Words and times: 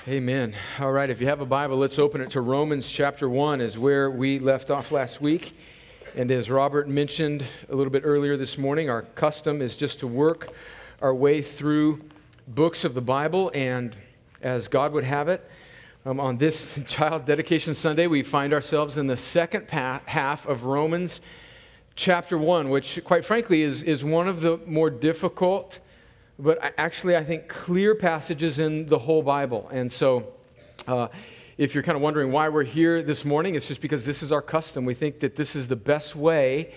Amen. 0.05 0.53
All 0.81 0.91
right, 0.91 1.09
if 1.09 1.21
you 1.21 1.27
have 1.27 1.39
a 1.39 1.45
Bible, 1.45 1.77
let's 1.77 1.97
open 1.97 2.19
it 2.19 2.29
to 2.31 2.41
Romans 2.41 2.89
chapter 2.89 3.29
1, 3.29 3.61
is 3.61 3.77
where 3.77 4.11
we 4.11 4.39
left 4.39 4.69
off 4.69 4.91
last 4.91 5.21
week. 5.21 5.55
And 6.13 6.29
as 6.29 6.49
Robert 6.49 6.89
mentioned 6.89 7.45
a 7.69 7.75
little 7.75 7.89
bit 7.89 8.01
earlier 8.03 8.35
this 8.35 8.57
morning, 8.57 8.89
our 8.89 9.03
custom 9.03 9.61
is 9.61 9.77
just 9.77 9.99
to 9.99 10.07
work 10.07 10.51
our 11.01 11.15
way 11.15 11.41
through 11.41 12.03
books 12.49 12.83
of 12.83 12.95
the 12.95 13.01
Bible. 13.01 13.49
And 13.55 13.95
as 14.41 14.67
God 14.67 14.91
would 14.91 15.05
have 15.05 15.29
it, 15.29 15.49
um, 16.05 16.19
on 16.19 16.37
this 16.37 16.79
Child 16.87 17.25
Dedication 17.25 17.73
Sunday, 17.73 18.07
we 18.07 18.23
find 18.23 18.53
ourselves 18.53 18.97
in 18.97 19.07
the 19.07 19.17
second 19.17 19.69
half 19.69 20.47
of 20.47 20.63
Romans 20.63 21.19
chapter 21.95 22.37
1, 22.37 22.69
which, 22.69 23.03
quite 23.03 23.25
frankly, 23.25 23.63
is, 23.63 23.81
is 23.81 24.03
one 24.03 24.27
of 24.27 24.41
the 24.41 24.57
more 24.65 24.89
difficult, 24.89 25.79
but 26.37 26.73
actually, 26.77 27.15
I 27.15 27.23
think, 27.23 27.47
clear 27.47 27.95
passages 27.95 28.59
in 28.59 28.85
the 28.85 28.99
whole 28.99 29.23
Bible. 29.23 29.67
And 29.71 29.91
so, 29.91 30.33
uh, 30.87 31.07
if 31.57 31.73
you're 31.73 31.83
kind 31.83 31.95
of 31.95 32.01
wondering 32.01 32.31
why 32.31 32.49
we're 32.49 32.63
here 32.63 33.01
this 33.01 33.23
morning, 33.23 33.55
it's 33.55 33.67
just 33.67 33.81
because 33.81 34.05
this 34.05 34.21
is 34.21 34.31
our 34.31 34.41
custom. 34.41 34.83
We 34.83 34.93
think 34.93 35.21
that 35.21 35.35
this 35.37 35.55
is 35.55 35.69
the 35.69 35.77
best 35.77 36.15
way 36.15 36.73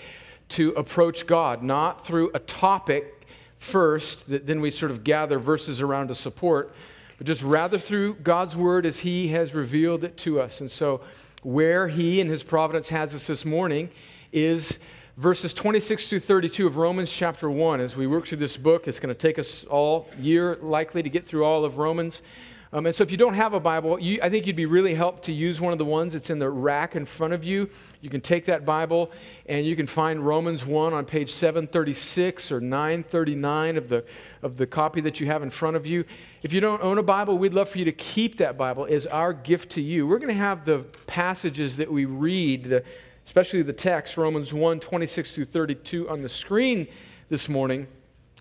to 0.51 0.71
approach 0.71 1.27
God, 1.27 1.63
not 1.63 2.07
through 2.07 2.31
a 2.33 2.39
topic 2.39 3.27
first 3.59 4.29
that 4.31 4.47
then 4.47 4.61
we 4.61 4.71
sort 4.71 4.93
of 4.93 5.03
gather 5.03 5.41
verses 5.41 5.81
around 5.81 6.09
to 6.09 6.15
support, 6.15 6.73
but 7.19 7.27
just 7.27 7.43
rather 7.43 7.79
through 7.79 8.15
God's 8.15 8.57
word 8.57 8.87
as 8.87 9.01
He 9.01 9.29
has 9.29 9.53
revealed 9.53 10.05
it 10.05 10.17
to 10.19 10.41
us. 10.41 10.61
And 10.61 10.71
so, 10.71 11.03
where 11.43 11.89
He 11.89 12.21
in 12.21 12.29
His 12.29 12.43
providence 12.43 12.89
has 12.89 13.15
us 13.15 13.27
this 13.27 13.45
morning 13.45 13.91
is 14.33 14.79
verses 15.17 15.53
26 15.53 16.09
through 16.09 16.21
32 16.21 16.67
of 16.67 16.77
Romans 16.77 17.11
chapter 17.11 17.51
1. 17.51 17.81
As 17.81 17.97
we 17.97 18.07
work 18.07 18.27
through 18.27 18.39
this 18.39 18.57
book, 18.57 18.87
it's 18.87 19.01
going 19.01 19.15
to 19.15 19.21
take 19.21 19.39
us 19.39 19.65
all 19.65 20.09
year 20.19 20.57
likely 20.63 21.03
to 21.03 21.11
get 21.11 21.27
through 21.27 21.45
all 21.45 21.65
of 21.65 21.79
Romans. 21.79 22.23
Um, 22.71 22.85
and 22.85 22.95
so, 22.95 23.03
if 23.03 23.11
you 23.11 23.17
don't 23.17 23.35
have 23.35 23.55
a 23.55 23.61
Bible, 23.61 23.99
you, 23.99 24.19
I 24.23 24.29
think 24.29 24.47
you'd 24.47 24.55
be 24.55 24.67
really 24.67 24.95
helped 24.95 25.25
to 25.25 25.33
use 25.33 25.59
one 25.59 25.73
of 25.73 25.79
the 25.79 25.87
ones 25.87 26.13
that's 26.13 26.29
in 26.29 26.39
the 26.39 26.51
rack 26.51 26.97
in 26.97 27.07
front 27.07 27.33
of 27.33 27.43
you. 27.43 27.71
You 28.03 28.11
can 28.11 28.21
take 28.21 28.45
that 28.45 28.67
Bible 28.67 29.11
and 29.47 29.65
you 29.65 29.75
can 29.75 29.87
find 29.87 30.21
Romans 30.21 30.67
1 30.67 30.93
on 30.93 31.07
page 31.07 31.33
736 31.33 32.53
or 32.53 32.61
939 32.61 33.77
of 33.79 33.89
the, 33.89 34.05
of 34.43 34.59
the 34.59 34.67
copy 34.67 35.01
that 35.01 35.19
you 35.19 35.27
have 35.27 35.43
in 35.43 35.49
front 35.49 35.77
of 35.77 35.87
you. 35.87 36.05
If 36.43 36.53
you 36.53 36.61
don't 36.61 36.83
own 36.83 36.99
a 36.99 37.03
Bible, 37.03 37.39
we'd 37.39 37.55
love 37.55 37.71
for 37.71 37.79
you 37.79 37.87
to 37.87 37.93
keep 37.93 38.37
that 38.37 38.59
Bible 38.59 38.87
as 38.89 39.07
our 39.07 39.33
gift 39.33 39.71
to 39.71 39.81
you. 39.81 40.07
We're 40.07 40.19
going 40.19 40.29
to 40.29 40.35
have 40.35 40.67
the 40.67 40.81
passages 41.07 41.77
that 41.79 41.91
we 41.91 42.05
read, 42.05 42.65
the, 42.65 42.85
especially 43.25 43.63
the 43.63 43.73
text, 43.73 44.19
Romans 44.19 44.53
1 44.53 44.79
26 44.79 45.35
through 45.35 45.47
32, 45.47 46.09
on 46.11 46.21
the 46.21 46.29
screen 46.29 46.87
this 47.31 47.49
morning. 47.49 47.87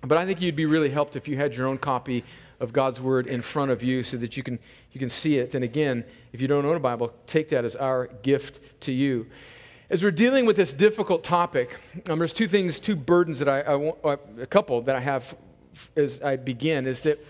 But 0.03 0.17
I 0.17 0.25
think 0.25 0.41
you'd 0.41 0.55
be 0.55 0.65
really 0.65 0.89
helped 0.89 1.15
if 1.15 1.27
you 1.27 1.37
had 1.37 1.55
your 1.55 1.67
own 1.67 1.77
copy 1.77 2.23
of 2.59 2.73
God's 2.73 2.99
word 2.99 3.27
in 3.27 3.41
front 3.41 3.71
of 3.71 3.83
you 3.83 4.03
so 4.03 4.17
that 4.17 4.35
you 4.35 4.43
can, 4.43 4.59
you 4.91 4.99
can 4.99 5.09
see 5.09 5.37
it. 5.37 5.53
And 5.53 5.63
again, 5.63 6.03
if 6.33 6.41
you 6.41 6.47
don't 6.47 6.65
own 6.65 6.75
a 6.75 6.79
Bible, 6.79 7.13
take 7.27 7.49
that 7.49 7.65
as 7.65 7.75
our 7.75 8.07
gift 8.23 8.59
to 8.81 8.91
you. 8.91 9.27
As 9.89 10.03
we're 10.03 10.11
dealing 10.11 10.45
with 10.45 10.57
this 10.57 10.73
difficult 10.73 11.23
topic, 11.23 11.77
um, 12.09 12.19
there's 12.19 12.33
two 12.33 12.47
things, 12.47 12.79
two 12.79 12.95
burdens 12.95 13.39
that 13.39 13.47
I, 13.47 13.61
I 13.61 13.75
want, 13.75 13.97
uh, 14.03 14.17
a 14.39 14.45
couple 14.45 14.81
that 14.81 14.95
I 14.95 14.99
have 14.99 15.35
as 15.95 16.21
I 16.21 16.35
begin 16.35 16.87
is 16.87 17.01
that 17.01 17.23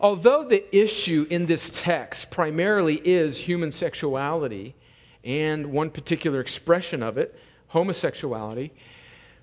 although 0.00 0.44
the 0.44 0.64
issue 0.76 1.26
in 1.30 1.46
this 1.46 1.70
text 1.72 2.30
primarily 2.30 2.96
is 3.04 3.38
human 3.38 3.70
sexuality 3.70 4.74
and 5.22 5.66
one 5.66 5.90
particular 5.90 6.40
expression 6.40 7.02
of 7.02 7.18
it, 7.18 7.38
homosexuality, 7.68 8.72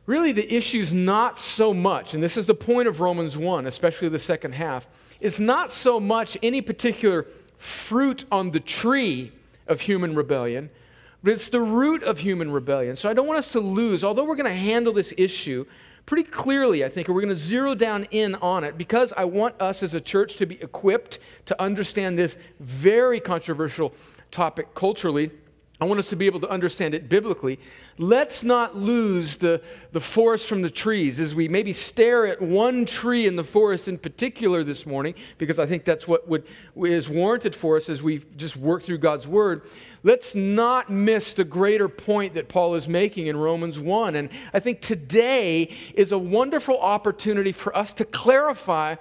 really 0.07 0.31
the 0.31 0.53
issue 0.53 0.79
is 0.79 0.91
not 0.91 1.37
so 1.37 1.73
much, 1.73 2.15
and 2.15 2.23
this 2.23 2.35
is 2.35 2.47
the 2.47 2.55
point 2.55 2.87
of 2.87 2.99
Romans 2.99 3.37
1, 3.37 3.67
especially 3.67 4.09
the 4.09 4.19
second 4.19 4.53
half 4.53 4.87
is 5.19 5.39
not 5.39 5.71
so 5.71 5.99
much 5.99 6.37
any 6.41 6.61
particular 6.61 7.25
fruit 7.57 8.25
on 8.31 8.51
the 8.51 8.59
tree 8.59 9.31
of 9.67 9.81
human 9.81 10.15
rebellion, 10.15 10.69
but 11.23 11.33
it's 11.33 11.49
the 11.49 11.61
root 11.61 12.03
of 12.03 12.19
human 12.19 12.51
rebellion. 12.51 12.95
So 12.95 13.09
I 13.09 13.13
don't 13.13 13.27
want 13.27 13.39
us 13.39 13.51
to 13.53 13.59
lose, 13.59 14.03
although 14.03 14.23
we're 14.23 14.35
going 14.35 14.51
to 14.51 14.55
handle 14.55 14.93
this 14.93 15.13
issue 15.17 15.65
pretty 16.05 16.23
clearly, 16.23 16.85
I 16.85 16.89
think, 16.89 17.07
and 17.07 17.15
we're 17.15 17.21
going 17.21 17.35
to 17.35 17.39
zero 17.39 17.75
down 17.75 18.05
in 18.11 18.35
on 18.35 18.63
it 18.63 18.77
because 18.77 19.13
I 19.17 19.25
want 19.25 19.59
us 19.61 19.83
as 19.83 19.93
a 19.93 20.01
church 20.01 20.37
to 20.37 20.45
be 20.45 20.55
equipped 20.61 21.19
to 21.47 21.61
understand 21.61 22.17
this 22.17 22.37
very 22.59 23.19
controversial 23.19 23.93
topic 24.31 24.73
culturally 24.73 25.31
I 25.79 25.85
want 25.85 25.99
us 25.99 26.07
to 26.07 26.15
be 26.15 26.25
able 26.25 26.39
to 26.39 26.49
understand 26.49 26.95
it 26.95 27.07
biblically. 27.07 27.59
Let's 27.99 28.43
not 28.43 28.75
lose 28.75 29.37
the, 29.37 29.61
the 29.91 30.01
forest 30.01 30.47
from 30.47 30.63
the 30.63 30.71
trees 30.71 31.19
as 31.19 31.35
we 31.35 31.47
maybe 31.47 31.71
stare 31.71 32.25
at 32.25 32.41
one 32.41 32.85
tree 32.85 33.27
in 33.27 33.35
the 33.35 33.43
forest 33.43 33.87
in 33.87 33.99
particular 33.99 34.63
this 34.63 34.87
morning, 34.87 35.13
because 35.37 35.59
I 35.59 35.67
think 35.67 35.85
that's 35.85 36.07
what 36.07 36.27
would, 36.27 36.45
is 36.77 37.07
warranted 37.07 37.53
for 37.53 37.77
us 37.77 37.89
as 37.89 38.01
we 38.01 38.23
just 38.37 38.57
work 38.57 38.81
through 38.81 38.97
God's 38.97 39.27
Word. 39.27 39.61
Let's 40.01 40.33
not 40.33 40.89
miss 40.89 41.33
the 41.33 41.43
greater 41.43 41.87
point 41.87 42.33
that 42.33 42.47
Paul 42.47 42.73
is 42.73 42.87
making 42.87 43.27
in 43.27 43.37
Romans 43.37 43.77
1. 43.77 44.15
And 44.15 44.29
I 44.55 44.59
think 44.59 44.81
today 44.81 45.69
is 45.93 46.11
a 46.11 46.17
wonderful 46.17 46.79
opportunity 46.79 47.51
for 47.51 47.75
us 47.77 47.93
to 47.93 48.05
clarify 48.05 48.95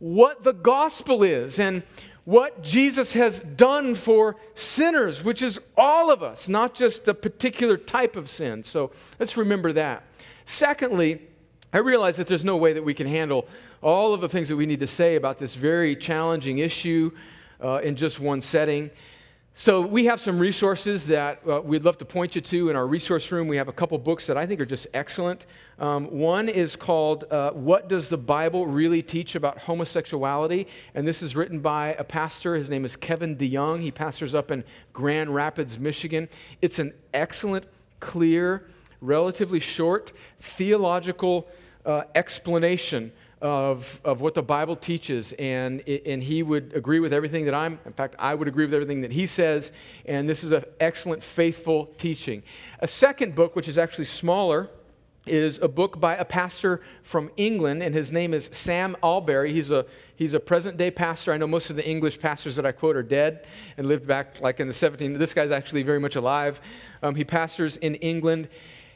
what 0.00 0.42
the 0.42 0.52
gospel 0.52 1.22
is 1.22 1.58
and 1.58 1.82
what 2.30 2.62
Jesus 2.62 3.14
has 3.14 3.40
done 3.40 3.96
for 3.96 4.36
sinners, 4.54 5.24
which 5.24 5.42
is 5.42 5.58
all 5.76 6.12
of 6.12 6.22
us, 6.22 6.48
not 6.48 6.76
just 6.76 7.08
a 7.08 7.12
particular 7.12 7.76
type 7.76 8.14
of 8.14 8.30
sin. 8.30 8.62
So 8.62 8.92
let's 9.18 9.36
remember 9.36 9.72
that. 9.72 10.04
Secondly, 10.46 11.22
I 11.72 11.78
realize 11.78 12.16
that 12.18 12.28
there's 12.28 12.44
no 12.44 12.56
way 12.56 12.72
that 12.72 12.84
we 12.84 12.94
can 12.94 13.08
handle 13.08 13.48
all 13.82 14.14
of 14.14 14.20
the 14.20 14.28
things 14.28 14.48
that 14.48 14.54
we 14.54 14.64
need 14.64 14.78
to 14.78 14.86
say 14.86 15.16
about 15.16 15.38
this 15.38 15.56
very 15.56 15.96
challenging 15.96 16.58
issue 16.58 17.10
uh, 17.60 17.80
in 17.82 17.96
just 17.96 18.20
one 18.20 18.42
setting. 18.42 18.92
So, 19.56 19.82
we 19.82 20.06
have 20.06 20.20
some 20.20 20.38
resources 20.38 21.06
that 21.08 21.40
uh, 21.46 21.60
we'd 21.60 21.84
love 21.84 21.98
to 21.98 22.04
point 22.04 22.34
you 22.34 22.40
to 22.40 22.70
in 22.70 22.76
our 22.76 22.86
resource 22.86 23.30
room. 23.30 23.48
We 23.48 23.56
have 23.56 23.68
a 23.68 23.72
couple 23.72 23.98
books 23.98 24.26
that 24.28 24.38
I 24.38 24.46
think 24.46 24.60
are 24.60 24.64
just 24.66 24.86
excellent. 24.94 25.46
Um, 25.78 26.06
one 26.06 26.48
is 26.48 26.76
called 26.76 27.24
uh, 27.30 27.50
What 27.50 27.88
Does 27.88 28.08
the 28.08 28.16
Bible 28.16 28.66
Really 28.66 29.02
Teach 29.02 29.34
About 29.34 29.58
Homosexuality? 29.58 30.66
And 30.94 31.06
this 31.06 31.20
is 31.20 31.36
written 31.36 31.58
by 31.58 31.94
a 31.98 32.04
pastor. 32.04 32.54
His 32.54 32.70
name 32.70 32.84
is 32.84 32.96
Kevin 32.96 33.36
DeYoung. 33.36 33.80
He 33.80 33.90
pastors 33.90 34.34
up 34.34 34.50
in 34.50 34.64
Grand 34.94 35.34
Rapids, 35.34 35.78
Michigan. 35.78 36.28
It's 36.62 36.78
an 36.78 36.94
excellent, 37.12 37.66
clear, 37.98 38.66
relatively 39.00 39.60
short 39.60 40.12
theological 40.40 41.48
uh, 41.84 42.04
explanation 42.14 43.12
of, 43.40 44.00
of 44.04 44.20
what 44.20 44.34
the 44.34 44.42
Bible 44.42 44.76
teaches, 44.76 45.32
and, 45.32 45.80
and 45.88 46.22
he 46.22 46.42
would 46.42 46.72
agree 46.74 47.00
with 47.00 47.12
everything 47.12 47.46
that 47.46 47.54
I'm, 47.54 47.78
in 47.86 47.92
fact, 47.92 48.14
I 48.18 48.34
would 48.34 48.48
agree 48.48 48.66
with 48.66 48.74
everything 48.74 49.00
that 49.00 49.12
he 49.12 49.26
says, 49.26 49.72
and 50.04 50.28
this 50.28 50.44
is 50.44 50.52
an 50.52 50.64
excellent, 50.78 51.24
faithful 51.24 51.86
teaching. 51.96 52.42
A 52.80 52.88
second 52.88 53.34
book, 53.34 53.56
which 53.56 53.68
is 53.68 53.78
actually 53.78 54.04
smaller, 54.04 54.68
is 55.26 55.58
a 55.58 55.68
book 55.68 56.00
by 56.00 56.16
a 56.16 56.24
pastor 56.24 56.80
from 57.02 57.30
England, 57.36 57.82
and 57.82 57.94
his 57.94 58.10
name 58.10 58.34
is 58.34 58.48
Sam 58.52 58.96
Allberry. 59.02 59.52
He's 59.52 59.70
a, 59.70 59.86
he's 60.16 60.34
a 60.34 60.40
present 60.40 60.76
day 60.76 60.90
pastor. 60.90 61.32
I 61.32 61.36
know 61.36 61.46
most 61.46 61.70
of 61.70 61.76
the 61.76 61.88
English 61.88 62.20
pastors 62.20 62.56
that 62.56 62.66
I 62.66 62.72
quote 62.72 62.96
are 62.96 63.02
dead 63.02 63.46
and 63.76 63.86
lived 63.86 64.06
back 64.06 64.40
like 64.40 64.60
in 64.60 64.66
the 64.66 64.74
17th. 64.74 65.18
This 65.18 65.34
guy's 65.34 65.50
actually 65.50 65.82
very 65.82 66.00
much 66.00 66.16
alive. 66.16 66.60
Um, 67.02 67.14
he 67.14 67.24
pastors 67.24 67.76
in 67.76 67.96
England. 67.96 68.48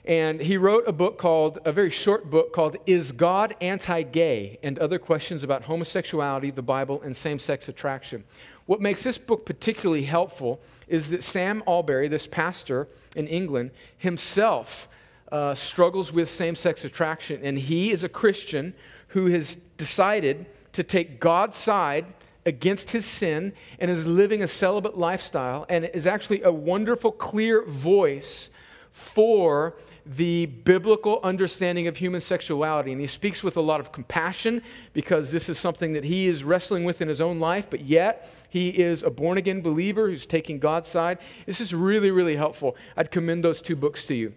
And 0.04 0.40
he 0.40 0.58
wrote 0.58 0.84
a 0.86 0.92
book 0.92 1.16
called, 1.16 1.58
a 1.64 1.72
very 1.72 1.88
short 1.88 2.28
book 2.28 2.52
called 2.52 2.76
Is 2.84 3.10
God 3.10 3.54
Anti 3.60 4.02
Gay? 4.02 4.58
and 4.62 4.78
Other 4.78 4.98
Questions 4.98 5.42
About 5.42 5.62
Homosexuality, 5.62 6.50
the 6.50 6.62
Bible, 6.62 7.00
and 7.02 7.16
Same 7.16 7.38
Sex 7.38 7.68
Attraction. 7.68 8.24
What 8.66 8.80
makes 8.80 9.02
this 9.02 9.16
book 9.16 9.46
particularly 9.46 10.04
helpful 10.04 10.60
is 10.88 11.10
that 11.10 11.22
Sam 11.22 11.62
Allberry, 11.66 12.08
this 12.08 12.26
pastor 12.26 12.88
in 13.16 13.26
England, 13.26 13.70
himself 13.96 14.88
uh, 15.32 15.54
struggles 15.54 16.12
with 16.12 16.30
same 16.30 16.54
sex 16.54 16.84
attraction. 16.84 17.40
And 17.42 17.58
he 17.58 17.90
is 17.90 18.02
a 18.02 18.08
Christian 18.08 18.74
who 19.08 19.26
has 19.26 19.56
decided 19.76 20.46
to 20.74 20.82
take 20.82 21.18
God's 21.20 21.56
side 21.56 22.06
against 22.46 22.90
his 22.90 23.06
sin 23.06 23.52
and 23.78 23.90
is 23.90 24.06
living 24.06 24.42
a 24.42 24.48
celibate 24.48 24.98
lifestyle 24.98 25.64
and 25.68 25.86
is 25.86 26.06
actually 26.06 26.42
a 26.42 26.52
wonderful, 26.52 27.10
clear 27.10 27.64
voice 27.64 28.50
for 28.92 29.74
the 30.06 30.46
biblical 30.46 31.20
understanding 31.22 31.86
of 31.86 31.96
human 31.96 32.20
sexuality. 32.20 32.92
And 32.92 33.00
he 33.00 33.06
speaks 33.06 33.42
with 33.42 33.56
a 33.56 33.60
lot 33.60 33.80
of 33.80 33.92
compassion 33.92 34.62
because 34.92 35.32
this 35.32 35.48
is 35.48 35.58
something 35.58 35.94
that 35.94 36.04
he 36.04 36.26
is 36.26 36.44
wrestling 36.44 36.84
with 36.84 37.00
in 37.00 37.08
his 37.08 37.20
own 37.20 37.40
life, 37.40 37.68
but 37.70 37.80
yet 37.80 38.30
he 38.50 38.68
is 38.68 39.02
a 39.02 39.10
born 39.10 39.38
again 39.38 39.62
believer 39.62 40.08
who's 40.08 40.26
taking 40.26 40.58
God's 40.58 40.88
side. 40.88 41.18
This 41.46 41.60
is 41.60 41.74
really, 41.74 42.10
really 42.10 42.36
helpful. 42.36 42.76
I'd 42.96 43.10
commend 43.10 43.42
those 43.42 43.62
two 43.62 43.76
books 43.76 44.04
to 44.04 44.14
you. 44.14 44.34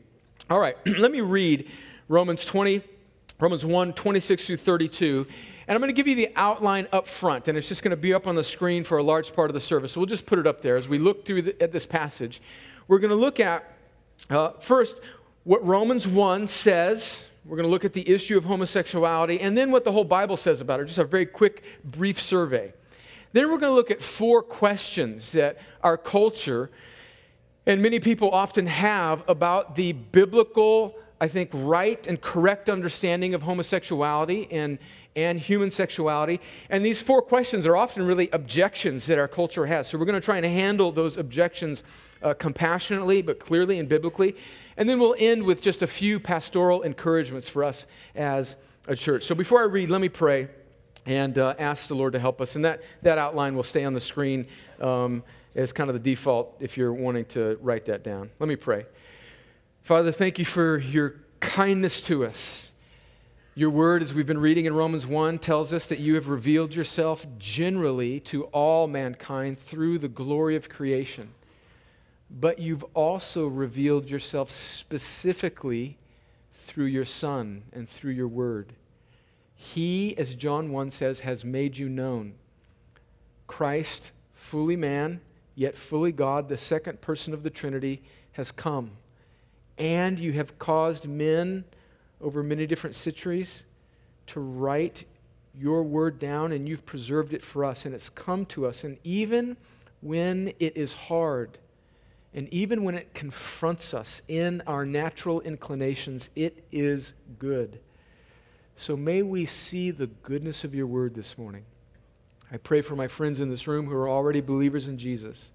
All 0.49 0.59
right, 0.59 0.77
let 0.97 1.11
me 1.11 1.21
read 1.21 1.69
Romans 2.07 2.45
20, 2.45 2.81
Romans 3.39 3.65
1, 3.65 3.93
26 3.93 4.45
through 4.45 4.57
32. 4.57 5.27
And 5.67 5.75
I'm 5.75 5.81
going 5.81 5.89
to 5.89 5.93
give 5.93 6.07
you 6.07 6.15
the 6.15 6.31
outline 6.37 6.87
up 6.93 7.07
front, 7.07 7.49
and 7.49 7.57
it's 7.57 7.67
just 7.67 7.83
going 7.83 7.91
to 7.91 7.97
be 7.97 8.13
up 8.13 8.25
on 8.25 8.35
the 8.35 8.43
screen 8.43 8.85
for 8.85 8.99
a 8.99 9.03
large 9.03 9.33
part 9.33 9.49
of 9.49 9.53
the 9.53 9.59
service. 9.59 9.91
So 9.91 9.99
we'll 9.99 10.07
just 10.07 10.25
put 10.25 10.39
it 10.39 10.47
up 10.47 10.61
there 10.61 10.77
as 10.77 10.87
we 10.87 10.97
look 10.97 11.25
through 11.25 11.41
the, 11.41 11.61
at 11.61 11.73
this 11.73 11.85
passage. 11.85 12.41
We're 12.87 12.99
going 12.99 13.09
to 13.09 13.17
look 13.17 13.41
at, 13.41 13.65
uh, 14.29 14.51
first, 14.61 15.01
what 15.47 15.65
Romans 15.65 16.05
1 16.05 16.45
says. 16.49 17.23
We're 17.45 17.55
going 17.55 17.67
to 17.67 17.71
look 17.71 17.85
at 17.85 17.93
the 17.93 18.07
issue 18.09 18.37
of 18.37 18.43
homosexuality, 18.43 19.39
and 19.39 19.57
then 19.57 19.71
what 19.71 19.85
the 19.85 19.93
whole 19.93 20.03
Bible 20.03 20.35
says 20.35 20.59
about 20.59 20.81
it. 20.81 20.87
Just 20.87 20.97
a 20.97 21.05
very 21.05 21.25
quick, 21.25 21.63
brief 21.85 22.19
survey. 22.19 22.73
Then 23.31 23.45
we're 23.45 23.57
going 23.57 23.71
to 23.71 23.75
look 23.75 23.89
at 23.89 24.01
four 24.01 24.43
questions 24.43 25.31
that 25.31 25.57
our 25.81 25.97
culture 25.97 26.69
and 27.65 27.81
many 27.81 28.01
people 28.01 28.29
often 28.31 28.65
have 28.65 29.23
about 29.29 29.75
the 29.75 29.93
biblical, 29.93 30.95
I 31.21 31.29
think, 31.29 31.49
right 31.53 32.05
and 32.07 32.19
correct 32.19 32.69
understanding 32.69 33.33
of 33.33 33.41
homosexuality 33.41 34.49
and, 34.51 34.77
and 35.15 35.39
human 35.39 35.71
sexuality. 35.71 36.41
And 36.69 36.83
these 36.83 37.01
four 37.01 37.21
questions 37.21 37.65
are 37.65 37.77
often 37.77 38.05
really 38.05 38.29
objections 38.33 39.05
that 39.05 39.17
our 39.17 39.29
culture 39.29 39.65
has. 39.65 39.87
So 39.87 39.97
we're 39.97 40.05
going 40.05 40.19
to 40.19 40.25
try 40.25 40.35
and 40.35 40.45
handle 40.45 40.91
those 40.91 41.15
objections 41.15 41.83
uh, 42.21 42.33
compassionately, 42.33 43.21
but 43.21 43.39
clearly 43.39 43.79
and 43.79 43.87
biblically. 43.87 44.35
And 44.77 44.87
then 44.87 44.99
we'll 44.99 45.15
end 45.17 45.43
with 45.43 45.61
just 45.61 45.81
a 45.81 45.87
few 45.87 46.19
pastoral 46.19 46.83
encouragements 46.83 47.49
for 47.49 47.63
us 47.63 47.85
as 48.15 48.55
a 48.87 48.95
church. 48.95 49.23
So 49.23 49.35
before 49.35 49.61
I 49.61 49.65
read, 49.65 49.89
let 49.89 50.01
me 50.01 50.09
pray 50.09 50.47
and 51.05 51.37
uh, 51.37 51.55
ask 51.57 51.87
the 51.87 51.95
Lord 51.95 52.13
to 52.13 52.19
help 52.19 52.41
us. 52.41 52.55
And 52.55 52.63
that, 52.65 52.81
that 53.01 53.17
outline 53.17 53.55
will 53.55 53.63
stay 53.63 53.83
on 53.83 53.93
the 53.93 53.99
screen 53.99 54.47
um, 54.79 55.23
as 55.55 55.73
kind 55.73 55.89
of 55.89 55.95
the 55.95 56.11
default 56.11 56.55
if 56.59 56.77
you're 56.77 56.93
wanting 56.93 57.25
to 57.25 57.57
write 57.61 57.85
that 57.85 58.03
down. 58.03 58.29
Let 58.39 58.47
me 58.47 58.55
pray. 58.55 58.85
Father, 59.81 60.11
thank 60.11 60.37
you 60.37 60.45
for 60.45 60.77
your 60.77 61.15
kindness 61.39 62.01
to 62.01 62.25
us. 62.25 62.71
Your 63.55 63.71
word, 63.71 64.03
as 64.03 64.13
we've 64.13 64.27
been 64.27 64.37
reading 64.37 64.65
in 64.65 64.75
Romans 64.75 65.07
1, 65.07 65.39
tells 65.39 65.73
us 65.73 65.87
that 65.87 65.99
you 65.99 66.13
have 66.13 66.27
revealed 66.27 66.75
yourself 66.75 67.25
generally 67.39 68.19
to 68.19 68.43
all 68.45 68.85
mankind 68.85 69.57
through 69.57 69.97
the 69.97 70.07
glory 70.07 70.55
of 70.55 70.69
creation. 70.69 71.33
But 72.29 72.59
you've 72.59 72.83
also 72.93 73.47
revealed 73.47 74.09
yourself 74.09 74.51
specifically 74.51 75.97
through 76.51 76.85
your 76.85 77.05
Son 77.05 77.63
and 77.71 77.87
through 77.87 78.11
your 78.11 78.27
word. 78.27 78.73
He, 79.55 80.15
as 80.17 80.35
John 80.35 80.71
1 80.71 80.91
says, 80.91 81.21
has 81.21 81.43
made 81.43 81.77
you 81.77 81.89
known. 81.89 82.33
Christ, 83.47 84.11
fully 84.35 84.75
man, 84.75 85.21
yet 85.55 85.77
fully 85.77 86.11
God, 86.11 86.49
the 86.49 86.57
second 86.57 87.01
person 87.01 87.33
of 87.33 87.43
the 87.43 87.49
Trinity, 87.49 88.03
has 88.33 88.51
come. 88.51 88.91
And 89.77 90.19
you 90.19 90.33
have 90.33 90.59
caused 90.59 91.07
men 91.07 91.63
over 92.21 92.43
many 92.43 92.67
different 92.67 92.95
centuries 92.95 93.63
to 94.27 94.39
write 94.39 95.05
your 95.55 95.81
word 95.81 96.19
down, 96.19 96.51
and 96.51 96.67
you've 96.67 96.85
preserved 96.85 97.33
it 97.33 97.43
for 97.43 97.65
us, 97.65 97.85
and 97.85 97.95
it's 97.95 98.09
come 98.09 98.45
to 98.47 98.65
us. 98.67 98.83
And 98.83 98.97
even 99.03 99.57
when 100.01 100.53
it 100.59 100.77
is 100.77 100.93
hard, 100.93 101.57
and 102.37 102.47
even 102.53 102.83
when 102.83 102.93
it 102.93 103.15
confronts 103.15 103.95
us 103.95 104.21
in 104.27 104.61
our 104.67 104.85
natural 104.85 105.41
inclinations, 105.41 106.29
it 106.35 106.63
is 106.71 107.13
good. 107.39 107.79
So 108.75 108.95
may 108.95 109.23
we 109.23 109.47
see 109.47 109.89
the 109.89 110.05
goodness 110.05 110.63
of 110.63 110.75
your 110.75 110.85
word 110.85 111.15
this 111.15 111.35
morning. 111.35 111.65
I 112.51 112.57
pray 112.57 112.81
for 112.81 112.95
my 112.95 113.07
friends 113.07 113.39
in 113.39 113.49
this 113.49 113.65
room 113.65 113.87
who 113.87 113.95
are 113.95 114.07
already 114.07 114.39
believers 114.41 114.87
in 114.87 114.99
Jesus 114.99 115.49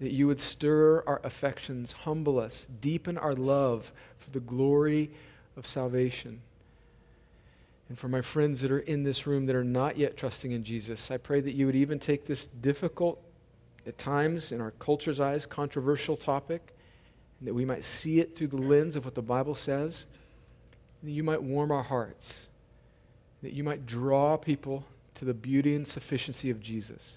that 0.00 0.10
you 0.10 0.26
would 0.26 0.40
stir 0.40 1.04
our 1.06 1.20
affections, 1.22 1.92
humble 1.92 2.38
us, 2.38 2.64
deepen 2.80 3.18
our 3.18 3.34
love 3.34 3.92
for 4.18 4.30
the 4.30 4.40
glory 4.40 5.10
of 5.54 5.66
salvation. 5.66 6.40
And 7.90 7.98
for 7.98 8.08
my 8.08 8.22
friends 8.22 8.62
that 8.62 8.70
are 8.70 8.78
in 8.78 9.02
this 9.02 9.26
room 9.26 9.44
that 9.46 9.56
are 9.56 9.62
not 9.62 9.98
yet 9.98 10.16
trusting 10.16 10.50
in 10.50 10.64
Jesus, 10.64 11.10
I 11.10 11.18
pray 11.18 11.40
that 11.40 11.52
you 11.52 11.66
would 11.66 11.76
even 11.76 11.98
take 11.98 12.24
this 12.24 12.46
difficult, 12.46 13.22
at 13.86 13.98
times 13.98 14.52
in 14.52 14.60
our 14.60 14.72
culture's 14.72 15.20
eyes, 15.20 15.46
controversial 15.46 16.16
topic, 16.16 16.74
and 17.38 17.48
that 17.48 17.54
we 17.54 17.64
might 17.64 17.84
see 17.84 18.20
it 18.20 18.34
through 18.34 18.48
the 18.48 18.56
lens 18.56 18.96
of 18.96 19.04
what 19.04 19.14
the 19.14 19.22
Bible 19.22 19.54
says 19.54 20.06
that 21.02 21.10
you 21.10 21.22
might 21.22 21.42
warm 21.42 21.70
our 21.70 21.82
hearts, 21.82 22.48
that 23.42 23.52
you 23.52 23.62
might 23.62 23.86
draw 23.86 24.36
people 24.36 24.84
to 25.14 25.24
the 25.24 25.34
beauty 25.34 25.74
and 25.74 25.86
sufficiency 25.86 26.50
of 26.50 26.60
Jesus. 26.60 27.16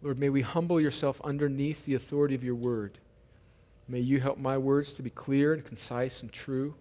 Lord, 0.00 0.18
may 0.18 0.30
we 0.30 0.40
humble 0.40 0.80
yourself 0.80 1.20
underneath 1.22 1.84
the 1.84 1.94
authority 1.94 2.34
of 2.34 2.42
your 2.42 2.56
word. 2.56 2.98
May 3.86 4.00
you 4.00 4.20
help 4.20 4.38
my 4.38 4.58
words 4.58 4.94
to 4.94 5.02
be 5.02 5.10
clear 5.10 5.52
and 5.52 5.64
concise 5.64 6.22
and 6.22 6.32
true. 6.32 6.74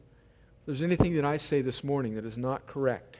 If 0.61 0.65
there's 0.65 0.81
anything 0.81 1.15
that 1.15 1.25
I 1.25 1.37
say 1.37 1.61
this 1.61 1.83
morning 1.83 2.15
that 2.15 2.25
is 2.25 2.37
not 2.37 2.65
correct, 2.65 3.17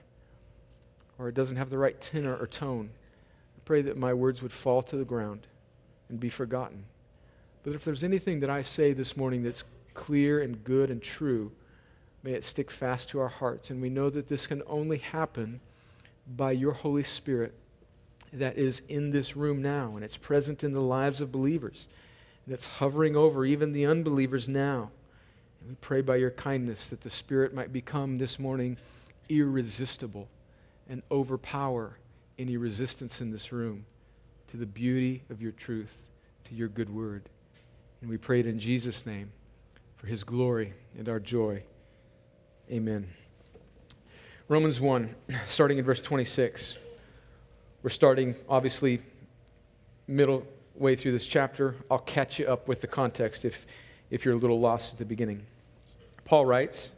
or 1.20 1.28
it 1.28 1.36
doesn't 1.36 1.58
have 1.58 1.70
the 1.70 1.78
right 1.78 2.00
tenor 2.00 2.36
or 2.36 2.48
tone, 2.48 2.90
I 3.56 3.60
pray 3.66 3.84
that 3.84 3.98
my 3.98 4.14
words 4.14 4.42
would 4.42 4.52
fall 4.52 4.82
to 4.84 4.96
the 4.96 5.06
ground 5.06 5.46
and 6.12 6.20
be 6.20 6.30
forgotten. 6.30 6.84
But 7.64 7.74
if 7.74 7.84
there's 7.84 8.04
anything 8.04 8.42
that 8.42 8.50
I 8.50 8.62
say 8.62 8.94
this 8.94 9.18
morning 9.18 9.42
that's 9.42 9.64
clear 9.94 10.42
and 10.42 10.64
good 10.64 10.92
and 10.92 11.02
true, 11.02 11.52
May 12.24 12.34
it 12.34 12.44
stick 12.44 12.70
fast 12.70 13.10
to 13.10 13.20
our 13.20 13.30
hearts. 13.30 13.70
And 13.70 13.82
we 13.82 13.90
know 13.90 14.10
that 14.10 14.28
this 14.28 14.48
can 14.48 14.62
only 14.68 15.00
happen 15.00 15.60
by 16.36 16.52
your 16.52 16.74
Holy 16.74 17.04
Spirit 17.04 17.54
that 18.34 18.58
is 18.58 18.82
in 18.88 19.12
this 19.12 19.36
room 19.36 19.62
now, 19.62 19.96
and 19.96 20.04
it's 20.04 20.18
present 20.18 20.64
in 20.64 20.72
the 20.74 20.82
lives 20.82 21.20
of 21.20 21.32
believers, 21.32 21.88
and 22.46 22.54
it's 22.54 22.66
hovering 22.66 23.16
over 23.16 23.44
even 23.44 23.74
the 23.74 23.86
unbelievers 23.86 24.48
now. 24.48 24.90
And 25.60 25.70
we 25.70 25.76
pray 25.82 26.02
by 26.02 26.16
your 26.16 26.32
kindness 26.32 26.88
that 26.90 27.02
the 27.02 27.10
Spirit 27.10 27.54
might 27.54 27.74
become 27.74 28.18
this 28.18 28.40
morning 28.40 28.78
irresistible 29.28 30.30
and 30.88 31.02
overpower 31.12 31.98
any 32.40 32.56
resistance 32.56 33.20
in 33.20 33.32
this 33.32 33.52
room 33.52 33.86
to 34.52 34.58
the 34.58 34.66
beauty 34.66 35.24
of 35.30 35.42
your 35.42 35.54
truth, 35.54 36.04
to 36.44 36.54
your 36.54 36.68
good 36.68 36.94
word. 36.94 37.24
And 38.02 38.10
we 38.10 38.18
pray 38.18 38.42
it 38.42 38.46
in 38.46 38.60
Jesus' 38.60 39.06
name 39.06 39.32
for 39.96 40.08
his 40.08 40.26
glory 40.26 40.74
and 40.98 41.08
our 41.08 41.22
joy. 41.22 41.64
Amen. 42.70 43.08
Romans 44.50 44.82
1, 44.82 45.16
starting 45.48 45.78
in 45.78 45.86
verse 45.86 46.02
26. 46.02 46.76
We're 47.82 47.90
starting, 47.90 48.36
obviously, 48.50 49.02
middle 50.06 50.46
way 50.76 50.98
through 50.98 51.14
this 51.14 51.26
chapter. 51.26 51.76
I'll 51.90 52.00
catch 52.00 52.38
you 52.38 52.48
up 52.48 52.68
with 52.68 52.82
the 52.82 52.88
context 52.88 53.46
if, 53.46 53.66
if 54.10 54.26
you're 54.26 54.34
a 54.34 54.38
little 54.38 54.60
lost 54.60 54.92
at 54.92 55.00
the 55.00 55.06
beginning. 55.06 55.46
Paul 56.26 56.46
writes, 56.46 56.90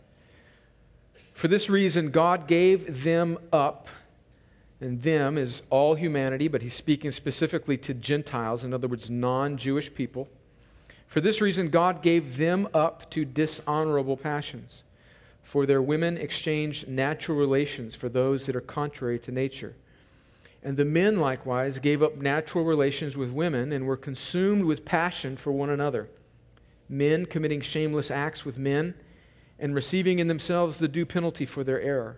For 1.36 1.48
this 1.48 1.70
reason, 1.70 2.10
God 2.10 2.48
gave 2.48 3.04
them 3.04 3.38
up, 3.52 3.90
and 4.84 5.02
them 5.02 5.38
is 5.38 5.62
all 5.70 5.96
humanity, 5.96 6.50
but 6.50 6.62
he's 6.62 6.74
speaking 6.74 7.10
specifically 7.10 7.78
to 7.78 7.94
Gentiles, 7.94 8.66
in 8.66 8.74
other 8.74 8.90
words, 8.90 9.10
non 9.10 9.56
Jewish 9.56 9.94
people. 9.94 10.28
For 11.08 11.22
this 11.22 11.40
reason, 11.40 11.70
God 11.70 12.02
gave 12.02 12.36
them 12.36 12.68
up 12.74 13.10
to 13.12 13.24
dishonorable 13.24 14.18
passions. 14.18 14.84
For 15.42 15.66
their 15.66 15.82
women 15.82 16.18
exchanged 16.18 16.90
natural 16.90 17.38
relations 17.38 17.96
for 17.96 18.10
those 18.10 18.46
that 18.46 18.58
are 18.58 18.62
contrary 18.62 19.20
to 19.20 19.32
nature. 19.32 19.74
And 20.64 20.76
the 20.76 20.84
men 20.84 21.18
likewise 21.18 21.80
gave 21.80 22.04
up 22.04 22.18
natural 22.18 22.66
relations 22.66 23.16
with 23.16 23.30
women 23.30 23.72
and 23.72 23.86
were 23.86 23.96
consumed 23.96 24.66
with 24.66 24.84
passion 24.84 25.38
for 25.38 25.54
one 25.54 25.70
another, 25.70 26.10
men 26.90 27.26
committing 27.26 27.62
shameless 27.62 28.12
acts 28.12 28.44
with 28.44 28.58
men 28.58 28.96
and 29.60 29.76
receiving 29.76 30.20
in 30.20 30.28
themselves 30.28 30.78
the 30.78 30.90
due 30.90 31.06
penalty 31.06 31.46
for 31.46 31.64
their 31.64 31.82
error. 31.82 32.18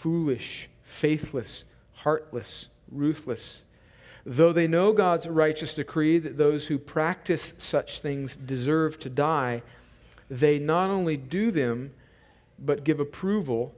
foolish, 0.00 0.68
faithless, 0.82 1.64
heartless, 1.92 2.68
ruthless 2.90 3.62
Though 4.26 4.52
they 4.52 4.66
know 4.66 4.92
God's 4.92 5.26
righteous 5.26 5.74
decree 5.74 6.18
that 6.18 6.36
those 6.36 6.66
who 6.66 6.78
practice 6.78 7.54
such 7.58 8.00
things 8.00 8.36
deserve 8.36 8.98
to 9.00 9.10
die, 9.10 9.62
they 10.28 10.58
not 10.58 10.90
only 10.90 11.16
do 11.16 11.50
them, 11.50 11.92
but 12.58 12.84
give 12.84 13.00
approval 13.00 13.74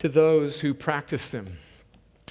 to 0.00 0.08
those 0.08 0.60
who 0.60 0.74
practice 0.74 1.30
them. 1.30 1.58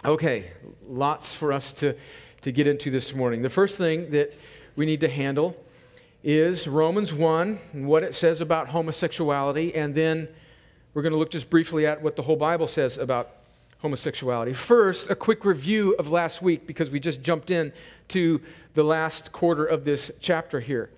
Okay, 0.03 0.51
lots 0.87 1.33
for 1.33 1.53
us 1.53 1.71
to, 1.73 1.95
to 2.41 2.51
get 2.51 2.67
into 2.67 2.91
this 2.91 3.15
morning. 3.15 3.41
The 3.41 3.49
first 3.49 3.77
thing 3.77 4.11
that 4.11 4.33
we 4.75 4.85
need 4.85 4.99
to 4.99 5.09
handle 5.09 5.55
is 6.21 6.67
Romans 6.67 7.13
1 7.13 7.59
and 7.73 7.87
what 7.87 8.03
it 8.03 8.13
says 8.13 8.41
about 8.41 8.67
homosexuality, 8.67 9.73
and 9.73 9.95
then 9.95 10.27
we're 10.95 11.01
going 11.01 11.11
to 11.11 11.19
look 11.19 11.29
just 11.29 11.49
briefly 11.49 11.85
at 11.85 12.01
what 12.01 12.15
the 12.15 12.21
whole 12.21 12.37
Bible 12.37 12.69
says 12.69 12.97
about 12.97 13.31
homosexuality. 13.79 14.53
First, 14.53 15.09
a 15.09 15.15
quick 15.15 15.43
review 15.43 15.93
of 15.99 16.09
last 16.09 16.41
week 16.41 16.65
because 16.65 16.89
we 16.89 17.01
just 17.01 17.21
jumped 17.21 17.51
in 17.51 17.73
to 18.07 18.39
the 18.75 18.83
last 18.83 19.33
quarter 19.33 19.65
of 19.65 19.83
this 19.83 20.09
chapter 20.21 20.61
here. 20.61 20.89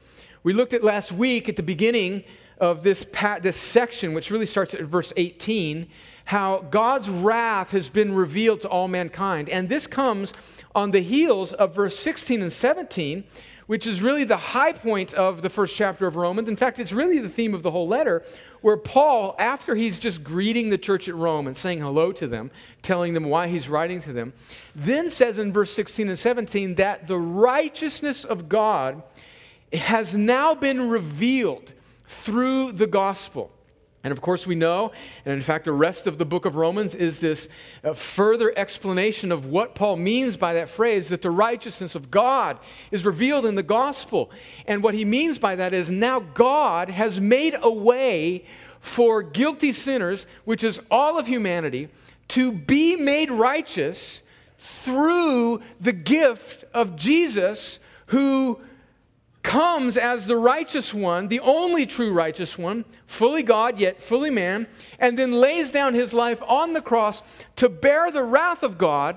We 0.43 0.53
looked 0.53 0.73
at 0.73 0.83
last 0.83 1.11
week 1.11 1.49
at 1.49 1.55
the 1.55 1.63
beginning 1.63 2.23
of 2.59 2.83
this, 2.83 3.07
this 3.41 3.57
section, 3.57 4.13
which 4.13 4.29
really 4.29 4.45
starts 4.45 4.75
at 4.75 4.81
verse 4.81 5.11
18, 5.17 5.87
how 6.25 6.59
God's 6.69 7.09
wrath 7.09 7.71
has 7.71 7.89
been 7.89 8.13
revealed 8.13 8.61
to 8.61 8.69
all 8.69 8.87
mankind. 8.87 9.49
And 9.49 9.67
this 9.67 9.87
comes 9.87 10.31
on 10.75 10.91
the 10.91 11.01
heels 11.01 11.53
of 11.53 11.73
verse 11.73 11.97
16 11.97 12.43
and 12.43 12.53
17, 12.53 13.23
which 13.65 13.87
is 13.87 14.01
really 14.01 14.23
the 14.23 14.37
high 14.37 14.73
point 14.73 15.13
of 15.15 15.41
the 15.41 15.49
first 15.49 15.75
chapter 15.75 16.05
of 16.05 16.15
Romans. 16.15 16.47
In 16.47 16.55
fact, 16.55 16.77
it's 16.77 16.91
really 16.91 17.17
the 17.17 17.29
theme 17.29 17.53
of 17.53 17.63
the 17.63 17.71
whole 17.71 17.87
letter, 17.87 18.23
where 18.61 18.77
Paul, 18.77 19.35
after 19.39 19.75
he's 19.75 19.99
just 19.99 20.23
greeting 20.23 20.69
the 20.69 20.77
church 20.77 21.07
at 21.07 21.15
Rome 21.15 21.47
and 21.47 21.55
saying 21.55 21.79
hello 21.79 22.11
to 22.13 22.27
them, 22.27 22.51
telling 22.81 23.13
them 23.13 23.25
why 23.25 23.47
he's 23.47 23.69
writing 23.69 24.01
to 24.01 24.13
them, 24.13 24.33
then 24.75 25.09
says 25.09 25.37
in 25.37 25.53
verse 25.53 25.71
16 25.73 26.09
and 26.09 26.19
17 26.19 26.75
that 26.75 27.07
the 27.07 27.17
righteousness 27.17 28.23
of 28.23 28.49
God 28.49 29.03
has 29.73 30.15
now 30.15 30.55
been 30.55 30.89
revealed 30.89 31.73
through 32.07 32.71
the 32.71 32.87
gospel. 32.87 33.51
And 34.07 34.13
of 34.13 34.21
course, 34.21 34.47
we 34.47 34.55
know, 34.55 34.93
and 35.25 35.33
in 35.33 35.41
fact, 35.41 35.65
the 35.65 35.73
rest 35.73 36.07
of 36.07 36.17
the 36.17 36.23
book 36.23 36.45
of 36.45 36.55
Romans 36.55 36.95
is 36.95 37.19
this 37.19 37.49
uh, 37.83 37.91
further 37.91 38.57
explanation 38.57 39.33
of 39.33 39.47
what 39.47 39.75
Paul 39.75 39.97
means 39.97 40.37
by 40.37 40.53
that 40.53 40.69
phrase 40.69 41.09
that 41.09 41.21
the 41.21 41.29
righteousness 41.29 41.93
of 41.93 42.09
God 42.09 42.57
is 42.89 43.03
revealed 43.03 43.45
in 43.45 43.55
the 43.55 43.63
gospel. 43.63 44.31
And 44.65 44.81
what 44.81 44.93
he 44.93 45.03
means 45.03 45.39
by 45.39 45.55
that 45.55 45.73
is 45.73 45.91
now 45.91 46.21
God 46.21 46.89
has 46.89 47.19
made 47.19 47.57
a 47.61 47.69
way 47.69 48.45
for 48.79 49.21
guilty 49.21 49.73
sinners, 49.73 50.25
which 50.45 50.63
is 50.63 50.79
all 50.89 51.19
of 51.19 51.27
humanity, 51.27 51.89
to 52.29 52.53
be 52.53 52.95
made 52.95 53.29
righteous 53.29 54.21
through 54.57 55.61
the 55.81 55.91
gift 55.91 56.63
of 56.73 56.95
Jesus 56.95 57.77
who 58.05 58.61
comes 59.47 59.95
as 59.95 60.25
the 60.25 60.35
righteous 60.35 60.93
one, 60.93 61.29
the 61.29 61.39
only 61.39 61.85
true 61.85 62.11
righteous 62.11 62.57
one, 62.57 62.83
fully 63.05 63.41
God 63.41 63.79
yet 63.79 64.03
fully 64.03 64.29
man, 64.29 64.67
and 64.99 65.17
then 65.17 65.31
lays 65.31 65.71
down 65.71 65.93
his 65.93 66.13
life 66.13 66.41
on 66.45 66.73
the 66.73 66.81
cross 66.81 67.21
to 67.55 67.69
bear 67.69 68.11
the 68.11 68.23
wrath 68.23 68.61
of 68.61 68.77
God 68.77 69.15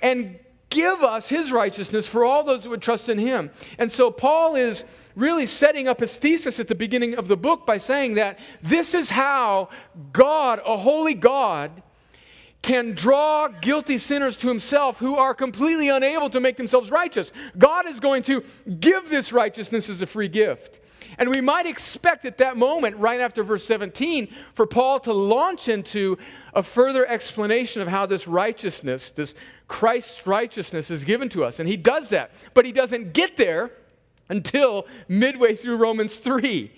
and 0.00 0.38
give 0.70 1.02
us 1.02 1.28
his 1.28 1.50
righteousness 1.50 2.06
for 2.06 2.24
all 2.24 2.44
those 2.44 2.62
who 2.62 2.70
would 2.70 2.80
trust 2.80 3.08
in 3.08 3.18
him. 3.18 3.50
And 3.76 3.90
so 3.90 4.08
Paul 4.08 4.54
is 4.54 4.84
really 5.16 5.46
setting 5.46 5.88
up 5.88 5.98
his 5.98 6.16
thesis 6.16 6.60
at 6.60 6.68
the 6.68 6.76
beginning 6.76 7.16
of 7.16 7.26
the 7.26 7.36
book 7.36 7.66
by 7.66 7.78
saying 7.78 8.14
that 8.14 8.38
this 8.62 8.94
is 8.94 9.08
how 9.10 9.68
God, 10.12 10.60
a 10.64 10.76
holy 10.76 11.14
God, 11.14 11.82
can 12.66 12.96
draw 12.96 13.46
guilty 13.46 13.96
sinners 13.96 14.36
to 14.36 14.48
himself 14.48 14.98
who 14.98 15.14
are 15.16 15.32
completely 15.36 15.88
unable 15.88 16.28
to 16.28 16.40
make 16.40 16.56
themselves 16.56 16.90
righteous. 16.90 17.30
God 17.56 17.88
is 17.88 18.00
going 18.00 18.24
to 18.24 18.42
give 18.80 19.08
this 19.08 19.32
righteousness 19.32 19.88
as 19.88 20.02
a 20.02 20.06
free 20.06 20.26
gift. 20.26 20.80
And 21.16 21.30
we 21.30 21.40
might 21.40 21.66
expect 21.66 22.24
at 22.24 22.38
that 22.38 22.56
moment, 22.56 22.96
right 22.96 23.20
after 23.20 23.44
verse 23.44 23.64
17, 23.64 24.26
for 24.52 24.66
Paul 24.66 24.98
to 25.00 25.12
launch 25.12 25.68
into 25.68 26.18
a 26.54 26.62
further 26.64 27.06
explanation 27.06 27.82
of 27.82 27.86
how 27.86 28.04
this 28.04 28.26
righteousness, 28.26 29.10
this 29.10 29.36
Christ's 29.68 30.26
righteousness, 30.26 30.90
is 30.90 31.04
given 31.04 31.28
to 31.28 31.44
us. 31.44 31.60
And 31.60 31.68
he 31.68 31.76
does 31.76 32.08
that. 32.08 32.32
But 32.52 32.66
he 32.66 32.72
doesn't 32.72 33.12
get 33.12 33.36
there 33.36 33.70
until 34.28 34.88
midway 35.06 35.54
through 35.54 35.76
Romans 35.76 36.16
3. 36.16 36.72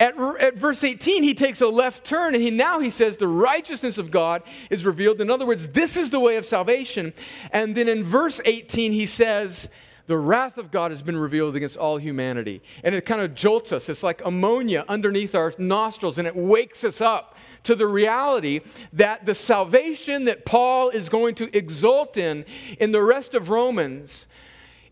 At, 0.00 0.18
at, 0.18 0.56
verse 0.56 0.82
18, 0.82 1.22
he 1.22 1.34
takes 1.34 1.60
a 1.60 1.68
left 1.68 2.04
turn 2.04 2.34
and 2.34 2.42
he, 2.42 2.50
now 2.50 2.80
he 2.80 2.90
says 2.90 3.16
the 3.16 3.28
righteousness 3.28 3.96
of 3.96 4.10
God 4.10 4.42
is 4.68 4.84
revealed. 4.84 5.20
In 5.20 5.30
other 5.30 5.46
words, 5.46 5.68
this 5.68 5.96
is 5.96 6.10
the 6.10 6.18
way 6.18 6.36
of 6.36 6.44
salvation. 6.44 7.12
And 7.52 7.76
then 7.76 7.88
in 7.88 8.02
verse 8.02 8.40
18, 8.44 8.90
he 8.90 9.06
says, 9.06 9.68
the 10.06 10.18
wrath 10.18 10.58
of 10.58 10.70
God 10.70 10.90
has 10.90 11.00
been 11.00 11.16
revealed 11.16 11.56
against 11.56 11.76
all 11.76 11.96
humanity. 11.96 12.62
And 12.82 12.94
it 12.94 13.06
kind 13.06 13.22
of 13.22 13.34
jolts 13.34 13.72
us. 13.72 13.88
It's 13.88 14.02
like 14.02 14.20
ammonia 14.24 14.84
underneath 14.88 15.34
our 15.34 15.54
nostrils, 15.56 16.18
and 16.18 16.26
it 16.28 16.36
wakes 16.36 16.84
us 16.84 17.00
up 17.00 17.36
to 17.62 17.74
the 17.74 17.86
reality 17.86 18.60
that 18.92 19.24
the 19.24 19.34
salvation 19.34 20.24
that 20.24 20.44
Paul 20.44 20.90
is 20.90 21.08
going 21.08 21.36
to 21.36 21.56
exult 21.56 22.18
in 22.18 22.44
in 22.78 22.92
the 22.92 23.00
rest 23.00 23.34
of 23.34 23.48
Romans 23.48 24.26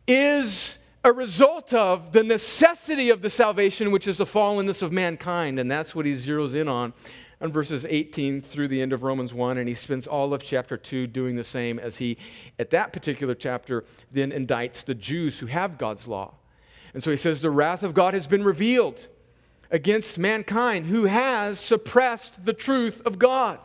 is 0.06 0.78
a 1.04 1.12
result 1.12 1.74
of 1.74 2.12
the 2.12 2.22
necessity 2.22 3.10
of 3.10 3.22
the 3.22 3.30
salvation, 3.30 3.90
which 3.90 4.06
is 4.06 4.18
the 4.18 4.26
fallenness 4.26 4.82
of 4.82 4.92
mankind. 4.92 5.58
And 5.58 5.70
that's 5.70 5.94
what 5.94 6.06
he 6.06 6.12
zeroes 6.12 6.54
in 6.54 6.68
on 6.68 6.92
on 7.40 7.50
verses 7.50 7.84
18 7.88 8.40
through 8.40 8.68
the 8.68 8.80
end 8.80 8.92
of 8.92 9.02
Romans 9.02 9.34
1. 9.34 9.58
And 9.58 9.68
he 9.68 9.74
spends 9.74 10.06
all 10.06 10.32
of 10.32 10.44
chapter 10.44 10.76
2 10.76 11.08
doing 11.08 11.34
the 11.34 11.42
same 11.42 11.80
as 11.80 11.96
he, 11.96 12.16
at 12.58 12.70
that 12.70 12.92
particular 12.92 13.34
chapter, 13.34 13.84
then 14.12 14.30
indicts 14.30 14.84
the 14.84 14.94
Jews 14.94 15.40
who 15.40 15.46
have 15.46 15.76
God's 15.76 16.06
law. 16.06 16.34
And 16.94 17.02
so 17.02 17.10
he 17.10 17.16
says, 17.16 17.40
The 17.40 17.50
wrath 17.50 17.82
of 17.82 17.94
God 17.94 18.14
has 18.14 18.28
been 18.28 18.44
revealed 18.44 19.08
against 19.72 20.18
mankind 20.18 20.86
who 20.86 21.06
has 21.06 21.58
suppressed 21.58 22.44
the 22.44 22.52
truth 22.52 23.02
of 23.04 23.18
God. 23.18 23.58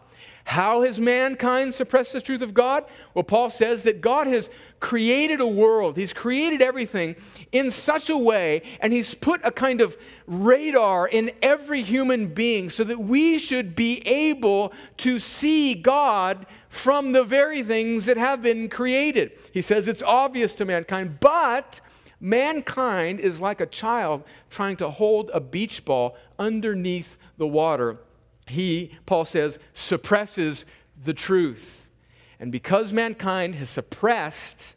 How 0.47 0.83
has 0.83 0.97
mankind 0.97 1.73
suppressed 1.73 2.13
the 2.13 2.21
truth 2.21 2.41
of 2.41 2.53
God? 2.53 2.85
Well, 3.13 3.25
Paul 3.25 3.49
says 3.49 3.83
that 3.83 3.99
God 3.99 4.27
has 4.27 4.49
created 4.79 5.41
a 5.41 5.45
world, 5.45 5.97
He's 5.97 6.13
created 6.13 6.61
everything 6.61 7.17
in 7.51 7.69
such 7.69 8.09
a 8.09 8.17
way, 8.17 8.61
and 8.79 8.93
He's 8.93 9.13
put 9.13 9.41
a 9.43 9.51
kind 9.51 9.81
of 9.81 9.97
radar 10.25 11.05
in 11.05 11.31
every 11.41 11.83
human 11.83 12.27
being 12.27 12.69
so 12.69 12.85
that 12.85 12.97
we 12.97 13.39
should 13.39 13.75
be 13.75 13.99
able 14.07 14.71
to 14.99 15.19
see 15.19 15.73
God 15.75 16.45
from 16.69 17.11
the 17.11 17.25
very 17.25 17.61
things 17.61 18.05
that 18.05 18.15
have 18.15 18.41
been 18.41 18.69
created. 18.69 19.33
He 19.51 19.61
says 19.61 19.89
it's 19.89 20.01
obvious 20.01 20.55
to 20.55 20.65
mankind, 20.65 21.19
but 21.19 21.81
mankind 22.21 23.19
is 23.19 23.41
like 23.41 23.59
a 23.59 23.65
child 23.65 24.23
trying 24.49 24.77
to 24.77 24.91
hold 24.91 25.29
a 25.33 25.41
beach 25.41 25.83
ball 25.83 26.15
underneath 26.39 27.17
the 27.37 27.47
water 27.47 27.97
he, 28.49 28.91
Paul 29.05 29.25
says, 29.25 29.59
suppresses 29.73 30.65
the 31.03 31.13
truth. 31.13 31.87
And 32.39 32.51
because 32.51 32.91
mankind 32.91 33.55
has 33.55 33.69
suppressed 33.69 34.75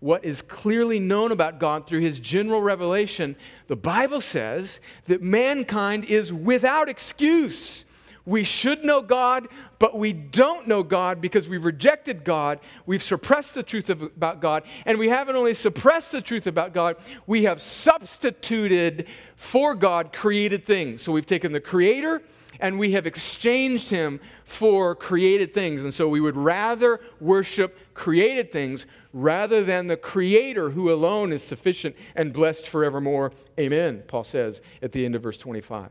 what 0.00 0.24
is 0.24 0.42
clearly 0.42 0.98
known 0.98 1.32
about 1.32 1.58
God 1.58 1.86
through 1.86 2.00
his 2.00 2.20
general 2.20 2.60
revelation, 2.60 3.36
the 3.66 3.76
Bible 3.76 4.20
says 4.20 4.80
that 5.06 5.22
mankind 5.22 6.04
is 6.04 6.32
without 6.32 6.88
excuse. 6.88 7.84
We 8.26 8.42
should 8.42 8.84
know 8.84 9.02
God, 9.02 9.46
but 9.78 9.96
we 9.96 10.12
don't 10.12 10.66
know 10.66 10.82
God 10.82 11.20
because 11.20 11.48
we've 11.48 11.64
rejected 11.64 12.24
God. 12.24 12.58
We've 12.84 13.02
suppressed 13.02 13.54
the 13.54 13.62
truth 13.62 13.88
of, 13.88 14.02
about 14.02 14.40
God. 14.40 14.64
And 14.84 14.98
we 14.98 15.08
haven't 15.08 15.36
only 15.36 15.54
suppressed 15.54 16.10
the 16.10 16.20
truth 16.20 16.48
about 16.48 16.74
God, 16.74 16.96
we 17.26 17.44
have 17.44 17.62
substituted 17.62 19.06
for 19.36 19.76
God 19.76 20.12
created 20.12 20.66
things. 20.66 21.02
So 21.02 21.12
we've 21.12 21.24
taken 21.24 21.52
the 21.52 21.60
Creator 21.60 22.20
and 22.60 22.78
we 22.78 22.92
have 22.92 23.06
exchanged 23.06 23.90
him 23.90 24.20
for 24.44 24.94
created 24.94 25.54
things. 25.54 25.82
And 25.82 25.92
so 25.92 26.08
we 26.08 26.20
would 26.20 26.36
rather 26.36 27.00
worship 27.20 27.78
created 27.94 28.52
things 28.52 28.86
rather 29.12 29.64
than 29.64 29.86
the 29.86 29.96
creator 29.96 30.70
who 30.70 30.92
alone 30.92 31.32
is 31.32 31.42
sufficient 31.42 31.96
and 32.14 32.32
blessed 32.32 32.68
forevermore. 32.68 33.32
Amen, 33.58 34.02
Paul 34.06 34.24
says 34.24 34.60
at 34.82 34.92
the 34.92 35.04
end 35.04 35.14
of 35.14 35.22
verse 35.22 35.38
25. 35.38 35.90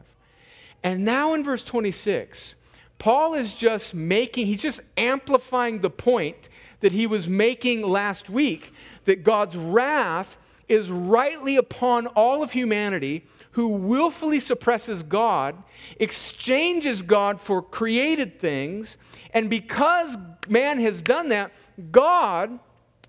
And 0.83 1.03
now 1.03 1.33
in 1.33 1.43
verse 1.43 1.63
26, 1.63 2.55
Paul 2.97 3.33
is 3.33 3.53
just 3.53 3.93
making, 3.93 4.45
he's 4.45 4.61
just 4.61 4.81
amplifying 4.97 5.81
the 5.81 5.89
point 5.89 6.49
that 6.81 6.91
he 6.91 7.07
was 7.07 7.27
making 7.27 7.81
last 7.81 8.29
week 8.29 8.71
that 9.05 9.23
God's 9.23 9.55
wrath 9.55 10.37
is 10.67 10.89
rightly 10.89 11.55
upon 11.55 12.07
all 12.07 12.43
of 12.43 12.51
humanity 12.51 13.25
who 13.55 13.69
willfully 13.69 14.41
suppresses 14.41 15.01
God, 15.01 15.55
exchanges 15.97 17.01
God 17.01 17.39
for 17.39 17.61
created 17.61 18.37
things, 18.37 18.97
and 19.33 19.49
because 19.49 20.17
man 20.49 20.77
has 20.81 21.01
done 21.01 21.29
that, 21.29 21.53
God 21.89 22.59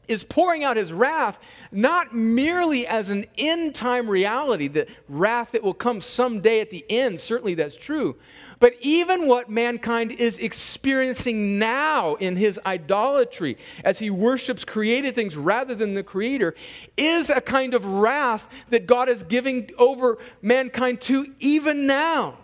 is 0.08 0.24
pouring 0.24 0.64
out 0.64 0.76
his 0.76 0.92
wrath 0.92 1.38
not 1.72 2.14
merely 2.14 2.86
as 2.86 3.10
an 3.10 3.26
end 3.38 3.74
time 3.74 4.08
reality, 4.08 4.68
the 4.68 4.86
wrath 5.08 5.52
that 5.52 5.62
will 5.62 5.74
come 5.74 6.00
someday 6.00 6.60
at 6.60 6.70
the 6.70 6.84
end, 6.88 7.20
certainly 7.20 7.54
that's 7.54 7.76
true, 7.76 8.16
but 8.58 8.74
even 8.80 9.26
what 9.26 9.50
mankind 9.50 10.12
is 10.12 10.38
experiencing 10.38 11.58
now 11.58 12.14
in 12.14 12.36
his 12.36 12.58
idolatry, 12.64 13.58
as 13.84 13.98
he 13.98 14.10
worships 14.10 14.64
created 14.64 15.14
things 15.14 15.36
rather 15.36 15.74
than 15.74 15.94
the 15.94 16.02
creator, 16.02 16.54
is 16.96 17.28
a 17.28 17.40
kind 17.40 17.74
of 17.74 17.84
wrath 17.84 18.48
that 18.70 18.86
God 18.86 19.08
is 19.08 19.22
giving 19.22 19.70
over 19.78 20.18
mankind 20.40 21.00
to 21.02 21.34
even 21.40 21.86
now. 21.86 22.38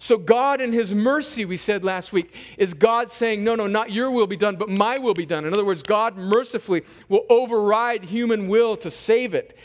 So, 0.00 0.16
God, 0.16 0.60
in 0.60 0.72
His 0.72 0.94
mercy, 0.94 1.44
we 1.44 1.56
said 1.56 1.84
last 1.84 2.12
week, 2.12 2.34
is 2.56 2.72
God 2.74 3.10
saying, 3.10 3.42
No, 3.42 3.54
no, 3.54 3.66
not 3.66 3.90
your 3.90 4.10
will 4.10 4.26
be 4.26 4.36
done, 4.36 4.56
but 4.56 4.68
my 4.68 4.98
will 4.98 5.14
be 5.14 5.26
done. 5.26 5.44
In 5.44 5.52
other 5.52 5.64
words, 5.64 5.82
God 5.82 6.16
mercifully 6.16 6.82
will 7.08 7.26
override 7.28 8.04
human 8.04 8.48
will 8.48 8.76
to 8.76 8.90
save 8.90 9.34
it. 9.34 9.56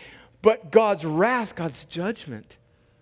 But 0.42 0.72
God's 0.72 1.06
wrath, 1.06 1.56
God's 1.56 1.86
judgment, 1.86 2.58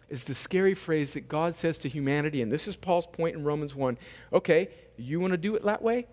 is 0.09 0.25
the 0.25 0.35
scary 0.35 0.75
phrase 0.75 1.13
that 1.13 1.29
God 1.29 1.55
says 1.55 1.77
to 1.79 1.89
humanity. 1.89 2.41
And 2.41 2.51
this 2.51 2.67
is 2.67 2.75
Paul's 2.75 3.07
point 3.07 3.35
in 3.35 3.43
Romans 3.43 3.73
1. 3.73 3.97
Okay, 4.33 4.69
you 4.97 5.19
want 5.19 5.31
to 5.31 5.37
do 5.37 5.55
it 5.55 5.63
that 5.63 5.81
way? 5.81 6.05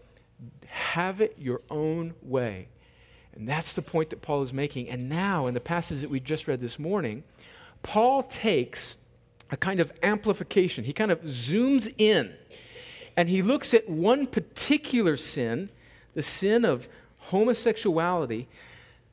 Have 0.66 1.20
it 1.20 1.34
your 1.36 1.62
own 1.68 2.14
way. 2.22 2.68
And 3.34 3.48
that's 3.48 3.72
the 3.72 3.82
point 3.82 4.10
that 4.10 4.22
Paul 4.22 4.42
is 4.42 4.52
making. 4.52 4.88
And 4.88 5.08
now, 5.08 5.48
in 5.48 5.54
the 5.54 5.60
passage 5.60 6.00
that 6.00 6.10
we 6.10 6.20
just 6.20 6.46
read 6.48 6.60
this 6.60 6.78
morning, 6.78 7.24
Paul 7.82 8.22
takes 8.22 8.98
a 9.50 9.56
kind 9.56 9.80
of 9.80 9.92
amplification. 10.02 10.84
He 10.84 10.92
kind 10.92 11.10
of 11.10 11.22
zooms 11.22 11.92
in 11.98 12.34
and 13.16 13.28
he 13.28 13.42
looks 13.42 13.74
at 13.74 13.88
one 13.88 14.28
particular 14.28 15.16
sin, 15.16 15.70
the 16.14 16.22
sin 16.22 16.64
of 16.64 16.88
homosexuality, 17.18 18.46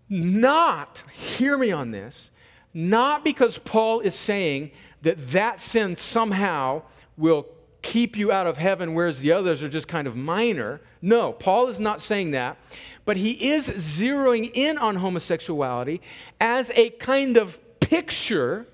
not, 0.10 1.01
hear 1.12 1.58
me 1.58 1.72
on 1.72 1.89
this, 1.89 2.30
not 2.72 3.24
because 3.24 3.58
Paul 3.58 4.01
is 4.01 4.13
saying 4.13 4.72
that 5.01 5.32
that 5.32 5.60
sin 5.60 5.98
somehow 5.98 6.84
will 7.18 7.48
keep 7.82 8.15
you 8.15 8.32
out 8.32 8.46
of 8.46 8.58
heaven, 8.58 8.94
whereas 8.94 9.20
the 9.22 9.32
others 9.32 9.63
are 9.63 9.70
just 9.70 9.88
kind 9.88 10.06
of 10.08 10.15
minor. 10.15 10.82
No, 11.01 11.34
Paul 11.34 11.68
is 11.68 11.80
not 11.80 12.00
saying 12.00 12.32
that. 12.32 12.58
But 13.06 13.18
he 13.18 13.50
is 13.50 13.70
zeroing 13.70 14.51
in 14.54 14.77
on 14.77 14.98
homosexuality 14.98 16.01
as 16.39 16.72
a 16.75 16.92
kind 16.92 17.38
of 17.38 17.60
picture 17.80 18.68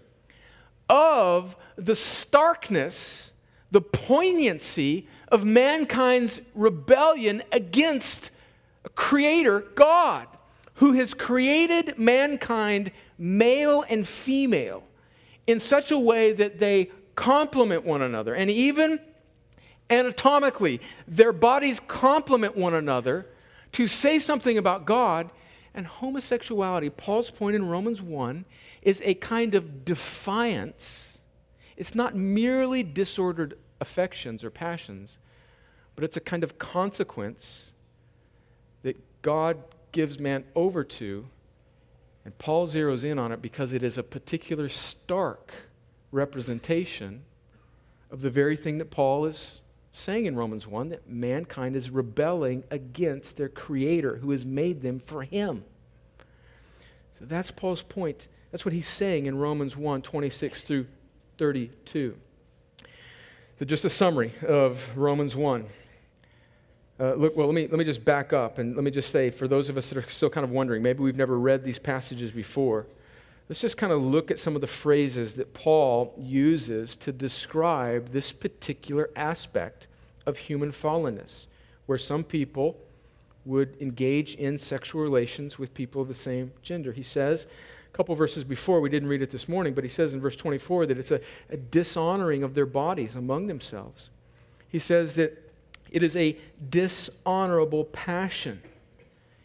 of 0.92 1.56
the 1.78 1.96
starkness, 1.96 3.32
the 3.72 3.82
poignancy 3.82 5.08
of 5.30 5.46
mankind's 5.46 6.42
rebellion 6.54 7.42
against 7.54 8.30
a 8.84 8.90
creator, 8.90 9.62
God, 9.74 10.28
who 10.76 10.92
has 10.94 11.14
created 11.14 11.98
mankind 11.98 12.92
male 13.18 13.86
and 13.90 14.06
female 14.06 14.84
in 15.48 15.60
such 15.60 15.92
a 15.92 15.98
way 15.98 16.34
that 16.34 16.60
they 16.60 16.92
complement 17.16 17.86
one 17.86 18.02
another. 18.02 18.34
And 18.34 18.50
even 18.50 19.00
anatomically, 19.90 20.82
their 21.08 21.32
bodies 21.32 21.80
complement 21.88 22.58
one 22.58 22.74
another 22.74 23.28
to 23.74 23.88
say 23.88 24.20
something 24.20 24.58
about 24.58 24.86
God. 24.86 25.30
And 25.74 25.88
homosexuality, 25.88 26.90
Paul's 26.90 27.32
point 27.32 27.56
in 27.56 27.68
Romans 27.68 28.02
1, 28.02 28.46
is 28.82 29.02
a 29.06 29.14
kind 29.16 29.56
of 29.56 29.86
defiance. 29.86 31.18
It's 31.78 31.96
not 31.96 32.16
merely 32.16 32.84
disordered 32.84 33.58
affections 33.80 34.44
or 34.44 34.50
passions, 34.50 35.18
but 35.96 36.04
it's 36.04 36.18
a 36.18 36.22
kind 36.22 36.44
of 36.44 36.60
consequence 36.60 37.72
that 38.84 38.98
God 39.22 39.58
gives 39.92 40.20
man 40.20 40.44
over 40.56 40.84
to. 40.84 41.28
And 42.26 42.38
Paul 42.38 42.68
zeroes 42.68 43.04
in 43.04 43.18
on 43.18 43.32
it 43.32 43.42
because 43.42 43.74
it 43.74 43.82
is 43.82 43.98
a 43.98 44.04
particular 44.04 44.70
stark 44.70 45.52
representation 46.12 47.24
of 48.12 48.22
the 48.22 48.30
very 48.30 48.58
thing 48.58 48.78
that 48.78 48.92
Paul 48.92 49.26
is 49.26 49.62
saying 49.94 50.26
in 50.26 50.36
Romans 50.36 50.66
1 50.66 50.90
that 50.90 51.10
mankind 51.10 51.76
is 51.76 51.90
rebelling 51.90 52.64
against 52.72 53.38
their 53.38 53.50
creator 53.50 54.18
who 54.18 54.32
has 54.32 54.46
made 54.46 54.82
them 54.82 55.00
for 55.00 55.24
him. 55.24 55.64
So 57.20 57.26
that's 57.26 57.52
Paul's 57.52 57.82
point. 57.82 58.28
That's 58.52 58.66
what 58.66 58.74
he's 58.74 58.88
saying 58.88 59.26
in 59.26 59.38
Romans 59.38 59.76
1 59.76 60.02
26 60.02 60.62
through 60.62 60.88
32. 61.38 62.16
So, 63.60 63.66
just 63.66 63.86
a 63.86 63.90
summary 63.90 64.34
of 64.48 64.98
Romans 64.98 65.36
1. 65.36 65.68
Uh, 67.00 67.14
look, 67.14 67.36
well, 67.36 67.48
let 67.48 67.56
me, 67.56 67.68
let 67.68 67.78
me 67.78 67.84
just 67.84 68.04
back 68.04 68.34
up 68.34 68.58
and 68.58 68.76
let 68.76 68.84
me 68.84 68.92
just 68.92 69.12
say, 69.12 69.30
for 69.30 69.48
those 69.48 69.70
of 69.70 69.78
us 69.78 69.88
that 69.90 69.98
are 69.98 70.10
still 70.10 70.30
kind 70.30 70.44
of 70.44 70.52
wondering, 70.52 70.84
maybe 70.84 71.02
we've 71.02 71.16
never 71.18 71.38
read 71.38 71.64
these 71.64 71.80
passages 71.80 72.32
before, 72.32 72.86
let's 73.52 73.60
just 73.60 73.76
kind 73.76 73.92
of 73.92 74.02
look 74.02 74.32
at 74.32 74.40
some 74.40 74.56
of 74.56 74.62
the 74.62 74.68
phrases 74.68 75.34
that 75.34 75.54
Paul 75.54 76.14
uses 76.18 76.96
to 76.96 77.12
describe 77.12 78.14
this 78.14 78.32
particular 78.32 79.10
aspect 79.14 79.88
of 80.26 80.38
human 80.38 80.72
fallenness, 80.72 81.48
where 81.86 81.98
some 81.98 82.24
people 82.24 82.78
would 83.44 83.76
engage 83.82 84.36
in 84.36 84.58
sexual 84.58 85.02
relations 85.02 85.60
with 85.60 85.74
people 85.74 86.02
of 86.02 86.08
the 86.08 86.14
same 86.14 86.54
gender. 86.64 86.94
He 86.94 87.04
says, 87.04 87.46
a 87.94 87.98
couple 87.98 88.16
verses 88.16 88.46
before, 88.46 88.80
we 88.80 88.88
didn't 88.88 89.10
read 89.10 89.22
it 89.22 89.32
this 89.32 89.50
morning, 89.50 89.74
but 89.74 89.84
he 89.84 89.90
says 89.90 90.14
in 90.14 90.22
verse 90.22 90.38
24 90.38 90.86
that 90.86 90.98
it's 90.98 91.12
a, 91.12 91.20
a 91.50 91.58
dishonoring 91.58 92.44
of 92.44 92.54
their 92.54 92.66
bodies 92.66 93.16
among 93.16 93.48
themselves. 93.48 94.12
He 94.70 94.80
says 94.80 95.16
that 95.16 95.52
it 95.92 96.04
is 96.04 96.16
a 96.16 96.38
dishonorable 96.70 97.84
passion. 97.84 98.62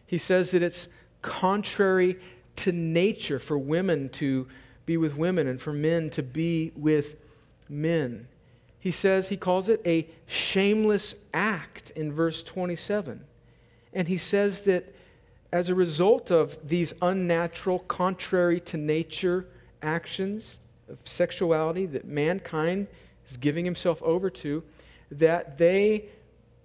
He 0.07 0.19
says 0.19 0.53
that 0.53 0.63
it's 0.63 0.87
contrary 1.23 2.21
to 2.57 2.73
nature 2.73 3.39
for 3.39 3.59
women 3.59 4.09
to 4.11 4.47
be 4.85 4.97
with 4.97 5.17
women 5.17 5.47
and 5.47 5.61
for 5.61 5.73
men 5.73 6.11
to 6.11 6.23
be 6.23 6.73
with 6.77 7.17
men. 7.69 8.29
He 8.79 8.91
says, 8.93 9.29
he 9.29 9.37
calls 9.37 9.69
it 9.69 9.83
a 9.85 10.07
shameless 10.27 11.15
act 11.35 11.91
in 11.91 12.13
verse 12.13 12.43
27. 12.43 13.25
And 13.93 14.09
he 14.09 14.19
says 14.19 14.63
that 14.63 14.95
as 15.53 15.69
a 15.69 15.75
result 15.75 16.31
of 16.31 16.57
these 16.67 16.93
unnatural, 17.03 17.81
contrary 17.81 18.61
to 18.61 18.77
nature 18.77 19.47
actions 19.83 20.59
of 20.89 20.99
sexuality 21.05 21.87
that 21.87 22.05
mankind 22.05 22.87
is 23.29 23.37
giving 23.37 23.65
himself 23.65 24.03
over 24.03 24.31
to, 24.31 24.63
that 25.11 25.59
they 25.59 26.05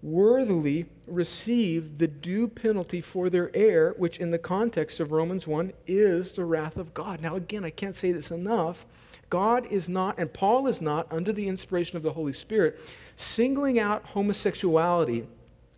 worthily 0.01 0.85
receive 1.05 1.97
the 1.97 2.07
due 2.07 2.47
penalty 2.47 3.01
for 3.01 3.29
their 3.29 3.55
error, 3.55 3.93
which 3.97 4.17
in 4.17 4.31
the 4.31 4.39
context 4.39 4.99
of 4.99 5.11
Romans 5.11 5.45
1 5.45 5.71
is 5.87 6.31
the 6.31 6.45
wrath 6.45 6.77
of 6.77 6.93
God. 6.93 7.21
Now, 7.21 7.35
again, 7.35 7.63
I 7.63 7.69
can't 7.69 7.95
say 7.95 8.11
this 8.11 8.31
enough. 8.31 8.85
God 9.29 9.65
is 9.67 9.87
not, 9.87 10.17
and 10.17 10.31
Paul 10.31 10.67
is 10.67 10.81
not, 10.81 11.07
under 11.11 11.31
the 11.31 11.47
inspiration 11.47 11.97
of 11.97 12.03
the 12.03 12.13
Holy 12.13 12.33
Spirit, 12.33 12.79
singling 13.15 13.79
out 13.79 14.03
homosexuality 14.05 15.27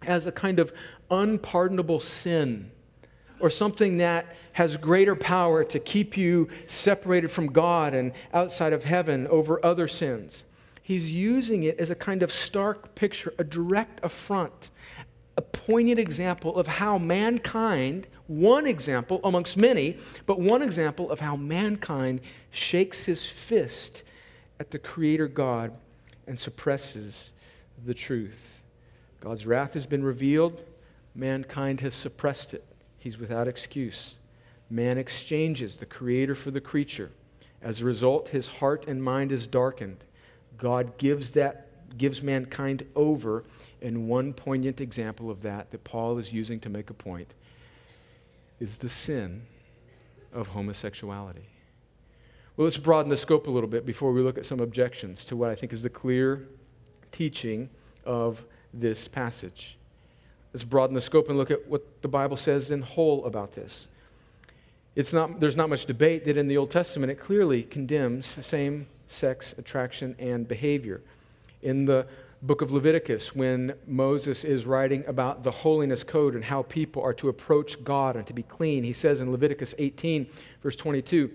as 0.03 0.25
a 0.25 0.31
kind 0.31 0.59
of 0.59 0.73
unpardonable 1.11 1.99
sin 1.99 2.71
or 3.39 3.49
something 3.49 3.97
that 3.97 4.35
has 4.53 4.77
greater 4.77 5.15
power 5.15 5.63
to 5.65 5.79
keep 5.79 6.15
you 6.15 6.47
separated 6.67 7.29
from 7.29 7.47
God 7.47 7.93
and 7.93 8.13
outside 8.33 8.73
of 8.73 8.83
heaven 8.83 9.27
over 9.27 9.63
other 9.65 9.87
sins 9.87 10.45
he's 10.83 11.11
using 11.11 11.63
it 11.63 11.79
as 11.79 11.89
a 11.89 11.95
kind 11.95 12.21
of 12.21 12.31
stark 12.31 12.93
picture, 12.93 13.33
a 13.39 13.43
direct 13.43 13.99
affront, 14.03 14.69
a 15.35 15.41
poignant 15.41 15.97
example 15.97 16.55
of 16.55 16.67
how 16.67 16.99
mankind, 16.99 18.05
one 18.27 18.67
example 18.67 19.19
amongst 19.23 19.57
many, 19.57 19.97
but 20.27 20.39
one 20.39 20.61
example 20.61 21.09
of 21.09 21.19
how 21.19 21.35
mankind 21.35 22.21
shakes 22.51 23.05
his 23.05 23.25
fist 23.25 24.03
at 24.59 24.69
the 24.69 24.77
Creator 24.77 25.29
God 25.29 25.71
and 26.27 26.37
suppresses 26.37 27.31
the 27.85 27.93
truth. 27.93 28.61
God's 29.19 29.45
wrath 29.47 29.73
has 29.73 29.87
been 29.87 30.03
revealed, 30.03 30.61
mankind 31.15 31.81
has 31.81 31.95
suppressed 31.95 32.53
it. 32.53 32.63
He's 32.99 33.17
without 33.17 33.47
excuse. 33.47 34.17
Man 34.69 34.97
exchanges 34.97 35.75
the 35.75 35.85
Creator 35.85 36.35
for 36.35 36.51
the 36.51 36.61
creature. 36.61 37.11
As 37.61 37.81
a 37.81 37.85
result, 37.85 38.29
his 38.29 38.47
heart 38.47 38.87
and 38.87 39.03
mind 39.03 39.31
is 39.31 39.47
darkened. 39.47 40.03
God 40.63 40.97
gives 40.97 41.31
that 41.31 41.67
gives 41.97 42.23
mankind 42.23 42.85
over 42.95 43.43
and 43.81 44.07
one 44.07 44.31
poignant 44.31 44.79
example 44.79 45.29
of 45.29 45.41
that 45.41 45.71
that 45.71 45.83
Paul 45.83 46.17
is 46.17 46.31
using 46.31 46.57
to 46.61 46.69
make 46.69 46.89
a 46.89 46.93
point 46.93 47.33
is 48.61 48.77
the 48.77 48.89
sin 48.89 49.41
of 50.31 50.47
homosexuality. 50.47 51.49
Well, 52.55 52.63
let's 52.63 52.77
broaden 52.77 53.09
the 53.09 53.17
scope 53.17 53.47
a 53.47 53.51
little 53.51 53.69
bit 53.69 53.85
before 53.85 54.13
we 54.13 54.21
look 54.21 54.37
at 54.37 54.45
some 54.45 54.61
objections 54.61 55.25
to 55.25 55.35
what 55.35 55.49
I 55.49 55.55
think 55.55 55.73
is 55.73 55.83
the 55.83 55.89
clear 55.89 56.47
teaching 57.11 57.69
of 58.05 58.45
this 58.73 59.09
passage. 59.09 59.77
Let's 60.53 60.63
broaden 60.63 60.93
the 60.93 61.01
scope 61.01 61.27
and 61.27 61.37
look 61.37 61.51
at 61.51 61.67
what 61.67 62.01
the 62.01 62.07
Bible 62.07 62.37
says 62.37 62.71
in 62.71 62.83
whole 62.83 63.25
about 63.25 63.51
this. 63.51 63.89
It's 64.95 65.11
not, 65.11 65.41
there's 65.41 65.57
not 65.57 65.67
much 65.67 65.85
debate 65.87 66.23
that 66.23 66.37
in 66.37 66.47
the 66.47 66.55
Old 66.55 66.71
Testament 66.71 67.11
it 67.11 67.19
clearly 67.19 67.63
condemns 67.63 68.35
the 68.35 68.43
same 68.43 68.87
sex 69.07 69.53
attraction 69.57 70.15
and 70.19 70.47
behavior. 70.47 71.01
In 71.61 71.85
the 71.85 72.07
book 72.41 72.61
of 72.61 72.71
Leviticus, 72.71 73.33
when 73.33 73.73
Moses 73.87 74.43
is 74.43 74.65
writing 74.65 75.05
about 75.07 75.43
the 75.43 75.51
holiness 75.51 76.03
code 76.03 76.35
and 76.35 76.43
how 76.43 76.63
people 76.63 77.01
are 77.01 77.13
to 77.13 77.29
approach 77.29 77.81
God 77.83 78.17
and 78.17 78.27
to 78.27 78.33
be 78.33 78.43
clean, 78.43 78.83
he 78.83 78.91
says 78.91 79.21
in 79.21 79.31
Leviticus 79.31 79.73
18, 79.77 80.27
verse 80.61 80.75
22, 80.75 81.31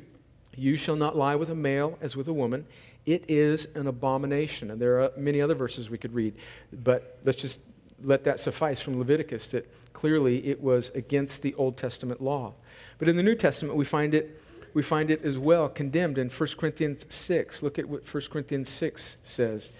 You 0.57 0.77
shall 0.77 0.97
not 0.97 1.17
lie 1.17 1.35
with 1.35 1.51
a 1.51 1.55
male 1.55 1.99
as 2.03 2.15
with 2.15 2.29
a 2.29 2.33
woman. 2.33 2.67
It 3.07 3.25
is 3.27 3.69
an 3.75 3.87
abomination. 3.87 4.71
And 4.71 4.79
there 4.79 5.01
are 5.01 5.11
many 5.17 5.41
other 5.41 5.55
verses 5.55 5.89
we 5.89 5.97
could 5.97 6.13
read, 6.13 6.35
but 6.73 7.19
let's 7.25 7.41
just 7.41 7.61
let 8.05 8.25
that 8.25 8.39
suffice 8.39 8.81
from 8.81 8.99
Leviticus 8.99 9.49
that 9.49 9.67
clearly 9.93 10.47
it 10.47 10.63
was 10.63 10.91
against 10.95 11.43
the 11.43 11.55
Old 11.55 11.77
Testament 11.77 12.21
law. 12.21 12.53
But 12.99 13.09
in 13.09 13.17
the 13.17 13.23
New 13.23 13.35
Testament, 13.35 13.77
we 13.77 13.85
find 13.85 14.15
it 14.15 14.41
we 14.79 14.83
find 14.85 15.11
it 15.11 15.25
as 15.25 15.37
well 15.37 15.69
condemned 15.69 16.19
in 16.19 16.29
1 16.29 16.49
Corinthians 16.57 17.05
6. 17.09 17.65
Look 17.65 17.81
at 17.81 17.89
what 17.89 18.15
1 18.15 18.23
Corinthians 18.31 18.69
6 18.69 19.17
says, 19.25 19.73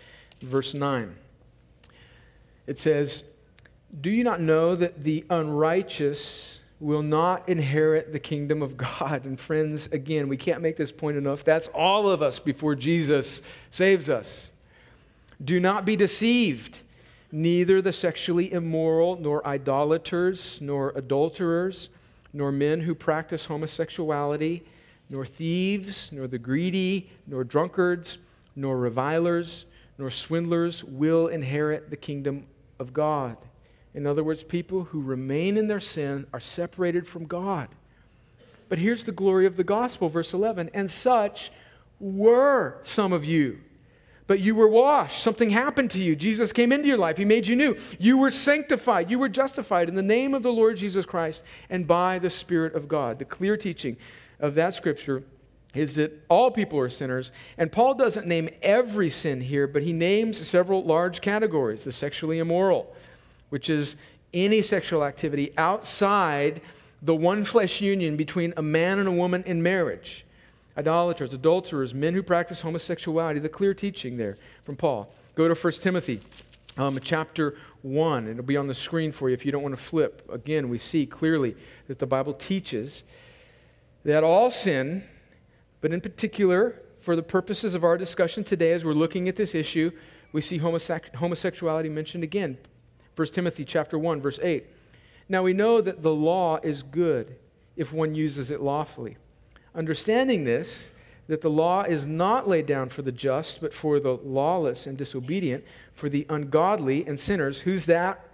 verse 0.43 0.75
9. 0.75 1.15
It 2.67 2.81
says, 2.81 3.23
Do 4.01 4.11
you 4.11 4.25
not 4.25 4.41
know 4.41 4.75
that 4.75 5.05
the 5.05 5.25
unrighteous 5.31 6.59
will 6.81 7.05
not 7.05 7.49
inherit 7.49 8.13
the 8.13 8.19
kingdom 8.19 8.61
of 8.61 8.77
God? 8.77 9.25
And 9.25 9.39
friends, 9.39 9.89
again, 9.93 10.27
we 10.27 10.37
can't 10.37 10.63
make 10.63 10.77
this 10.77 10.91
point 10.91 11.17
enough. 11.17 11.45
That's 11.45 11.69
all 11.69 12.09
of 12.09 12.21
us 12.21 12.41
before 12.41 12.75
Jesus 12.75 13.41
saves 13.71 14.09
us. 14.09 14.51
Do 15.45 15.61
not 15.61 15.85
be 15.85 15.95
deceived. 15.95 16.83
neither 17.31 17.81
the 17.81 17.93
sexually 17.93 18.53
immoral, 18.53 19.17
nor 19.21 19.47
idolaters, 19.47 20.61
nor 20.61 20.93
adulterers, 20.97 21.89
nor 22.33 22.51
men 22.51 22.81
who 22.81 22.95
practice 22.95 23.45
homosexuality, 23.45 24.65
nor 25.11 25.25
thieves, 25.25 26.11
nor 26.13 26.27
the 26.27 26.39
greedy, 26.39 27.11
nor 27.27 27.45
drunkards, 27.45 28.19
nor 28.55 28.77
revilers, 28.77 29.65
nor 29.97 30.11
swindlers 30.11 30.85
will 30.85 31.29
inherit 31.29 31.91
the 31.91 31.97
kingdom 31.97 32.47
of 32.79 32.93
God. 32.93 33.37
In 33.95 34.07
other 34.07 34.23
words, 34.23 34.45
people 34.45 34.85
who 34.85 35.01
remain 35.01 35.57
in 35.57 35.67
their 35.67 35.81
sin 35.81 36.27
are 36.33 36.41
separated 36.41 37.07
from 37.07 37.27
God. 37.27 37.69
But 38.69 38.79
here's 38.79 39.05
the 39.05 39.13
glory 39.13 39.47
of 39.47 39.57
the 39.57 39.65
gospel, 39.65 40.09
verse 40.09 40.33
11. 40.33 40.71
And 40.75 40.91
such 40.91 41.51
were 41.99 42.79
some 42.83 43.13
of 43.13 43.25
you. 43.25 43.61
But 44.27 44.41
you 44.41 44.55
were 44.55 44.69
washed. 44.69 45.23
Something 45.23 45.51
happened 45.51 45.91
to 45.93 45.99
you. 45.99 46.15
Jesus 46.15 46.53
came 46.53 46.71
into 46.71 46.87
your 46.87 46.99
life. 46.99 47.17
He 47.17 47.25
made 47.25 47.47
you 47.47 47.57
new. 47.57 47.79
You 47.99 48.19
were 48.19 48.31
sanctified. 48.31 49.11
You 49.11 49.19
were 49.19 49.31
justified 49.31 49.89
in 49.89 49.95
the 49.95 50.03
name 50.03 50.35
of 50.35 50.43
the 50.43 50.53
Lord 50.53 50.77
Jesus 50.77 51.07
Christ 51.07 51.43
and 51.71 51.87
by 51.87 52.19
the 52.19 52.29
Spirit 52.29 52.75
of 52.75 52.89
God. 52.89 53.19
The 53.19 53.25
clear 53.25 53.57
teaching 53.57 53.97
of 54.41 54.55
that 54.55 54.75
scripture 54.75 55.23
is 55.75 55.97
that 55.97 56.25
all 56.29 56.51
people 56.51 56.79
are 56.79 56.89
sinners. 56.89 57.31
And 57.57 57.71
Paul 57.71 57.95
doesn't 57.95 58.27
name 58.27 58.49
every 58.63 59.11
sin 59.11 59.41
here, 59.41 59.67
but 59.67 59.83
he 59.83 59.93
names 59.93 60.47
several 60.47 60.83
large 60.83 61.21
categories 61.21 61.85
the 61.85 61.93
sexually 61.93 62.39
immoral, 62.39 62.95
which 63.51 63.69
is 63.69 63.97
any 64.33 64.63
sexual 64.63 65.05
activity 65.05 65.53
outside 65.57 66.61
the 67.03 67.15
one 67.15 67.45
flesh 67.45 67.81
union 67.81 68.17
between 68.17 68.53
a 68.57 68.63
man 68.63 68.99
and 68.99 69.09
a 69.09 69.13
woman 69.13 69.43
in 69.47 69.63
marriage. 69.63 70.25
Idolaters, 70.77 71.35
adulterers, 71.35 71.95
men 71.95 72.15
who 72.15 72.23
practice 72.23 72.61
homosexuality, 72.61 73.41
the 73.41 73.49
clear 73.49 73.75
teaching 73.75 74.17
there 74.17 74.37
from 74.65 74.77
Paul. 74.77 75.13
Go 75.35 75.49
to 75.49 75.55
1 75.55 75.73
Timothy 75.75 76.21
um, 76.77 76.99
chapter 77.03 77.57
1. 77.83 78.29
It'll 78.29 78.43
be 78.43 78.57
on 78.57 78.67
the 78.67 78.75
screen 78.75 79.13
for 79.13 79.29
you 79.29 79.35
if 79.35 79.45
you 79.45 79.53
don't 79.53 79.63
want 79.63 79.77
to 79.77 79.83
flip. 79.83 80.29
Again, 80.33 80.69
we 80.69 80.79
see 80.79 81.07
clearly 81.07 81.57
that 81.89 81.99
the 81.99 82.07
Bible 82.07 82.33
teaches 82.33 83.03
that 84.05 84.25
all 84.25 84.51
sin, 84.51 85.05
but 85.81 85.93
in 85.93 86.01
particular, 86.01 86.81
for 87.01 87.17
the 87.17 87.23
purposes 87.23 87.75
of 87.75 87.85
our 87.85 87.97
discussion 87.97 88.45
today, 88.45 88.73
as 88.73 88.85
we're 88.85 88.93
looking 88.93 89.29
at 89.29 89.37
this 89.37 89.55
issue, 89.55 89.91
we 90.33 90.41
see 90.41 90.59
homosexuality 90.59 91.89
mentioned 91.89 92.23
again. 92.23 92.59
1 93.17 93.29
Timothy 93.29 93.65
chapter 93.65 93.99
1, 93.99 94.21
verse 94.21 94.39
8. 94.43 94.67
Now 95.29 95.43
we 95.43 95.53
know 95.53 95.81
that 95.81 96.03
the 96.03 96.15
law 96.15 96.59
is 96.63 96.83
good 96.83 97.37
if 97.77 97.93
one 97.93 98.15
uses 98.15 98.51
it 98.51 98.61
lawfully. 98.61 99.17
Understanding 99.75 100.45
this, 100.45 100.93
that 101.29 101.41
the 101.43 101.51
law 101.51 101.83
is 101.83 102.07
not 102.07 102.49
laid 102.49 102.67
down 102.67 102.89
for 102.89 103.03
the 103.03 103.13
just, 103.13 103.61
but 103.61 103.75
for 103.75 104.01
the 104.01 104.15
lawless 104.15 104.87
and 104.87 104.97
disobedient, 104.97 105.65
for 105.93 106.09
the 106.09 106.27
ungodly 106.29 107.07
and 107.07 107.21
sinners. 107.21 107.61
Who's 107.61 107.87
that? 107.87 108.25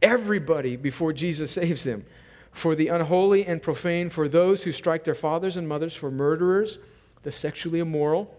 Everybody 0.00 0.76
before 0.76 1.12
Jesus 1.12 1.50
saves 1.50 1.84
them. 1.84 2.04
For 2.52 2.74
the 2.74 2.88
unholy 2.88 3.44
and 3.44 3.60
profane, 3.60 4.08
for 4.08 4.28
those 4.28 4.62
who 4.62 4.72
strike 4.72 5.04
their 5.04 5.14
fathers 5.14 5.56
and 5.56 5.66
mothers, 5.66 5.96
for 5.96 6.10
murderers, 6.10 6.78
the 7.22 7.32
sexually 7.32 7.80
immoral, 7.80 8.34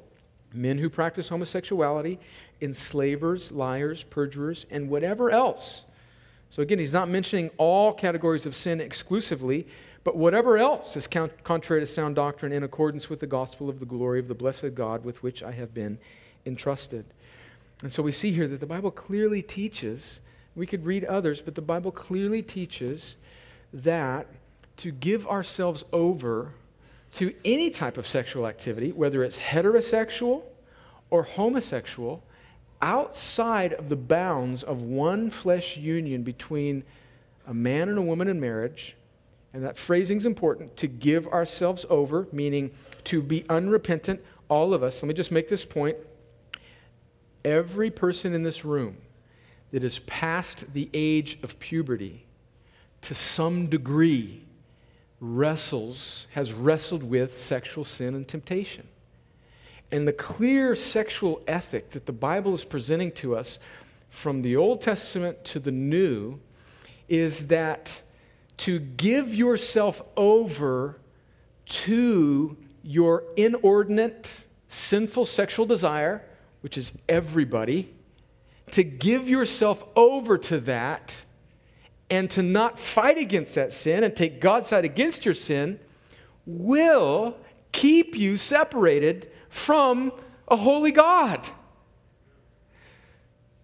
men 0.53 0.77
who 0.77 0.89
practice 0.89 1.29
homosexuality, 1.29 2.19
enslavers, 2.61 3.51
liars, 3.51 4.03
perjurers, 4.03 4.65
and 4.71 4.89
whatever 4.89 5.29
else 5.31 5.83
so 6.53 6.61
again, 6.61 6.77
he's 6.77 6.93
not 6.93 7.09
mentioning 7.09 7.49
all 7.57 7.91
categories 7.91 8.45
of 8.45 8.55
sin 8.55 8.79
exclusively, 8.79 9.65
but 10.03 10.15
whatever 10.15 10.59
else 10.59 10.95
is 10.95 11.07
contrary 11.07 11.81
to 11.81 11.87
sound 11.87 12.15
doctrine 12.15 12.51
in 12.51 12.61
accordance 12.61 13.09
with 13.09 13.21
the 13.21 13.25
gospel 13.25 13.69
of 13.69 13.79
the 13.79 13.87
glory 13.87 14.19
of 14.19 14.27
the 14.27 14.35
blessed 14.35 14.75
God 14.75 15.03
with 15.03 15.23
which 15.23 15.41
I 15.41 15.51
have 15.53 15.73
been 15.73 15.97
entrusted. 16.45 17.05
And 17.81 17.91
so 17.91 18.03
we 18.03 18.11
see 18.11 18.31
here 18.31 18.47
that 18.47 18.59
the 18.59 18.67
Bible 18.67 18.91
clearly 18.91 19.41
teaches, 19.41 20.21
we 20.55 20.67
could 20.67 20.85
read 20.85 21.03
others, 21.05 21.41
but 21.41 21.55
the 21.55 21.61
Bible 21.63 21.91
clearly 21.91 22.43
teaches 22.43 23.15
that 23.73 24.27
to 24.77 24.91
give 24.91 25.27
ourselves 25.27 25.83
over 25.91 26.53
to 27.13 27.33
any 27.43 27.69
type 27.69 27.97
of 27.97 28.07
sexual 28.07 28.47
activity, 28.47 28.91
whether 28.91 29.23
it's 29.23 29.37
heterosexual 29.37 30.43
or 31.09 31.23
homosexual, 31.23 32.23
outside 32.81 33.73
of 33.73 33.89
the 33.89 33.95
bounds 33.95 34.63
of 34.63 34.81
one 34.81 35.29
flesh 35.29 35.77
union 35.77 36.23
between 36.23 36.83
a 37.47 37.53
man 37.53 37.89
and 37.89 37.97
a 37.97 38.01
woman 38.01 38.27
in 38.27 38.39
marriage, 38.39 38.95
and 39.53 39.63
that 39.63 39.77
phrasing 39.77 40.17
is 40.17 40.25
important, 40.25 40.75
to 40.77 40.87
give 40.87 41.27
ourselves 41.27 41.85
over, 41.89 42.27
meaning 42.31 42.71
to 43.03 43.21
be 43.21 43.45
unrepentant, 43.49 44.19
all 44.49 44.73
of 44.73 44.81
us. 44.81 45.01
Let 45.01 45.07
me 45.07 45.13
just 45.13 45.31
make 45.31 45.47
this 45.47 45.65
point. 45.65 45.97
Every 47.45 47.91
person 47.91 48.33
in 48.33 48.43
this 48.43 48.65
room 48.65 48.97
that 49.71 49.83
is 49.83 49.99
past 49.99 50.73
the 50.73 50.89
age 50.93 51.37
of 51.43 51.59
puberty, 51.59 52.25
to 53.03 53.15
some 53.15 53.67
degree, 53.67 54.41
wrestles, 55.19 56.27
has 56.31 56.51
wrestled 56.51 57.03
with 57.03 57.39
sexual 57.39 57.85
sin 57.85 58.15
and 58.15 58.27
temptation. 58.27 58.87
And 59.91 60.07
the 60.07 60.13
clear 60.13 60.75
sexual 60.75 61.41
ethic 61.47 61.91
that 61.91 62.05
the 62.05 62.11
Bible 62.13 62.53
is 62.53 62.63
presenting 62.63 63.11
to 63.13 63.35
us 63.35 63.59
from 64.09 64.41
the 64.41 64.55
Old 64.55 64.81
Testament 64.81 65.43
to 65.45 65.59
the 65.59 65.71
New 65.71 66.39
is 67.07 67.47
that 67.47 68.01
to 68.57 68.79
give 68.79 69.33
yourself 69.33 70.01
over 70.15 70.97
to 71.65 72.57
your 72.83 73.23
inordinate, 73.35 74.47
sinful 74.67 75.25
sexual 75.25 75.65
desire, 75.65 76.23
which 76.61 76.77
is 76.77 76.93
everybody, 77.09 77.93
to 78.71 78.83
give 78.83 79.27
yourself 79.27 79.83
over 79.95 80.37
to 80.37 80.59
that 80.61 81.25
and 82.13 82.29
to 82.29 82.43
not 82.43 82.77
fight 82.77 83.17
against 83.17 83.55
that 83.55 83.73
sin 83.73 84.03
and 84.03 84.15
take 84.15 84.39
God's 84.39 84.67
side 84.67 84.85
against 84.85 85.25
your 85.25 85.33
sin 85.33 85.79
will 86.45 87.35
keep 87.71 88.15
you 88.15 88.37
separated 88.37 89.31
from 89.49 90.11
a 90.47 90.55
holy 90.55 90.91
God. 90.91 91.49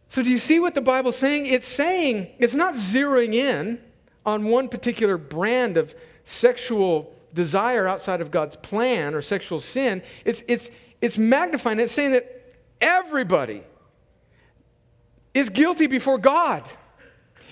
So, 0.07 0.23
do 0.23 0.31
you 0.31 0.39
see 0.39 0.59
what 0.59 0.73
the 0.73 0.81
Bible's 0.81 1.15
saying? 1.15 1.45
It's 1.45 1.67
saying, 1.67 2.29
it's 2.39 2.55
not 2.55 2.73
zeroing 2.73 3.35
in 3.35 3.79
on 4.25 4.45
one 4.45 4.67
particular 4.67 5.19
brand 5.19 5.77
of 5.77 5.93
sexual 6.23 7.13
desire 7.35 7.87
outside 7.87 8.19
of 8.19 8.31
God's 8.31 8.55
plan 8.55 9.13
or 9.13 9.21
sexual 9.21 9.59
sin. 9.59 10.01
It's, 10.25 10.41
it's, 10.47 10.71
it's 11.01 11.19
magnifying, 11.19 11.79
it's 11.79 11.93
saying 11.93 12.13
that 12.13 12.55
everybody 12.81 13.61
is 15.35 15.51
guilty 15.51 15.85
before 15.85 16.17
God. 16.17 16.67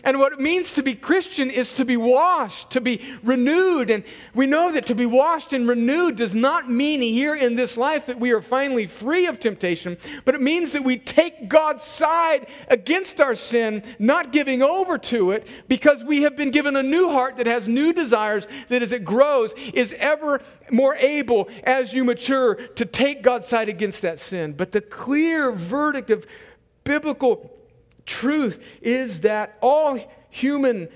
And 0.03 0.19
what 0.19 0.33
it 0.33 0.39
means 0.39 0.73
to 0.73 0.83
be 0.83 0.93
Christian 0.93 1.49
is 1.49 1.73
to 1.73 1.85
be 1.85 1.97
washed, 1.97 2.71
to 2.71 2.81
be 2.81 3.01
renewed. 3.23 3.89
And 3.89 4.03
we 4.33 4.45
know 4.45 4.71
that 4.71 4.85
to 4.87 4.95
be 4.95 5.05
washed 5.05 5.53
and 5.53 5.67
renewed 5.67 6.15
does 6.15 6.35
not 6.35 6.69
mean 6.69 7.01
here 7.01 7.35
in 7.35 7.55
this 7.55 7.77
life 7.77 8.05
that 8.05 8.19
we 8.19 8.31
are 8.31 8.41
finally 8.41 8.87
free 8.87 9.27
of 9.27 9.39
temptation, 9.39 9.97
but 10.25 10.35
it 10.35 10.41
means 10.41 10.71
that 10.71 10.83
we 10.83 10.97
take 10.97 11.49
God's 11.49 11.83
side 11.83 12.47
against 12.67 13.19
our 13.19 13.35
sin, 13.35 13.83
not 13.99 14.31
giving 14.31 14.61
over 14.61 14.97
to 14.97 15.31
it, 15.31 15.47
because 15.67 16.03
we 16.03 16.21
have 16.21 16.35
been 16.35 16.51
given 16.51 16.75
a 16.75 16.83
new 16.83 17.09
heart 17.09 17.37
that 17.37 17.47
has 17.47 17.67
new 17.67 17.93
desires, 17.93 18.47
that 18.69 18.81
as 18.81 18.91
it 18.91 19.03
grows 19.03 19.53
is 19.73 19.93
ever 19.97 20.41
more 20.71 20.95
able 20.95 21.49
as 21.63 21.93
you 21.93 22.03
mature 22.03 22.55
to 22.55 22.85
take 22.85 23.23
God's 23.23 23.47
side 23.47 23.69
against 23.69 24.01
that 24.01 24.19
sin. 24.19 24.53
But 24.53 24.71
the 24.71 24.81
clear 24.81 25.51
verdict 25.51 26.09
of 26.09 26.25
biblical 26.83 27.56
truth 28.07 28.63
is 28.81 29.21
that 29.21 29.57
all 29.61 29.99
human 30.29 30.89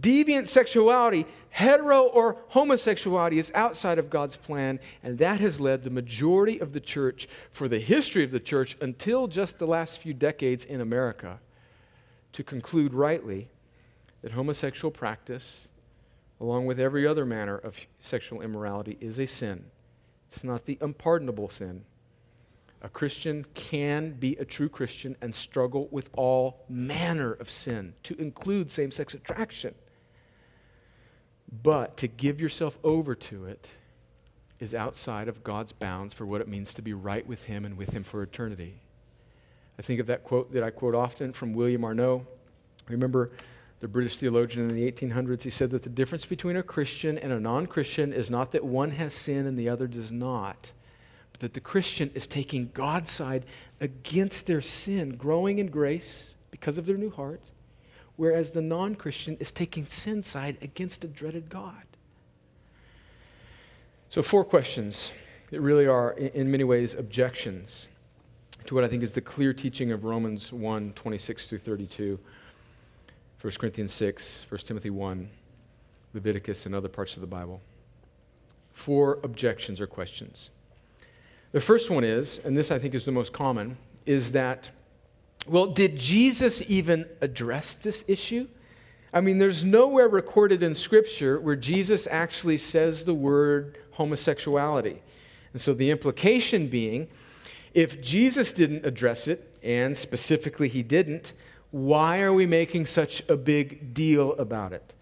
deviant 0.00 0.48
sexuality, 0.48 1.26
hetero 1.50 2.02
or 2.02 2.38
homosexuality, 2.48 3.38
is 3.38 3.52
outside 3.54 3.98
of 3.98 4.10
God's 4.10 4.36
plan, 4.36 4.80
and 5.02 5.18
that 5.18 5.40
has 5.40 5.60
led 5.60 5.84
the 5.84 5.90
majority 5.90 6.58
of 6.58 6.72
the 6.72 6.80
church, 6.80 7.28
for 7.52 7.68
the 7.68 7.78
history 7.78 8.24
of 8.24 8.30
the 8.30 8.40
church 8.40 8.76
until 8.80 9.28
just 9.28 9.58
the 9.58 9.66
last 9.66 10.00
few 10.00 10.12
decades 10.12 10.64
in 10.64 10.80
America, 10.80 11.38
to 12.32 12.42
conclude 12.42 12.92
rightly 12.92 13.48
that 14.22 14.32
homosexual 14.32 14.90
practice, 14.90 15.68
along 16.40 16.66
with 16.66 16.80
every 16.80 17.06
other 17.06 17.24
manner 17.24 17.56
of 17.56 17.76
sexual 18.00 18.42
immorality, 18.42 18.98
is 19.00 19.18
a 19.18 19.26
sin. 19.26 19.64
It's 20.28 20.44
not 20.44 20.66
the 20.66 20.76
unpardonable 20.80 21.48
sin. 21.48 21.84
A 22.80 22.88
Christian 22.88 23.44
can 23.54 24.12
be 24.12 24.36
a 24.36 24.44
true 24.44 24.68
Christian 24.68 25.16
and 25.20 25.34
struggle 25.34 25.88
with 25.90 26.10
all 26.12 26.64
manner 26.68 27.32
of 27.32 27.50
sin, 27.50 27.94
to 28.04 28.14
include 28.20 28.70
same 28.70 28.92
sex 28.92 29.14
attraction. 29.14 29.74
But 31.62 31.96
to 31.98 32.08
give 32.08 32.40
yourself 32.40 32.78
over 32.84 33.14
to 33.14 33.46
it 33.46 33.70
is 34.60 34.74
outside 34.74 35.28
of 35.28 35.42
God's 35.42 35.72
bounds 35.72 36.14
for 36.14 36.26
what 36.26 36.40
it 36.40 36.48
means 36.48 36.74
to 36.74 36.82
be 36.82 36.92
right 36.92 37.26
with 37.26 37.44
Him 37.44 37.64
and 37.64 37.76
with 37.76 37.90
Him 37.90 38.04
for 38.04 38.22
eternity. 38.22 38.80
I 39.78 39.82
think 39.82 40.00
of 40.00 40.06
that 40.06 40.24
quote 40.24 40.52
that 40.52 40.62
I 40.62 40.70
quote 40.70 40.94
often 40.94 41.32
from 41.32 41.54
William 41.54 41.82
Arnot. 41.82 42.22
Remember 42.88 43.30
the 43.80 43.88
British 43.88 44.18
theologian 44.18 44.68
in 44.68 44.74
the 44.74 44.90
1800s? 44.90 45.42
He 45.42 45.50
said 45.50 45.70
that 45.70 45.82
the 45.82 45.88
difference 45.88 46.26
between 46.26 46.56
a 46.56 46.62
Christian 46.62 47.18
and 47.18 47.32
a 47.32 47.40
non 47.40 47.66
Christian 47.66 48.12
is 48.12 48.30
not 48.30 48.52
that 48.52 48.64
one 48.64 48.92
has 48.92 49.14
sin 49.14 49.46
and 49.46 49.58
the 49.58 49.68
other 49.68 49.86
does 49.86 50.12
not 50.12 50.72
that 51.38 51.54
the 51.54 51.60
Christian 51.60 52.10
is 52.14 52.26
taking 52.26 52.70
God's 52.74 53.10
side 53.10 53.44
against 53.80 54.46
their 54.46 54.60
sin, 54.60 55.10
growing 55.10 55.58
in 55.58 55.68
grace, 55.68 56.34
because 56.50 56.78
of 56.78 56.86
their 56.86 56.96
new 56.96 57.10
heart, 57.10 57.40
whereas 58.16 58.50
the 58.50 58.62
non 58.62 58.94
Christian 58.94 59.36
is 59.38 59.52
taking 59.52 59.86
sin's 59.86 60.26
side 60.26 60.56
against 60.62 61.04
a 61.04 61.08
dreaded 61.08 61.48
God. 61.48 61.84
So, 64.10 64.22
four 64.22 64.44
questions 64.44 65.12
that 65.50 65.60
really 65.60 65.86
are, 65.86 66.12
in 66.12 66.50
many 66.50 66.64
ways, 66.64 66.94
objections 66.94 67.88
to 68.66 68.74
what 68.74 68.84
I 68.84 68.88
think 68.88 69.02
is 69.02 69.12
the 69.12 69.20
clear 69.20 69.52
teaching 69.52 69.92
of 69.92 70.04
Romans 70.04 70.52
1 70.52 70.92
26 70.92 71.46
through 71.46 71.58
32, 71.58 72.18
1 73.40 73.52
Corinthians 73.54 73.92
6, 73.92 74.46
1 74.48 74.58
Timothy 74.60 74.90
1, 74.90 75.30
Leviticus, 76.14 76.66
and 76.66 76.74
other 76.74 76.88
parts 76.88 77.14
of 77.14 77.20
the 77.20 77.26
Bible. 77.26 77.60
Four 78.72 79.20
objections 79.22 79.80
or 79.80 79.86
questions. 79.86 80.50
The 81.52 81.60
first 81.60 81.90
one 81.90 82.04
is, 82.04 82.40
and 82.44 82.56
this 82.56 82.70
I 82.70 82.78
think 82.78 82.94
is 82.94 83.04
the 83.04 83.12
most 83.12 83.32
common, 83.32 83.78
is 84.04 84.32
that, 84.32 84.70
well, 85.46 85.66
did 85.66 85.96
Jesus 85.96 86.62
even 86.68 87.06
address 87.20 87.74
this 87.74 88.04
issue? 88.06 88.48
I 89.12 89.22
mean, 89.22 89.38
there's 89.38 89.64
nowhere 89.64 90.08
recorded 90.08 90.62
in 90.62 90.74
Scripture 90.74 91.40
where 91.40 91.56
Jesus 91.56 92.06
actually 92.10 92.58
says 92.58 93.04
the 93.04 93.14
word 93.14 93.78
homosexuality. 93.92 95.00
And 95.52 95.60
so 95.60 95.72
the 95.72 95.90
implication 95.90 96.68
being, 96.68 97.08
if 97.72 98.02
Jesus 98.02 98.52
didn't 98.52 98.84
address 98.84 99.26
it, 99.26 99.58
and 99.62 99.96
specifically 99.96 100.68
he 100.68 100.82
didn't, 100.82 101.32
why 101.70 102.20
are 102.20 102.32
we 102.32 102.46
making 102.46 102.86
such 102.86 103.22
a 103.28 103.36
big 103.36 103.94
deal 103.94 104.34
about 104.34 104.72
it? 104.72 104.92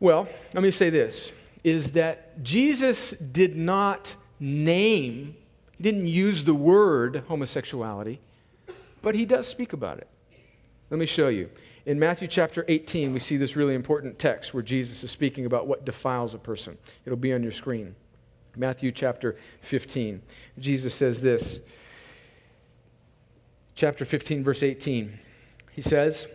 Well, 0.00 0.28
let 0.54 0.62
me 0.62 0.70
say 0.70 0.90
this 0.90 1.32
is 1.64 1.90
that 1.92 2.40
Jesus 2.44 3.10
did 3.32 3.56
not 3.56 4.14
name 4.38 5.34
he 5.78 5.84
didn't 5.84 6.08
use 6.08 6.44
the 6.44 6.54
word 6.54 7.22
homosexuality, 7.28 8.20
but 9.00 9.14
he 9.14 9.24
does 9.24 9.46
speak 9.46 9.72
about 9.72 9.98
it. 9.98 10.08
Let 10.90 10.98
me 10.98 11.06
show 11.06 11.28
you. 11.28 11.48
In 11.86 11.98
Matthew 11.98 12.26
chapter 12.28 12.64
18, 12.66 13.12
we 13.12 13.20
see 13.20 13.36
this 13.36 13.54
really 13.54 13.74
important 13.74 14.18
text 14.18 14.52
where 14.52 14.62
Jesus 14.62 15.04
is 15.04 15.10
speaking 15.10 15.46
about 15.46 15.68
what 15.68 15.84
defiles 15.84 16.34
a 16.34 16.38
person. 16.38 16.76
It'll 17.06 17.16
be 17.16 17.32
on 17.32 17.42
your 17.42 17.52
screen. 17.52 17.94
Matthew 18.56 18.90
chapter 18.90 19.36
15. 19.62 20.20
Jesus 20.58 20.94
says 20.94 21.22
this. 21.22 21.60
Chapter 23.76 24.04
15, 24.04 24.42
verse 24.42 24.64
18. 24.64 25.16
He 25.70 25.80
says, 25.80 26.26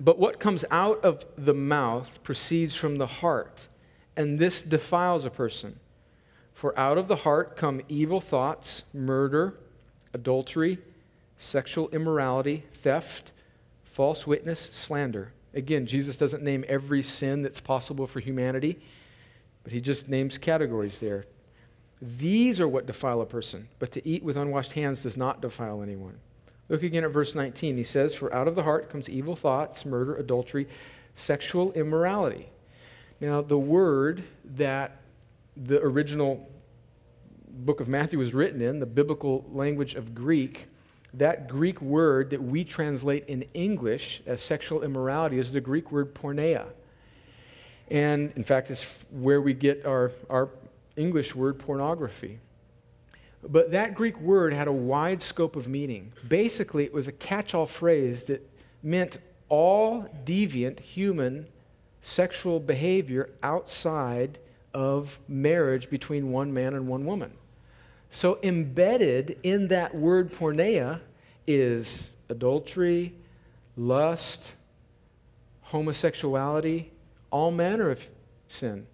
But 0.00 0.18
what 0.18 0.40
comes 0.40 0.64
out 0.70 1.04
of 1.04 1.26
the 1.36 1.52
mouth 1.52 2.22
proceeds 2.22 2.74
from 2.74 2.96
the 2.96 3.06
heart, 3.06 3.68
and 4.16 4.38
this 4.38 4.62
defiles 4.62 5.26
a 5.26 5.30
person. 5.30 5.78
For 6.62 6.78
out 6.78 6.96
of 6.96 7.08
the 7.08 7.16
heart 7.16 7.56
come 7.56 7.82
evil 7.88 8.20
thoughts, 8.20 8.84
murder, 8.94 9.58
adultery, 10.14 10.78
sexual 11.36 11.88
immorality, 11.88 12.62
theft, 12.72 13.32
false 13.82 14.28
witness, 14.28 14.70
slander. 14.72 15.32
Again, 15.54 15.86
Jesus 15.86 16.16
doesn't 16.16 16.40
name 16.40 16.64
every 16.68 17.02
sin 17.02 17.42
that's 17.42 17.60
possible 17.60 18.06
for 18.06 18.20
humanity, 18.20 18.78
but 19.64 19.72
he 19.72 19.80
just 19.80 20.08
names 20.08 20.38
categories 20.38 21.00
there. 21.00 21.26
These 22.00 22.60
are 22.60 22.68
what 22.68 22.86
defile 22.86 23.20
a 23.20 23.26
person, 23.26 23.66
but 23.80 23.90
to 23.90 24.08
eat 24.08 24.22
with 24.22 24.36
unwashed 24.36 24.74
hands 24.74 25.02
does 25.02 25.16
not 25.16 25.42
defile 25.42 25.82
anyone. 25.82 26.20
Look 26.68 26.84
again 26.84 27.02
at 27.02 27.10
verse 27.10 27.34
19. 27.34 27.76
He 27.76 27.82
says, 27.82 28.14
For 28.14 28.32
out 28.32 28.46
of 28.46 28.54
the 28.54 28.62
heart 28.62 28.88
comes 28.88 29.08
evil 29.08 29.34
thoughts, 29.34 29.84
murder, 29.84 30.14
adultery, 30.14 30.68
sexual 31.16 31.72
immorality. 31.72 32.50
Now, 33.20 33.42
the 33.42 33.58
word 33.58 34.22
that 34.44 35.01
the 35.56 35.80
original 35.82 36.48
book 37.48 37.80
of 37.80 37.88
Matthew 37.88 38.18
was 38.18 38.32
written 38.32 38.60
in, 38.60 38.80
the 38.80 38.86
biblical 38.86 39.44
language 39.52 39.94
of 39.94 40.14
Greek, 40.14 40.66
that 41.14 41.48
Greek 41.48 41.80
word 41.82 42.30
that 42.30 42.42
we 42.42 42.64
translate 42.64 43.26
in 43.26 43.42
English 43.54 44.22
as 44.26 44.40
sexual 44.40 44.82
immorality 44.82 45.38
is 45.38 45.52
the 45.52 45.60
Greek 45.60 45.92
word 45.92 46.14
porneia. 46.14 46.66
And 47.90 48.32
in 48.36 48.44
fact, 48.44 48.70
it's 48.70 48.96
where 49.10 49.42
we 49.42 49.52
get 49.52 49.84
our, 49.84 50.10
our 50.30 50.48
English 50.96 51.34
word 51.34 51.58
pornography. 51.58 52.38
But 53.46 53.72
that 53.72 53.94
Greek 53.94 54.18
word 54.20 54.52
had 54.52 54.68
a 54.68 54.72
wide 54.72 55.20
scope 55.20 55.56
of 55.56 55.68
meaning. 55.68 56.12
Basically, 56.26 56.84
it 56.84 56.94
was 56.94 57.08
a 57.08 57.12
catch 57.12 57.54
all 57.54 57.66
phrase 57.66 58.24
that 58.24 58.48
meant 58.82 59.18
all 59.48 60.08
deviant 60.24 60.80
human 60.80 61.46
sexual 62.00 62.58
behavior 62.60 63.30
outside 63.42 64.38
of 64.74 65.18
marriage 65.28 65.90
between 65.90 66.30
one 66.30 66.52
man 66.52 66.74
and 66.74 66.86
one 66.86 67.04
woman. 67.04 67.32
So, 68.10 68.38
embedded 68.42 69.38
in 69.42 69.68
that 69.68 69.94
word 69.94 70.32
porneia 70.32 71.00
is 71.46 72.12
adultery, 72.28 73.14
lust, 73.76 74.54
homosexuality, 75.62 76.90
all 77.30 77.50
manner 77.50 77.90
of 77.90 78.06
sin. 78.48 78.86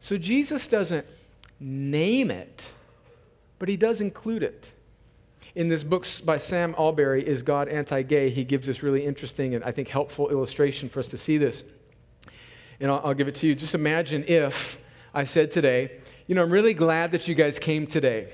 So, 0.00 0.18
Jesus 0.18 0.66
doesn't 0.66 1.06
name 1.60 2.30
it, 2.30 2.72
but 3.58 3.68
he 3.68 3.76
does 3.76 4.00
include 4.00 4.42
it. 4.42 4.72
In 5.54 5.68
this 5.68 5.82
book 5.82 6.06
by 6.24 6.38
Sam 6.38 6.74
Allberry, 6.74 7.22
Is 7.26 7.42
God 7.42 7.68
Anti 7.68 8.02
Gay? 8.02 8.30
he 8.30 8.44
gives 8.44 8.66
this 8.66 8.82
really 8.82 9.04
interesting 9.04 9.54
and 9.54 9.64
I 9.64 9.72
think 9.72 9.88
helpful 9.88 10.30
illustration 10.30 10.88
for 10.88 11.00
us 11.00 11.08
to 11.08 11.18
see 11.18 11.38
this. 11.38 11.64
And 12.80 12.90
I'll, 12.90 13.00
I'll 13.06 13.14
give 13.14 13.28
it 13.28 13.34
to 13.36 13.46
you. 13.46 13.54
Just 13.54 13.74
imagine 13.74 14.24
if 14.28 14.78
I 15.14 15.24
said 15.24 15.50
today, 15.50 15.98
you 16.26 16.34
know, 16.34 16.42
I'm 16.42 16.50
really 16.50 16.74
glad 16.74 17.12
that 17.12 17.26
you 17.26 17.34
guys 17.34 17.58
came 17.58 17.86
today. 17.86 18.28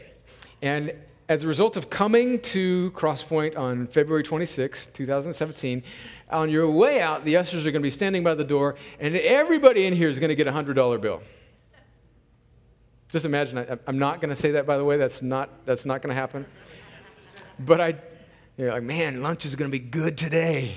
And 0.61 0.93
as 1.29 1.45
a 1.45 1.47
result 1.47 1.77
of 1.77 1.89
coming 1.89 2.41
to 2.41 2.91
Crosspoint 2.93 3.57
on 3.57 3.87
February 3.87 4.23
26, 4.23 4.87
2017, 4.87 5.83
on 6.31 6.51
your 6.51 6.71
way 6.71 7.01
out, 7.01 7.25
the 7.25 7.37
ushers 7.37 7.65
are 7.67 7.71
going 7.71 7.83
to 7.83 7.87
be 7.87 7.91
standing 7.91 8.25
by 8.25 8.35
the 8.35 8.45
door, 8.45 8.77
and 8.99 9.17
everybody 9.17 9.87
in 9.87 9.95
here 9.95 10.09
is 10.09 10.19
going 10.19 10.29
to 10.29 10.35
get 10.35 10.47
a 10.47 10.53
$100 10.53 11.01
bill. 11.01 11.23
Just 13.11 13.25
imagine, 13.25 13.59
I, 13.59 13.79
am 13.89 13.99
not 13.99 14.21
going 14.21 14.31
to 14.31 14.37
say 14.37 14.53
that, 14.53 14.67
by 14.67 14.77
the 14.77 14.85
way. 14.85 14.97
That's 14.97 15.23
not, 15.23 15.65
that's 15.65 15.87
not 15.87 16.03
going 16.03 16.13
to 16.13 16.21
happen. 16.21 16.45
But 17.61 17.81
I, 17.81 17.95
you're 18.57 18.73
like, 18.73 18.83
man, 18.83 19.23
lunch 19.23 19.47
is 19.47 19.55
going 19.55 19.71
to 19.71 19.79
be 19.79 19.85
good 19.85 20.19
today. 20.19 20.75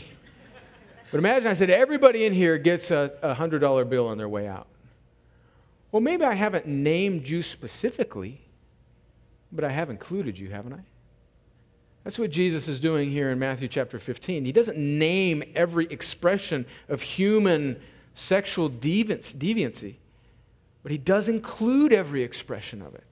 But 1.12 1.18
imagine 1.18 1.48
I 1.48 1.54
said, 1.54 1.70
everybody 1.70 2.26
in 2.26 2.34
here 2.34 2.58
gets 2.58 2.92
a, 2.92 3.12
a 3.24 3.34
$100 3.34 3.90
bill 3.90 4.08
on 4.08 4.18
their 4.18 4.30
way 4.30 4.48
out. 4.48 4.68
Well, 5.92 6.02
maybe 6.02 6.24
I 6.24 6.34
haven't 6.34 6.68
named 6.68 7.28
you 7.28 7.42
specifically, 7.42 8.42
but 9.52 9.64
I 9.64 9.70
have 9.70 9.90
included 9.90 10.38
you, 10.38 10.50
haven't 10.50 10.74
I? 10.74 10.84
That's 12.04 12.20
what 12.20 12.30
Jesus 12.30 12.68
is 12.68 12.80
doing 12.80 13.12
here 13.12 13.32
in 13.32 13.40
Matthew 13.40 13.68
chapter 13.68 14.00
15. 14.00 14.46
He 14.46 14.52
doesn't 14.52 14.78
name 14.78 15.44
every 15.56 15.86
expression 15.88 16.66
of 16.88 17.02
human 17.02 17.82
sexual 18.16 18.70
deviancy, 18.70 19.96
but 20.84 20.92
he 20.92 20.98
does 20.98 21.28
include 21.28 21.94
every 21.94 22.24
expression 22.24 22.82
of 22.82 22.96
it. 22.96 23.04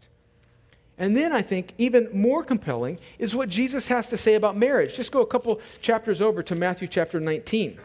And 0.98 1.16
then 1.16 1.34
I 1.34 1.42
think 1.42 1.74
even 1.78 2.10
more 2.14 2.42
compelling 2.44 3.00
is 3.20 3.36
what 3.36 3.50
Jesus 3.50 3.88
has 3.90 4.08
to 4.08 4.18
say 4.18 4.36
about 4.36 4.56
marriage. 4.56 4.96
Just 4.96 5.12
go 5.12 5.22
a 5.22 5.28
couple 5.28 5.60
chapters 5.82 6.22
over 6.22 6.42
to 6.44 6.56
Matthew 6.56 6.88
chapter 6.88 7.20
19. 7.20 7.78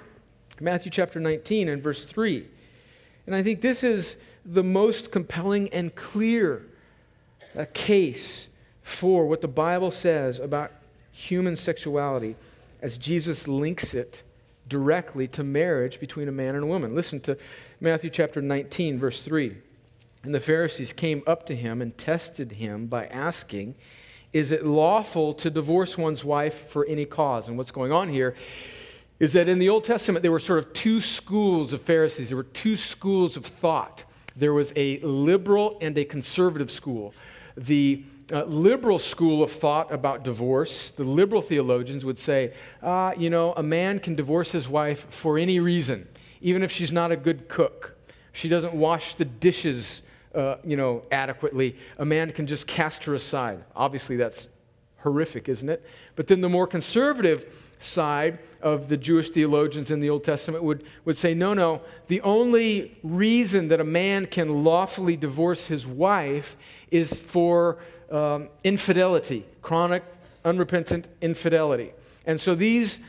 Matthew 0.60 0.92
chapter 0.92 1.18
19 1.18 1.68
and 1.68 1.82
verse 1.82 2.04
3. 2.04 2.46
And 3.26 3.34
I 3.34 3.42
think 3.42 3.60
this 3.60 3.82
is 3.82 4.16
the 4.44 4.64
most 4.64 5.10
compelling 5.10 5.68
and 5.72 5.94
clear 5.94 6.66
a 7.54 7.66
case 7.66 8.48
for 8.82 9.26
what 9.26 9.40
the 9.40 9.48
Bible 9.48 9.90
says 9.90 10.40
about 10.40 10.72
human 11.12 11.56
sexuality 11.56 12.36
as 12.82 12.96
Jesus 12.96 13.46
links 13.46 13.94
it 13.94 14.22
directly 14.68 15.26
to 15.28 15.42
marriage 15.42 16.00
between 16.00 16.28
a 16.28 16.32
man 16.32 16.54
and 16.54 16.64
a 16.64 16.66
woman. 16.66 16.94
Listen 16.94 17.20
to 17.20 17.36
Matthew 17.80 18.08
chapter 18.08 18.40
19, 18.40 18.98
verse 18.98 19.22
3. 19.22 19.56
And 20.22 20.34
the 20.34 20.40
Pharisees 20.40 20.92
came 20.92 21.22
up 21.26 21.46
to 21.46 21.56
him 21.56 21.82
and 21.82 21.96
tested 21.96 22.52
him 22.52 22.86
by 22.86 23.06
asking, 23.06 23.74
Is 24.32 24.50
it 24.50 24.64
lawful 24.64 25.34
to 25.34 25.50
divorce 25.50 25.98
one's 25.98 26.24
wife 26.24 26.68
for 26.68 26.86
any 26.86 27.04
cause? 27.04 27.48
And 27.48 27.56
what's 27.56 27.70
going 27.70 27.92
on 27.92 28.08
here 28.08 28.34
is 29.18 29.32
that 29.34 29.48
in 29.48 29.58
the 29.58 29.68
Old 29.68 29.84
Testament, 29.84 30.22
there 30.22 30.32
were 30.32 30.38
sort 30.38 30.58
of 30.58 30.72
two 30.72 31.00
schools 31.00 31.72
of 31.72 31.82
Pharisees, 31.82 32.28
there 32.28 32.36
were 32.36 32.42
two 32.44 32.76
schools 32.76 33.36
of 33.36 33.44
thought. 33.44 34.04
There 34.40 34.52
was 34.52 34.72
a 34.74 34.98
liberal 35.00 35.78
and 35.80 35.96
a 35.96 36.04
conservative 36.04 36.70
school 36.70 37.14
the 37.56 38.02
uh, 38.32 38.44
liberal 38.44 38.98
school 38.98 39.42
of 39.42 39.50
thought 39.50 39.92
about 39.92 40.22
divorce, 40.22 40.90
the 40.90 41.04
liberal 41.04 41.42
theologians 41.42 42.04
would 42.04 42.18
say, 42.18 42.54
uh, 42.82 43.12
you 43.16 43.28
know, 43.28 43.52
a 43.56 43.62
man 43.62 43.98
can 43.98 44.14
divorce 44.14 44.50
his 44.50 44.68
wife 44.68 45.06
for 45.10 45.36
any 45.36 45.58
reason, 45.58 46.08
even 46.40 46.62
if 46.62 46.70
she's 46.70 46.92
not 46.92 47.10
a 47.10 47.16
good 47.16 47.48
cook. 47.48 47.96
She 48.32 48.48
doesn't 48.48 48.72
wash 48.72 49.14
the 49.14 49.24
dishes, 49.24 50.02
uh, 50.34 50.56
you 50.64 50.76
know, 50.76 51.02
adequately. 51.10 51.76
A 51.98 52.04
man 52.04 52.32
can 52.32 52.46
just 52.46 52.66
cast 52.66 53.04
her 53.04 53.14
aside. 53.14 53.64
Obviously, 53.74 54.16
that's 54.16 54.48
horrific, 54.98 55.48
isn't 55.48 55.68
it? 55.68 55.84
But 56.14 56.28
then 56.28 56.40
the 56.40 56.48
more 56.48 56.66
conservative 56.66 57.69
side 57.80 58.38
of 58.62 58.88
the 58.88 58.96
Jewish 58.96 59.30
theologians 59.30 59.90
in 59.90 60.00
the 60.00 60.10
Old 60.10 60.22
Testament 60.22 60.62
would, 60.62 60.84
would 61.04 61.16
say, 61.16 61.34
no, 61.34 61.54
no, 61.54 61.80
the 62.06 62.20
only 62.20 62.96
reason 63.02 63.68
that 63.68 63.80
a 63.80 63.84
man 63.84 64.26
can 64.26 64.62
lawfully 64.62 65.16
divorce 65.16 65.66
his 65.66 65.86
wife 65.86 66.56
is 66.90 67.18
for 67.18 67.78
um, 68.10 68.48
infidelity, 68.62 69.44
chronic, 69.62 70.04
unrepentant 70.44 71.08
infidelity. 71.20 71.92
And 72.26 72.40
so 72.40 72.54
these 72.54 73.00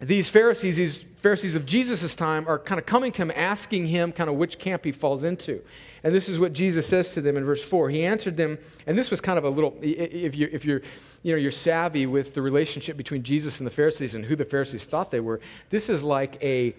these 0.00 0.28
Pharisees, 0.28 0.76
these 0.76 1.04
Pharisees 1.20 1.54
of 1.54 1.64
Jesus' 1.64 2.16
time, 2.16 2.48
are 2.48 2.58
kind 2.58 2.80
of 2.80 2.86
coming 2.86 3.12
to 3.12 3.22
him, 3.22 3.32
asking 3.36 3.86
him 3.86 4.10
kind 4.10 4.28
of 4.28 4.34
which 4.34 4.58
camp 4.58 4.84
he 4.84 4.90
falls 4.90 5.22
into. 5.22 5.62
And 6.04 6.14
this 6.14 6.28
is 6.28 6.38
what 6.38 6.52
Jesus 6.52 6.86
says 6.86 7.12
to 7.14 7.20
them 7.20 7.36
in 7.36 7.44
verse 7.44 7.64
4. 7.64 7.90
He 7.90 8.04
answered 8.04 8.36
them, 8.36 8.58
and 8.86 8.98
this 8.98 9.10
was 9.10 9.20
kind 9.20 9.38
of 9.38 9.44
a 9.44 9.48
little, 9.48 9.76
if 9.80 10.34
you're, 10.34 10.48
if 10.50 10.64
you're, 10.64 10.82
you 11.22 11.32
know, 11.32 11.38
you're 11.38 11.52
savvy 11.52 12.06
with 12.06 12.34
the 12.34 12.42
relationship 12.42 12.96
between 12.96 13.22
Jesus 13.22 13.60
and 13.60 13.66
the 13.66 13.70
Pharisees 13.70 14.14
and 14.14 14.24
who 14.24 14.34
the 14.34 14.44
Pharisees 14.44 14.84
thought 14.84 15.10
they 15.10 15.20
were, 15.20 15.40
this 15.70 15.88
is 15.88 16.02
like 16.02 16.42
a, 16.42 16.74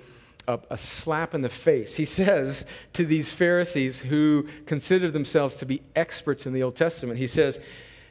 a, 0.48 0.60
a 0.72 0.78
slap 0.78 1.34
in 1.34 1.42
the 1.42 1.50
face. 1.50 1.96
He 1.96 2.06
says 2.20 2.66
to 2.94 3.06
these 3.06 3.32
Pharisees 3.32 4.00
who 4.00 4.48
consider 4.66 5.10
themselves 5.10 5.56
to 5.58 5.66
be 5.66 5.82
experts 5.96 6.46
in 6.46 6.54
the 6.54 6.64
Old 6.64 6.76
Testament, 6.76 7.18
he 7.18 7.28
says, 7.28 7.60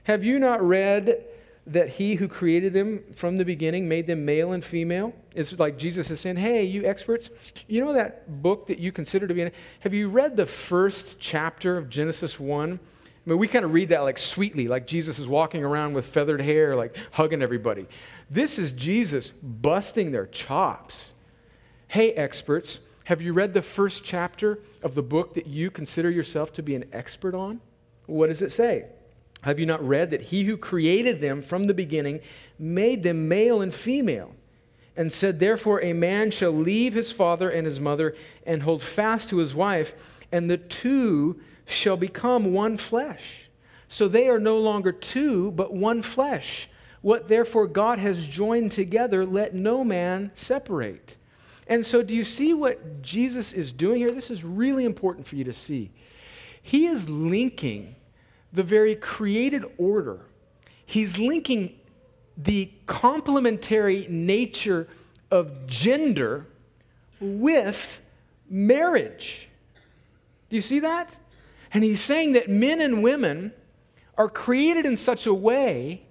Have 0.05 0.25
you 0.25 0.39
not 0.39 0.67
read 0.67 1.23
that 1.67 1.89
he 1.89 2.17
who 2.17 2.27
created 2.27 2.73
them 2.73 3.05
from 3.15 3.39
the 3.39 3.45
beginning 3.45 3.89
made 3.89 4.07
them 4.07 4.25
male 4.25 4.53
and 4.53 4.65
female? 4.65 5.15
It's 5.35 5.59
like 5.59 5.79
Jesus 5.79 6.11
is 6.11 6.21
saying, 6.21 6.37
Hey, 6.37 6.65
you 6.65 6.85
experts, 6.85 7.31
you 7.69 7.85
know 7.85 7.93
that 7.93 8.43
book 8.43 8.67
that 8.67 8.79
you 8.79 8.93
consider 8.93 9.27
to 9.27 9.35
be 9.35 9.43
in? 9.43 9.53
Have 9.81 9.95
you 9.95 10.09
read 10.09 10.37
the 10.37 10.47
first 10.47 11.19
chapter 11.19 11.77
of 11.77 11.89
Genesis 11.89 12.39
1? 12.39 12.81
I 13.25 13.31
mean, 13.31 13.39
we 13.39 13.47
kind 13.47 13.65
of 13.65 13.73
read 13.73 13.91
that 13.91 14.01
like 14.01 14.19
sweetly, 14.19 14.67
like 14.67 14.87
Jesus 14.87 15.21
is 15.21 15.29
walking 15.29 15.63
around 15.63 15.95
with 15.95 16.07
feathered 16.07 16.41
hair, 16.41 16.75
like 16.75 16.97
hugging 17.13 17.43
everybody. 17.43 17.87
This 18.29 18.59
is 18.59 18.73
Jesus 18.73 19.33
busting 19.43 20.11
their 20.11 20.27
chops. 20.27 21.15
Hey, 21.87 22.13
experts, 22.13 22.81
have 23.05 23.23
you 23.23 23.33
read 23.33 23.55
the 23.55 23.63
first 23.63 24.03
chapter 24.03 24.59
of 24.83 24.95
the 24.95 25.03
book 25.03 25.35
that 25.35 25.47
you 25.47 25.71
consider 25.71 26.11
yourself 26.11 26.53
to 26.55 26.63
be 26.63 26.75
an 26.75 26.85
expert 26.93 27.35
on? 27.35 27.61
What 28.07 28.29
does 28.29 28.43
it 28.43 28.51
say? 28.51 28.87
Have 29.43 29.59
you 29.59 29.67
not 29.67 29.87
read 29.87 30.11
that 30.11 30.23
he 30.23 30.45
who 30.45 30.57
created 30.57 31.21
them 31.21 31.43
from 31.43 31.67
the 31.67 31.75
beginning 31.75 32.21
made 32.59 33.03
them 33.03 33.29
male 33.29 33.61
and 33.61 33.75
female? 33.75 34.35
And 34.97 35.13
said, 35.13 35.39
Therefore, 35.39 35.83
a 35.83 35.93
man 35.93 36.31
shall 36.31 36.53
leave 36.53 36.95
his 36.95 37.13
father 37.13 37.51
and 37.51 37.65
his 37.65 37.81
mother 37.81 38.15
and 38.47 38.63
hold 38.63 38.83
fast 38.83 39.29
to 39.31 39.39
his 39.39 39.55
wife, 39.55 39.95
and 40.31 40.51
the 40.51 40.59
two 40.59 41.41
shall 41.65 41.97
become 41.97 42.53
one 42.53 42.77
flesh. 42.77 43.49
So 43.89 44.07
they 44.07 44.29
are 44.29 44.39
no 44.39 44.59
longer 44.59 44.93
two, 44.93 45.51
but 45.53 45.73
one 45.73 46.03
flesh. 46.03 46.69
What 47.01 47.29
therefore 47.29 47.67
God 47.67 47.99
has 47.99 48.27
joined 48.27 48.73
together, 48.73 49.27
let 49.27 49.55
no 49.55 49.83
man 49.83 50.31
separate. 50.35 51.17
And 51.67 51.85
so, 51.85 52.03
do 52.03 52.15
you 52.15 52.25
see 52.25 52.55
what 52.55 53.03
Jesus 53.03 53.53
is 53.53 53.73
doing 53.73 53.99
here? 53.99 54.13
This 54.13 54.31
is 54.31 54.45
really 54.45 54.85
important 54.85 55.27
for 55.27 55.37
you 55.37 55.45
to 55.45 55.53
see. 55.53 55.91
He 56.63 56.87
is 56.87 57.09
linking 57.09 57.97
the 58.53 58.63
very 58.63 58.95
created 58.95 59.65
order. 59.79 60.21
He's 60.85 61.19
linking 61.19 61.79
the 62.37 62.71
complementary 62.87 64.07
nature 64.09 64.89
of 65.31 65.67
gender 65.67 66.47
with 67.21 68.01
marriage. 68.49 69.49
Do 70.51 70.57
you 70.57 70.63
see 70.63 70.81
that? 70.81 71.17
And 71.73 71.83
he's 71.83 72.03
saying 72.03 72.33
that 72.33 72.51
men 72.51 72.81
and 72.81 73.03
women 73.03 73.53
are 74.19 74.29
created 74.29 74.85
in 74.85 74.97
such 74.97 75.27
a 75.27 75.33
way 75.33 76.03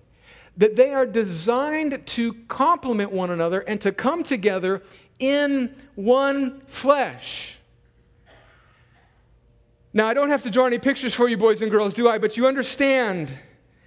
that 0.57 0.75
they 0.75 0.93
are 0.93 1.05
designed 1.05 2.05
to 2.05 2.33
complement 2.47 3.11
one 3.11 3.29
another 3.29 3.61
and 3.61 3.79
to 3.81 3.91
come 3.91 4.23
together 4.23 4.81
in 5.19 5.75
one 5.95 6.61
flesh. 6.67 7.57
Now, 9.93 10.07
I 10.07 10.13
don't 10.13 10.29
have 10.29 10.43
to 10.43 10.49
draw 10.49 10.65
any 10.65 10.79
pictures 10.79 11.13
for 11.13 11.27
you, 11.27 11.35
boys 11.35 11.61
and 11.61 11.69
girls, 11.69 11.93
do 11.93 12.07
I? 12.07 12.17
But 12.17 12.37
you 12.37 12.47
understand 12.47 13.37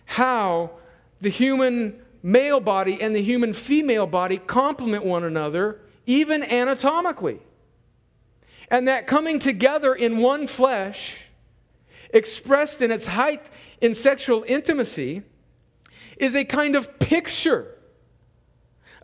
how 0.05 0.73
the 1.21 1.31
human 1.31 2.03
male 2.23 2.61
body 2.61 3.01
and 3.01 3.17
the 3.17 3.23
human 3.23 3.55
female 3.55 4.07
body 4.07 4.37
complement 4.37 5.05
one 5.05 5.25
another, 5.25 5.81
even 6.05 6.43
anatomically. 6.43 7.41
And 8.71 8.89
that 8.89 9.07
coming 9.07 9.39
together 9.39 9.95
in 9.95 10.19
one 10.19 10.47
flesh, 10.47 11.17
expressed 12.11 12.83
in 12.83 12.91
its 12.91 13.07
height 13.07 13.43
in 13.81 13.95
sexual 13.95 14.45
intimacy, 14.47 15.23
is 16.19 16.35
a 16.35 16.45
kind 16.45 16.77
of 16.77 16.99
picture 16.99 17.75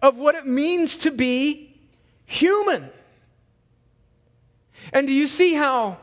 of 0.02 0.16
what 0.16 0.34
it 0.34 0.46
means 0.46 0.96
to 0.98 1.10
be 1.10 1.78
human. 2.24 2.90
And 4.92 5.06
do 5.06 5.12
you 5.12 5.26
see 5.26 5.54
how 5.54 5.98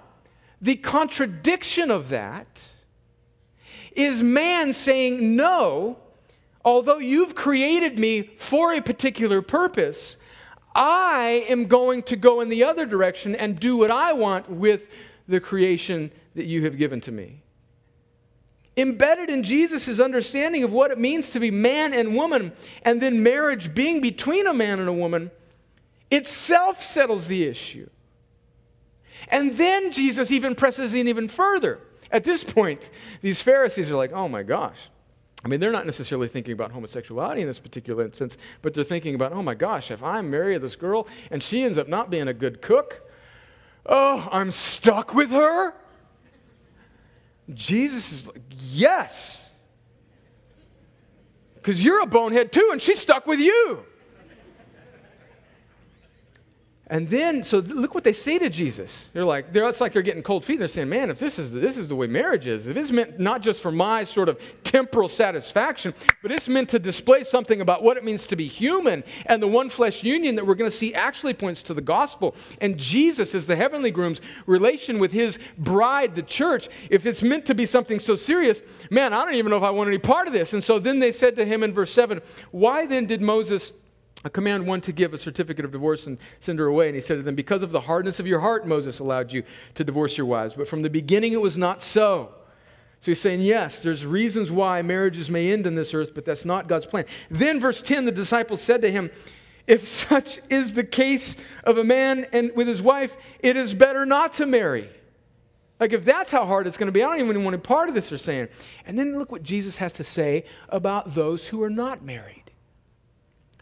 the 0.62 0.76
contradiction 0.76 1.92
of 1.92 2.10
that 2.10 2.70
is 3.94 4.24
man 4.24 4.74
saying, 4.74 5.36
No, 5.36 5.98
although 6.64 6.98
you've 6.98 7.36
created 7.36 7.98
me 8.00 8.24
for 8.38 8.74
a 8.74 8.82
particular 8.82 9.42
purpose, 9.42 10.18
I 10.76 11.46
am 11.50 11.66
going 11.66 12.04
to 12.04 12.16
go 12.16 12.42
in 12.42 12.50
the 12.50 12.64
other 12.64 12.86
direction 12.86 13.36
and 13.36 13.60
do 13.60 13.78
what 13.78 13.92
I 13.92 14.14
want 14.14 14.50
with 14.50 14.84
the 15.28 15.40
creation 15.40 16.12
that 16.36 16.46
you 16.46 16.64
have 16.66 16.78
given 16.78 17.02
to 17.02 17.12
me. 17.12 17.42
Embedded 18.78 19.32
in 19.32 19.42
Jesus' 19.42 20.00
understanding 20.00 20.64
of 20.64 20.72
what 20.72 20.92
it 20.92 21.00
means 21.00 21.32
to 21.32 21.40
be 21.40 21.50
man 21.50 21.94
and 21.94 22.16
woman, 22.16 22.52
and 22.84 23.02
then 23.02 23.24
marriage 23.24 23.74
being 23.74 24.02
between 24.02 24.46
a 24.46 24.54
man 24.54 24.80
and 24.80 24.88
a 24.88 24.94
woman, 24.94 25.32
itself 26.12 26.84
settles 26.84 27.26
the 27.26 27.44
issue. 27.44 27.90
And 29.30 29.54
then 29.54 29.92
Jesus 29.92 30.32
even 30.32 30.56
presses 30.56 30.94
in 30.94 31.08
even 31.08 31.28
further. 31.28 31.80
At 32.12 32.24
this 32.24 32.44
point, 32.44 32.90
these 33.22 33.42
Pharisees 33.42 33.92
are 33.92 33.96
like, 33.96 34.12
oh 34.14 34.28
my 34.28 34.44
gosh. 34.44 34.90
I 35.46 35.50
mean, 35.50 35.60
they're 35.60 35.72
not 35.72 35.86
necessarily 35.86 36.28
thinking 36.28 36.54
about 36.54 36.72
homosexuality 36.72 37.42
in 37.42 37.48
this 37.48 37.60
particular 37.60 38.04
instance, 38.04 38.38
but 38.62 38.74
they're 38.74 38.84
thinking 38.84 39.16
about, 39.16 39.34
oh 39.34 39.44
my 39.44 39.54
gosh, 39.54 39.92
if 39.92 40.02
I 40.02 40.22
marry 40.22 40.58
this 40.58 40.76
girl 40.76 41.08
and 41.32 41.44
she 41.44 41.64
ends 41.64 41.78
up 41.78 41.88
not 41.88 42.10
being 42.10 42.28
a 42.28 42.34
good 42.34 42.62
cook, 42.62 43.08
oh, 43.86 44.28
I'm 44.32 44.52
stuck 44.52 45.14
with 45.14 45.30
her? 45.32 45.74
Jesus 47.54 48.12
is 48.12 48.28
like, 48.28 48.42
yes. 48.58 49.50
Because 51.56 51.84
you're 51.84 52.02
a 52.02 52.08
bonehead 52.08 52.52
too, 52.52 52.70
and 52.72 52.82
she's 52.82 53.00
stuck 53.00 53.28
with 53.28 53.40
you. 53.40 53.86
And 56.90 57.10
then, 57.10 57.44
so 57.44 57.60
look 57.60 57.94
what 57.94 58.06
they 58.06 58.14
say 58.14 58.40
to 58.40 58.50
Jesus. 58.50 59.10
They're 59.12 59.26
like, 59.26 59.52
they're, 59.52 59.68
it's 59.68 59.82
like 59.82 59.92
they're 59.92 60.02
getting 60.02 60.24
cold 60.24 60.46
feet. 60.46 60.60
They're 60.60 60.70
saying, 60.70 60.88
man, 60.88 61.10
if 61.10 61.20
this 61.20 61.38
is, 61.38 61.52
the, 61.52 61.60
this 61.60 61.78
is 61.78 61.90
the 61.90 61.96
way 61.98 62.08
marriage 62.08 62.48
is, 62.48 62.66
if 62.66 62.78
it's 62.78 62.92
meant 62.92 63.20
not 63.20 63.42
just 63.42 63.62
for 63.62 63.74
my 63.74 64.06
sort 64.06 64.30
of 64.30 64.40
temporal 64.64 65.10
satisfaction, 65.10 65.94
but 66.22 66.32
it's 66.32 66.48
meant 66.48 66.70
to 66.70 66.80
display 66.80 67.26
something 67.26 67.60
about 67.60 67.84
what 67.84 67.98
it 67.98 68.06
means 68.06 68.26
to 68.28 68.38
be 68.38 68.48
human. 68.48 69.04
And 69.26 69.44
the 69.44 69.48
one 69.48 69.70
flesh 69.70 70.02
union 70.02 70.36
that 70.36 70.48
we're 70.48 70.56
going 70.56 70.72
to 70.72 70.76
see 70.76 70.94
actually 70.94 71.34
points 71.34 71.62
to 71.64 71.74
the 71.74 71.82
gospel. 71.82 72.36
And 72.62 72.78
Jesus, 72.78 73.36
as 73.36 73.46
the 73.46 73.58
heavenly 73.58 73.92
groom's 73.92 74.22
relation 74.46 74.98
with 74.98 75.12
his 75.12 75.40
bride, 75.58 76.16
the 76.16 76.24
church, 76.24 76.70
if 76.90 77.06
it's 77.06 77.22
meant 77.22 77.46
to 77.48 77.56
be 77.56 77.66
something 77.66 78.00
so 78.00 78.16
serious, 78.16 78.62
man, 78.90 79.12
I 79.12 79.26
don't 79.26 79.36
even 79.36 79.50
know 79.50 79.58
if 79.58 79.64
I 79.64 79.72
want 79.72 79.90
any 79.90 79.98
part 79.98 80.28
of 80.28 80.32
this. 80.32 80.54
And 80.54 80.64
so 80.64 80.80
then 80.80 81.00
they 81.00 81.12
said 81.12 81.36
to 81.36 81.44
him 81.44 81.64
in 81.64 81.74
verse 81.74 81.92
7, 81.92 82.22
why 82.52 82.86
then 82.86 83.08
did 83.08 83.22
Moses 83.22 83.74
a 84.24 84.30
command 84.30 84.66
one 84.66 84.82
to 84.82 84.92
give 84.92 85.14
a 85.14 85.18
certificate 85.18 85.64
of 85.64 85.72
divorce 85.72 86.08
and 86.08 86.18
send 86.40 86.60
her 86.60 86.66
away. 86.66 86.88
And 86.88 86.96
he 86.96 87.02
said 87.02 87.18
to 87.18 87.24
them, 87.24 87.36
Because 87.36 87.64
of 87.64 87.72
the 87.72 87.82
hardness 87.82 88.20
of 88.20 88.28
your 88.28 88.40
heart, 88.40 88.68
Moses 88.68 89.00
allowed 89.00 89.32
you 89.32 89.44
to 89.76 89.84
divorce 89.84 90.18
your 90.18 90.26
wives. 90.26 90.54
But 90.56 90.68
from 90.68 90.82
the 90.82 90.90
beginning, 90.90 91.34
it 91.34 91.42
was 91.42 91.58
not 91.58 91.82
so. 91.82 92.34
So 93.00 93.12
he's 93.12 93.22
saying, 93.22 93.42
Yes, 93.42 93.80
there's 93.80 94.06
reasons 94.06 94.52
why 94.52 94.82
marriages 94.82 95.30
may 95.30 95.52
end 95.52 95.68
on 95.68 95.76
this 95.76 95.94
earth, 95.94 96.14
but 96.16 96.26
that's 96.26 96.46
not 96.46 96.68
God's 96.68 96.86
plan. 96.86 97.06
Then, 97.30 97.60
verse 97.60 97.82
10, 97.82 98.06
the 98.06 98.12
disciples 98.12 98.62
said 98.62 98.82
to 98.82 98.92
him, 98.92 99.12
If 99.68 99.88
such 99.88 100.40
is 100.50 100.74
the 100.74 100.84
case 100.84 101.36
of 101.64 101.78
a 101.78 101.84
man 101.84 102.26
and 102.34 102.52
with 102.56 102.68
his 102.68 102.82
wife, 102.82 103.16
it 103.40 103.56
is 103.56 103.76
better 103.76 104.06
not 104.06 104.34
to 104.34 104.48
marry. 104.48 104.90
Like, 105.80 105.94
if 105.94 106.04
that's 106.04 106.32
how 106.32 106.44
hard 106.48 106.66
it's 106.66 106.76
going 106.76 106.88
to 106.88 106.92
be, 106.92 107.04
I 107.04 107.18
don't 107.18 107.30
even 107.30 107.44
want 107.44 107.54
to 107.54 107.60
part 107.60 107.88
of 107.88 107.94
this, 107.94 108.10
they're 108.10 108.18
saying. 108.18 108.48
And 108.88 108.98
then 108.98 109.20
look 109.20 109.32
what 109.32 109.44
Jesus 109.44 109.78
has 109.78 109.94
to 109.94 110.04
say 110.04 110.46
about 110.70 111.14
those 111.14 111.48
who 111.48 111.62
are 111.62 111.70
not 111.70 112.04
married 112.04 112.47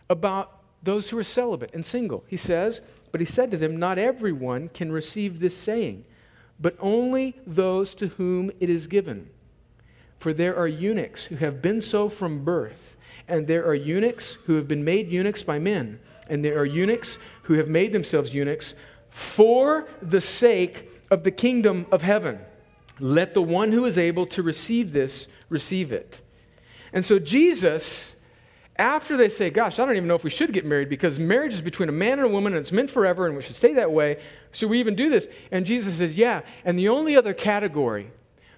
about 0.09 0.61
those 0.83 1.09
who 1.09 1.17
are 1.17 1.23
celibate 1.23 1.73
and 1.73 1.85
single. 1.85 2.23
He 2.27 2.37
says, 2.37 2.81
But 3.11 3.21
he 3.21 3.25
said 3.25 3.51
to 3.51 3.57
them, 3.57 3.77
Not 3.77 3.97
everyone 3.97 4.69
can 4.69 4.91
receive 4.91 5.39
this 5.39 5.57
saying, 5.57 6.05
but 6.59 6.75
only 6.79 7.35
those 7.45 7.93
to 7.95 8.07
whom 8.07 8.51
it 8.59 8.69
is 8.69 8.87
given. 8.87 9.29
For 10.17 10.33
there 10.33 10.55
are 10.55 10.67
eunuchs 10.67 11.25
who 11.25 11.35
have 11.35 11.61
been 11.61 11.81
so 11.81 12.07
from 12.09 12.43
birth, 12.43 12.95
and 13.27 13.47
there 13.47 13.65
are 13.65 13.75
eunuchs 13.75 14.37
who 14.45 14.55
have 14.55 14.67
been 14.67 14.83
made 14.83 15.09
eunuchs 15.09 15.43
by 15.43 15.59
men, 15.59 15.99
and 16.29 16.43
there 16.43 16.57
are 16.57 16.65
eunuchs 16.65 17.17
who 17.43 17.55
have 17.55 17.67
made 17.67 17.91
themselves 17.91 18.33
eunuchs 18.33 18.73
for 19.09 19.87
the 20.01 20.21
sake 20.21 20.89
of 21.11 21.23
the 21.23 21.31
kingdom 21.31 21.85
of 21.91 22.01
heaven. 22.01 22.39
Let 22.99 23.33
the 23.33 23.41
one 23.41 23.71
who 23.71 23.85
is 23.85 23.97
able 23.97 24.25
to 24.27 24.43
receive 24.43 24.93
this 24.93 25.27
receive 25.49 25.91
it. 25.91 26.21
And 26.93 27.03
so 27.03 27.19
Jesus 27.19 28.14
after 28.77 29.15
they 29.15 29.29
say, 29.29 29.49
Gosh, 29.49 29.79
I 29.79 29.85
don't 29.85 29.95
even 29.95 30.07
know 30.07 30.15
if 30.15 30.23
we 30.23 30.29
should 30.29 30.53
get 30.53 30.65
married 30.65 30.89
because 30.89 31.19
marriage 31.19 31.53
is 31.53 31.61
between 31.61 31.89
a 31.89 31.93
man 31.93 32.19
and 32.19 32.27
a 32.27 32.29
woman 32.29 32.53
and 32.53 32.59
it's 32.59 32.71
meant 32.71 32.89
forever 32.89 33.25
and 33.27 33.35
we 33.35 33.41
should 33.41 33.55
stay 33.55 33.73
that 33.73 33.91
way. 33.91 34.19
Should 34.51 34.69
we 34.69 34.79
even 34.79 34.95
do 34.95 35.09
this? 35.09 35.27
And 35.51 35.65
Jesus 35.65 35.97
says, 35.97 36.15
Yeah. 36.15 36.41
And 36.63 36.77
the 36.77 36.89
only 36.89 37.15
other 37.15 37.33
category 37.33 38.11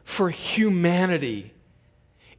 for 0.03 0.29
humanity 0.29 1.53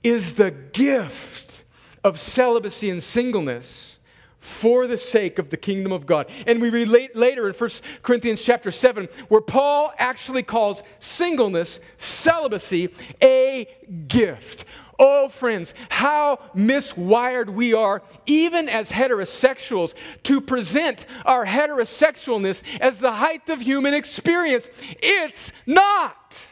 is 0.03 0.35
the 0.35 0.51
gift 0.51 1.64
of 2.05 2.18
celibacy 2.18 2.91
and 2.91 3.03
singleness 3.03 3.99
for 4.41 4.87
the 4.87 4.97
sake 4.97 5.39
of 5.39 5.51
the 5.51 5.57
kingdom 5.57 5.93
of 5.93 6.07
God. 6.07 6.31
And 6.47 6.61
we 6.62 6.70
relate 6.70 7.14
later 7.14 7.49
in 7.49 7.55
1 7.55 7.70
Corinthians 8.03 8.43
chapter 8.43 8.70
7 8.70 9.09
where 9.29 9.41
Paul 9.41 9.93
actually 9.99 10.43
calls 10.43 10.83
singleness, 11.01 11.81
celibacy, 11.99 12.89
a 13.22 13.68
gift. 14.07 14.64
Oh, 14.99 15.28
friends, 15.28 15.74
how 15.90 16.40
miswired 16.57 17.51
we 17.51 17.72
are, 17.72 18.03
even 18.26 18.68
as 18.68 18.90
heterosexuals, 18.90 19.94
to 20.24 20.40
present 20.40 21.07
our 21.24 21.46
heterosexualness 21.46 22.62
as 22.80 22.99
the 22.99 23.12
height 23.12 23.49
of 23.49 23.61
human 23.61 23.94
experience. 23.94 24.68
It's 25.01 25.53
not. 25.66 26.44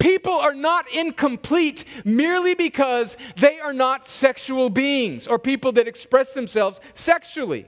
People 0.00 0.32
are 0.32 0.54
not 0.54 0.90
incomplete 0.92 1.84
merely 2.04 2.54
because 2.54 3.16
they 3.36 3.60
are 3.60 3.74
not 3.74 4.08
sexual 4.08 4.70
beings 4.70 5.28
or 5.28 5.38
people 5.38 5.72
that 5.72 5.86
express 5.86 6.34
themselves 6.34 6.80
sexually. 6.94 7.66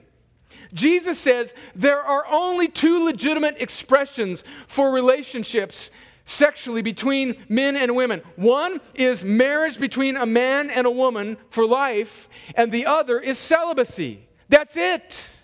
Jesus 0.74 1.18
says 1.18 1.52
there 1.74 2.00
are 2.00 2.24
only 2.30 2.68
two 2.68 3.04
legitimate 3.04 3.56
expressions 3.60 4.42
for 4.66 4.90
relationships 4.90 5.90
sexually 6.24 6.82
between 6.82 7.36
men 7.48 7.76
and 7.76 7.94
women. 7.96 8.22
One 8.36 8.80
is 8.94 9.24
marriage 9.24 9.78
between 9.78 10.16
a 10.16 10.26
man 10.26 10.70
and 10.70 10.86
a 10.86 10.90
woman 10.90 11.36
for 11.50 11.66
life, 11.66 12.28
and 12.54 12.70
the 12.70 12.86
other 12.86 13.18
is 13.18 13.38
celibacy. 13.38 14.26
That's 14.48 14.76
it. 14.76 15.38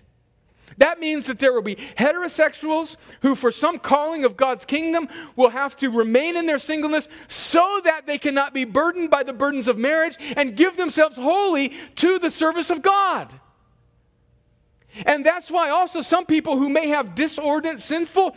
That 0.79 1.01
means 1.01 1.27
that 1.27 1.41
there 1.41 1.53
will 1.53 1.63
be 1.63 1.75
heterosexuals 1.75 2.97
who, 3.23 3.35
for 3.35 3.51
some 3.51 3.81
calling 3.81 4.25
of 4.25 4.37
God's 4.37 4.65
kingdom, 4.65 5.09
will 5.35 5.51
have 5.51 5.77
to 5.79 5.91
remain 5.91 6.37
in 6.37 6.47
their 6.47 6.61
singleness 6.61 7.09
so 7.27 7.81
that 7.85 8.07
they 8.07 8.17
cannot 8.17 8.55
be 8.55 8.65
burdened 8.65 9.11
by 9.11 9.25
the 9.25 9.33
burdens 9.33 9.67
of 9.67 9.77
marriage 9.77 10.17
and 10.37 10.57
give 10.57 10.77
themselves 10.77 11.17
wholly 11.17 11.73
to 11.97 12.21
the 12.21 12.31
service 12.31 12.71
of 12.71 12.81
God. 12.81 13.35
And 15.05 15.27
that's 15.27 15.51
why 15.51 15.71
also 15.71 16.01
some 16.01 16.27
people 16.27 16.57
who 16.57 16.69
may 16.69 16.89
have 16.89 17.15
disordinate, 17.15 17.81
sinful 17.81 18.37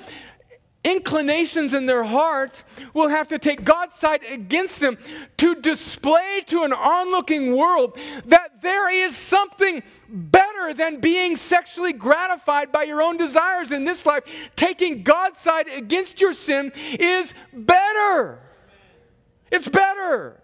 inclinations 0.84 1.74
in 1.74 1.86
their 1.86 2.04
hearts 2.04 2.64
will 2.94 3.10
have 3.10 3.28
to 3.28 3.38
take 3.38 3.64
God's 3.64 3.96
side 3.96 4.22
against 4.30 4.80
them 4.80 4.98
to 5.38 5.56
display 5.56 6.42
to 6.48 6.64
an 6.64 6.74
onlooking 6.74 7.56
world 7.56 7.98
that 8.26 8.62
there 8.62 8.90
is 8.90 9.16
something 9.16 9.84
better 10.10 10.74
than 10.74 11.00
being 11.00 11.36
sexually 11.36 11.94
gratified 11.94 12.72
by 12.72 12.84
your 12.84 13.02
own 13.02 13.18
desires 13.18 13.72
in 13.72 13.86
this 13.86 14.06
life. 14.06 14.24
Taking 14.56 15.04
God's 15.04 15.40
side 15.40 15.68
against 15.68 16.20
your 16.20 16.34
sin 16.34 16.72
is 17.00 17.34
better. 17.54 18.40
It's 19.52 19.68
better. 19.68 20.42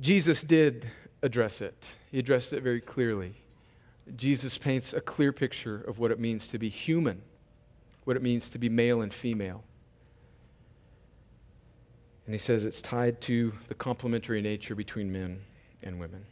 Jesus 0.00 0.42
did 0.42 0.86
address 1.22 1.60
it, 1.60 1.96
he 2.10 2.18
addressed 2.18 2.52
it 2.52 2.62
very 2.62 2.80
clearly. 2.80 3.43
Jesus 4.16 4.58
paints 4.58 4.92
a 4.92 5.00
clear 5.00 5.32
picture 5.32 5.76
of 5.76 5.98
what 5.98 6.10
it 6.10 6.18
means 6.18 6.46
to 6.48 6.58
be 6.58 6.68
human, 6.68 7.22
what 8.04 8.16
it 8.16 8.22
means 8.22 8.48
to 8.50 8.58
be 8.58 8.68
male 8.68 9.02
and 9.02 9.12
female. 9.12 9.64
And 12.26 12.34
he 12.34 12.38
says 12.38 12.64
it's 12.64 12.80
tied 12.80 13.20
to 13.22 13.52
the 13.68 13.74
complementary 13.74 14.40
nature 14.40 14.74
between 14.74 15.12
men 15.12 15.40
and 15.82 15.98
women. 15.98 16.24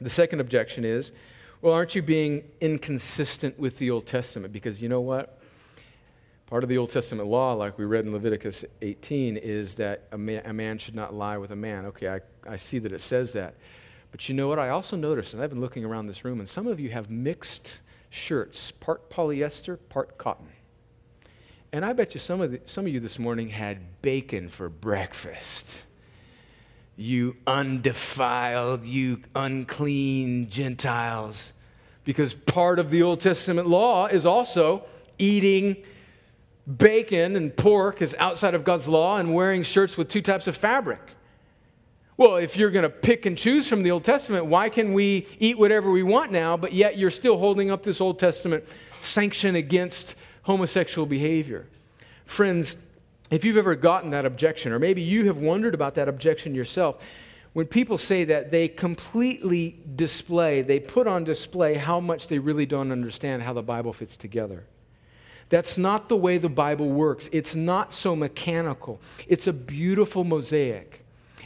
The 0.00 0.10
second 0.10 0.40
objection 0.40 0.84
is 0.84 1.12
well, 1.62 1.74
aren't 1.74 1.94
you 1.94 2.00
being 2.00 2.44
inconsistent 2.62 3.58
with 3.58 3.76
the 3.76 3.90
Old 3.90 4.06
Testament? 4.06 4.50
Because 4.50 4.80
you 4.80 4.88
know 4.88 5.02
what? 5.02 5.38
Part 6.46 6.62
of 6.62 6.70
the 6.70 6.78
Old 6.78 6.90
Testament 6.90 7.28
law, 7.28 7.52
like 7.52 7.76
we 7.76 7.84
read 7.84 8.06
in 8.06 8.12
Leviticus 8.12 8.64
18, 8.80 9.36
is 9.36 9.74
that 9.74 10.08
a 10.10 10.16
man, 10.16 10.42
a 10.46 10.54
man 10.54 10.78
should 10.78 10.94
not 10.94 11.12
lie 11.12 11.36
with 11.36 11.50
a 11.50 11.56
man. 11.56 11.84
Okay, 11.86 12.08
I, 12.08 12.20
I 12.48 12.56
see 12.56 12.78
that 12.78 12.92
it 12.92 13.02
says 13.02 13.34
that. 13.34 13.56
But 14.10 14.28
you 14.28 14.34
know 14.34 14.48
what? 14.48 14.58
I 14.58 14.70
also 14.70 14.96
noticed, 14.96 15.34
and 15.34 15.42
I've 15.42 15.50
been 15.50 15.60
looking 15.60 15.84
around 15.84 16.06
this 16.06 16.24
room, 16.24 16.40
and 16.40 16.48
some 16.48 16.66
of 16.66 16.80
you 16.80 16.90
have 16.90 17.10
mixed 17.10 17.80
shirts, 18.10 18.70
part 18.70 19.08
polyester, 19.08 19.78
part 19.88 20.18
cotton. 20.18 20.48
And 21.72 21.84
I 21.84 21.92
bet 21.92 22.14
you 22.14 22.20
some 22.20 22.40
of, 22.40 22.50
the, 22.50 22.60
some 22.66 22.86
of 22.86 22.92
you 22.92 22.98
this 22.98 23.18
morning 23.18 23.48
had 23.48 24.02
bacon 24.02 24.48
for 24.48 24.68
breakfast. 24.68 25.84
You 26.96 27.36
undefiled, 27.46 28.84
you 28.84 29.22
unclean 29.36 30.50
Gentiles. 30.50 31.52
Because 32.04 32.34
part 32.34 32.80
of 32.80 32.90
the 32.90 33.02
Old 33.02 33.20
Testament 33.20 33.68
law 33.68 34.06
is 34.06 34.26
also 34.26 34.84
eating 35.18 35.76
bacon 36.76 37.36
and 37.36 37.56
pork 37.56 38.02
is 38.02 38.16
outside 38.18 38.54
of 38.54 38.64
God's 38.64 38.88
law 38.88 39.18
and 39.18 39.32
wearing 39.32 39.62
shirts 39.62 39.96
with 39.96 40.08
two 40.08 40.22
types 40.22 40.46
of 40.46 40.56
fabric. 40.56 41.00
Well, 42.20 42.36
if 42.36 42.54
you're 42.54 42.70
going 42.70 42.82
to 42.82 42.90
pick 42.90 43.24
and 43.24 43.38
choose 43.38 43.66
from 43.66 43.82
the 43.82 43.92
Old 43.92 44.04
Testament, 44.04 44.44
why 44.44 44.68
can 44.68 44.92
we 44.92 45.26
eat 45.38 45.56
whatever 45.58 45.90
we 45.90 46.02
want 46.02 46.30
now, 46.30 46.54
but 46.54 46.74
yet 46.74 46.98
you're 46.98 47.10
still 47.10 47.38
holding 47.38 47.70
up 47.70 47.82
this 47.82 47.98
Old 47.98 48.18
Testament 48.18 48.62
sanction 49.00 49.56
against 49.56 50.16
homosexual 50.42 51.06
behavior? 51.06 51.66
Friends, 52.26 52.76
if 53.30 53.42
you've 53.42 53.56
ever 53.56 53.74
gotten 53.74 54.10
that 54.10 54.26
objection, 54.26 54.70
or 54.72 54.78
maybe 54.78 55.00
you 55.00 55.24
have 55.28 55.38
wondered 55.38 55.72
about 55.72 55.94
that 55.94 56.10
objection 56.10 56.54
yourself, 56.54 56.98
when 57.54 57.64
people 57.64 57.96
say 57.96 58.24
that, 58.24 58.50
they 58.50 58.68
completely 58.68 59.78
display, 59.96 60.60
they 60.60 60.78
put 60.78 61.06
on 61.06 61.24
display 61.24 61.72
how 61.72 62.00
much 62.00 62.26
they 62.26 62.38
really 62.38 62.66
don't 62.66 62.92
understand 62.92 63.42
how 63.42 63.54
the 63.54 63.62
Bible 63.62 63.94
fits 63.94 64.18
together. 64.18 64.66
That's 65.48 65.78
not 65.78 66.10
the 66.10 66.18
way 66.18 66.36
the 66.36 66.50
Bible 66.50 66.90
works. 66.90 67.30
It's 67.32 67.54
not 67.54 67.94
so 67.94 68.14
mechanical, 68.14 69.00
it's 69.26 69.46
a 69.46 69.54
beautiful 69.54 70.22
mosaic. 70.22 70.99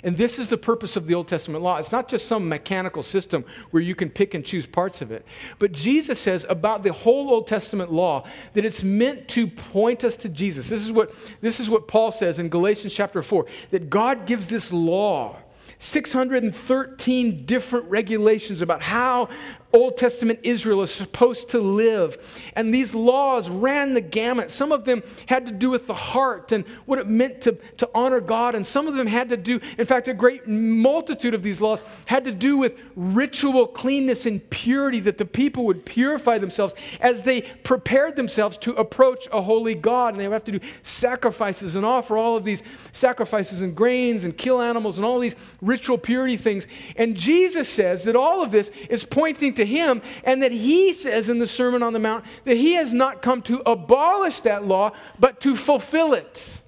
And 0.04 0.16
this 0.18 0.38
is 0.38 0.48
the 0.48 0.58
purpose 0.58 0.96
of 0.96 1.06
the 1.06 1.14
Old 1.14 1.26
Testament 1.26 1.64
law. 1.64 1.78
It's 1.78 1.90
not 1.90 2.08
just 2.08 2.28
some 2.28 2.48
mechanical 2.48 3.02
system 3.02 3.44
where 3.70 3.82
you 3.82 3.94
can 3.94 4.10
pick 4.10 4.34
and 4.34 4.44
choose 4.44 4.66
parts 4.66 5.00
of 5.00 5.10
it. 5.10 5.24
But 5.58 5.72
Jesus 5.72 6.20
says 6.20 6.44
about 6.48 6.84
the 6.84 6.92
whole 6.92 7.30
Old 7.30 7.46
Testament 7.46 7.90
law 7.90 8.24
that 8.52 8.64
it's 8.64 8.82
meant 8.82 9.26
to 9.28 9.46
point 9.46 10.04
us 10.04 10.16
to 10.18 10.28
Jesus. 10.28 10.68
This 10.68 10.84
is 10.84 10.92
what, 10.92 11.12
this 11.40 11.58
is 11.58 11.70
what 11.70 11.88
Paul 11.88 12.12
says 12.12 12.38
in 12.38 12.50
Galatians 12.50 12.94
chapter 12.94 13.22
4 13.22 13.46
that 13.70 13.88
God 13.88 14.26
gives 14.26 14.46
this 14.46 14.70
law 14.70 15.38
613 15.78 17.46
different 17.46 17.86
regulations 17.86 18.60
about 18.60 18.82
how 18.82 19.28
Old 19.74 19.96
Testament 19.96 20.38
Israel 20.44 20.82
is 20.82 20.92
supposed 20.92 21.50
to 21.50 21.60
live. 21.60 22.16
And 22.54 22.72
these 22.72 22.94
laws 22.94 23.48
ran 23.48 23.92
the 23.92 24.00
gamut. 24.00 24.52
Some 24.52 24.70
of 24.70 24.84
them 24.84 25.02
had 25.26 25.46
to 25.46 25.52
do 25.52 25.68
with 25.68 25.88
the 25.88 25.94
heart 25.94 26.52
and 26.52 26.64
what 26.86 27.00
it 27.00 27.08
meant 27.08 27.40
to, 27.42 27.58
to 27.78 27.90
honor 27.92 28.20
God. 28.20 28.54
And 28.54 28.64
some 28.64 28.86
of 28.86 28.94
them 28.94 29.08
had 29.08 29.28
to 29.30 29.36
do, 29.36 29.60
in 29.76 29.84
fact, 29.84 30.06
a 30.06 30.14
great 30.14 30.46
multitude 30.46 31.34
of 31.34 31.42
these 31.42 31.60
laws 31.60 31.82
had 32.06 32.22
to 32.24 32.30
do 32.30 32.56
with 32.56 32.78
ritual 32.94 33.66
cleanness 33.66 34.26
and 34.26 34.48
purity, 34.48 35.00
that 35.00 35.18
the 35.18 35.24
people 35.24 35.66
would 35.66 35.84
purify 35.84 36.38
themselves 36.38 36.74
as 37.00 37.24
they 37.24 37.42
prepared 37.42 38.14
themselves 38.14 38.56
to 38.58 38.74
approach 38.74 39.26
a 39.32 39.42
holy 39.42 39.74
God. 39.74 40.14
And 40.14 40.20
they 40.20 40.28
would 40.28 40.34
have 40.34 40.44
to 40.44 40.52
do 40.52 40.60
sacrifices 40.82 41.74
and 41.74 41.84
offer 41.84 42.16
all 42.16 42.36
of 42.36 42.44
these 42.44 42.62
sacrifices 42.92 43.60
and 43.60 43.74
grains 43.74 44.24
and 44.24 44.38
kill 44.38 44.62
animals 44.62 44.98
and 44.98 45.04
all 45.04 45.18
these 45.18 45.34
ritual 45.60 45.98
purity 45.98 46.36
things. 46.36 46.68
And 46.94 47.16
Jesus 47.16 47.68
says 47.68 48.04
that 48.04 48.14
all 48.14 48.40
of 48.40 48.52
this 48.52 48.70
is 48.88 49.02
pointing 49.04 49.54
to 49.54 49.63
him, 49.64 50.02
and 50.24 50.42
that 50.42 50.52
he 50.52 50.92
says 50.92 51.28
in 51.28 51.38
the 51.38 51.46
Sermon 51.46 51.82
on 51.82 51.92
the 51.92 51.98
Mount 51.98 52.24
that 52.44 52.56
he 52.56 52.74
has 52.74 52.92
not 52.92 53.22
come 53.22 53.42
to 53.42 53.62
abolish 53.66 54.40
that 54.40 54.64
law, 54.64 54.92
but 55.18 55.40
to 55.40 55.56
fulfill 55.56 56.14
it. 56.14 56.60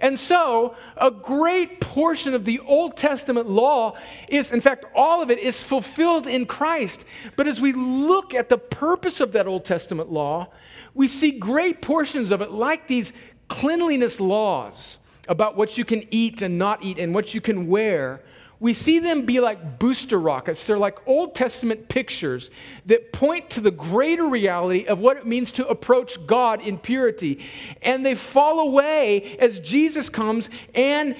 And 0.00 0.18
so, 0.18 0.76
a 0.96 1.10
great 1.10 1.80
portion 1.80 2.34
of 2.34 2.44
the 2.44 2.60
Old 2.60 2.96
Testament 2.96 3.48
law 3.48 3.96
is, 4.28 4.50
in 4.50 4.60
fact, 4.60 4.84
all 4.94 5.22
of 5.22 5.30
it 5.30 5.38
is 5.38 5.62
fulfilled 5.62 6.26
in 6.26 6.46
Christ. 6.46 7.04
But 7.36 7.46
as 7.48 7.60
we 7.60 7.72
look 7.72 8.34
at 8.34 8.48
the 8.48 8.58
purpose 8.58 9.20
of 9.20 9.32
that 9.32 9.46
Old 9.46 9.64
Testament 9.64 10.10
law, 10.10 10.48
we 10.94 11.08
see 11.08 11.30
great 11.32 11.82
portions 11.82 12.30
of 12.30 12.40
it, 12.40 12.50
like 12.50 12.88
these 12.88 13.12
cleanliness 13.48 14.20
laws 14.20 14.98
about 15.28 15.56
what 15.56 15.76
you 15.78 15.84
can 15.84 16.04
eat 16.10 16.42
and 16.42 16.58
not 16.58 16.82
eat 16.84 16.98
and 16.98 17.14
what 17.14 17.34
you 17.34 17.40
can 17.40 17.66
wear, 17.66 18.22
we 18.58 18.72
see 18.72 18.98
them 18.98 19.26
be 19.26 19.40
like 19.40 19.78
booster 19.78 20.18
rockets. 20.18 20.64
They're 20.64 20.78
like 20.78 21.06
Old 21.06 21.34
Testament 21.34 21.88
pictures 21.88 22.50
that 22.86 23.12
point 23.12 23.50
to 23.50 23.60
the 23.60 23.70
greater 23.70 24.26
reality 24.26 24.86
of 24.86 24.98
what 24.98 25.18
it 25.18 25.26
means 25.26 25.52
to 25.52 25.68
approach 25.68 26.24
God 26.26 26.62
in 26.62 26.78
purity. 26.78 27.44
And 27.82 28.04
they 28.04 28.14
fall 28.14 28.60
away 28.60 29.36
as 29.38 29.60
Jesus 29.60 30.08
comes 30.08 30.48
and, 30.74 31.16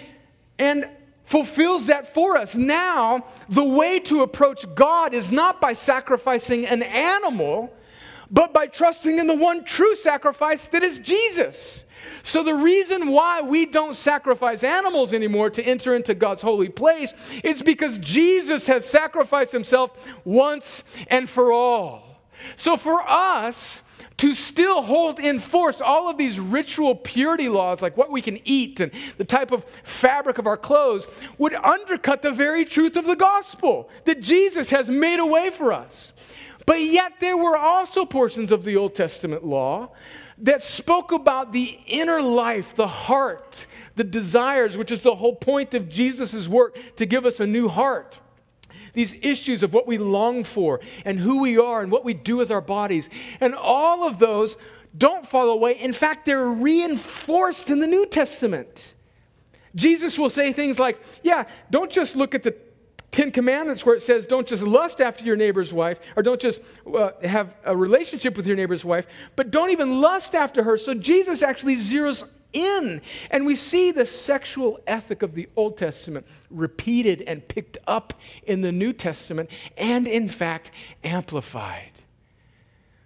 and 0.59 0.89
fulfills 1.24 1.89
that 1.89 2.14
for 2.14 2.37
us. 2.37 2.55
Now, 2.55 3.26
the 3.49 3.64
way 3.64 3.99
to 4.01 4.22
approach 4.22 4.64
God 4.74 5.12
is 5.12 5.30
not 5.30 5.61
by 5.61 5.74
sacrificing 5.74 6.64
an 6.66 6.82
animal, 6.82 7.72
but 8.30 8.55
by 8.55 8.66
trusting 8.66 9.18
in 9.18 9.26
the 9.26 9.34
one 9.34 9.64
true 9.64 9.95
sacrifice 9.95 10.68
that 10.68 10.82
is 10.82 10.99
Jesus. 10.99 11.84
So, 12.22 12.42
the 12.42 12.55
reason 12.55 13.09
why 13.09 13.40
we 13.40 13.66
don't 13.66 13.94
sacrifice 13.94 14.64
animals 14.64 15.12
anymore 15.12 15.51
to 15.51 15.62
enter 15.62 15.94
into 15.94 16.14
God's 16.14 16.42
holy 16.42 16.68
place 16.68 17.14
is 17.44 17.62
because 17.62 17.99
Jesus 17.99 18.66
has 18.66 18.84
sacrificed 18.84 19.53
himself 19.53 19.92
once 20.24 20.84
and 21.09 21.28
for 21.28 21.53
all. 21.53 22.22
So, 22.57 22.76
for 22.76 23.03
us, 23.09 23.82
to 24.18 24.34
still 24.34 24.82
hold 24.82 25.20
in 25.20 25.38
force 25.38 25.80
all 25.80 26.09
of 26.09 26.16
these 26.16 26.40
ritual 26.40 26.94
purity 26.94 27.49
laws, 27.49 27.82
like 27.82 27.97
what 27.97 28.11
we 28.11 28.22
can 28.22 28.40
eat 28.44 28.80
and 28.80 28.90
the 29.18 29.24
type 29.24 29.53
of 29.53 29.64
fabric 29.84 30.38
of 30.38 30.47
our 30.47 30.57
clothes, 30.57 31.07
would 31.38 31.55
undercut 31.55 32.22
the 32.22 32.32
very 32.32 32.64
truth 32.64 32.97
of 32.97 33.05
the 33.05 33.16
gospel 33.16 33.90
that 34.05 34.20
Jesus 34.20 34.70
has 34.70 34.88
made 34.88 35.20
a 35.20 35.26
way 35.26 35.51
for 35.51 35.72
us. 35.72 36.12
But 36.64 36.80
yet, 36.80 37.20
there 37.20 37.36
were 37.36 37.57
also 37.57 38.05
portions 38.05 38.51
of 38.51 38.64
the 38.64 38.76
Old 38.76 38.94
Testament 38.94 39.44
law 39.44 39.90
that 40.39 40.61
spoke 40.61 41.12
about 41.12 41.53
the 41.53 41.78
inner 41.87 42.20
life, 42.20 42.74
the 42.74 42.87
heart, 42.87 43.66
the 43.95 44.05
desires, 44.05 44.76
which 44.76 44.91
is 44.91 45.01
the 45.01 45.14
whole 45.14 45.34
point 45.34 45.74
of 45.74 45.89
Jesus' 45.89 46.47
work 46.47 46.78
to 46.97 47.07
give 47.07 47.24
us 47.24 47.41
a 47.41 47.47
new 47.47 47.68
heart 47.68 48.20
these 48.97 49.14
issues 49.20 49.62
of 49.62 49.74
what 49.74 49.87
we 49.87 49.99
long 49.99 50.43
for 50.43 50.80
and 51.05 51.20
who 51.20 51.43
we 51.43 51.59
are 51.59 51.82
and 51.82 51.93
what 51.93 52.03
we 52.03 52.14
do 52.14 52.34
with 52.34 52.51
our 52.51 52.62
bodies. 52.62 53.11
And 53.41 53.55
all 53.55 54.09
of 54.09 54.18
those 54.18 54.57
don't 54.97 55.28
fall 55.28 55.51
away. 55.51 55.78
In 55.78 55.93
fact, 55.93 56.24
they're 56.24 56.49
reinforced 56.49 57.68
in 57.68 57.78
the 57.78 57.87
New 57.87 58.07
Testament. 58.07 58.95
Jesus 59.74 60.18
will 60.18 60.30
say 60.30 60.53
things 60.55 60.78
like, 60.78 60.99
Yeah, 61.22 61.45
don't 61.70 61.93
just 61.93 62.16
look 62.16 62.34
at 62.34 62.43
the 62.43 62.53
Ten 63.16 63.30
Commandments 63.30 63.86
where 63.86 63.94
it 63.94 64.02
says, 64.02 64.26
Don't 64.26 64.46
just 64.46 64.62
lust 64.62 65.00
after 65.00 65.24
your 65.24 65.36
neighbor's 65.36 65.72
wife, 65.72 65.98
or 66.16 66.22
don't 66.22 66.38
just 66.38 66.60
uh, 66.94 67.12
have 67.24 67.54
a 67.64 67.74
relationship 67.74 68.36
with 68.36 68.46
your 68.46 68.56
neighbor's 68.56 68.84
wife, 68.84 69.06
but 69.36 69.50
don't 69.50 69.70
even 69.70 70.02
lust 70.02 70.34
after 70.34 70.62
her. 70.62 70.76
So 70.76 70.92
Jesus 70.92 71.42
actually 71.42 71.76
zeroes 71.76 72.24
in. 72.52 73.00
And 73.30 73.46
we 73.46 73.56
see 73.56 73.90
the 73.90 74.04
sexual 74.04 74.80
ethic 74.86 75.22
of 75.22 75.34
the 75.34 75.48
Old 75.56 75.78
Testament 75.78 76.26
repeated 76.50 77.22
and 77.22 77.48
picked 77.48 77.78
up 77.86 78.12
in 78.46 78.60
the 78.60 78.70
New 78.70 78.92
Testament, 78.92 79.48
and 79.78 80.06
in 80.06 80.28
fact, 80.28 80.70
amplified. 81.02 81.92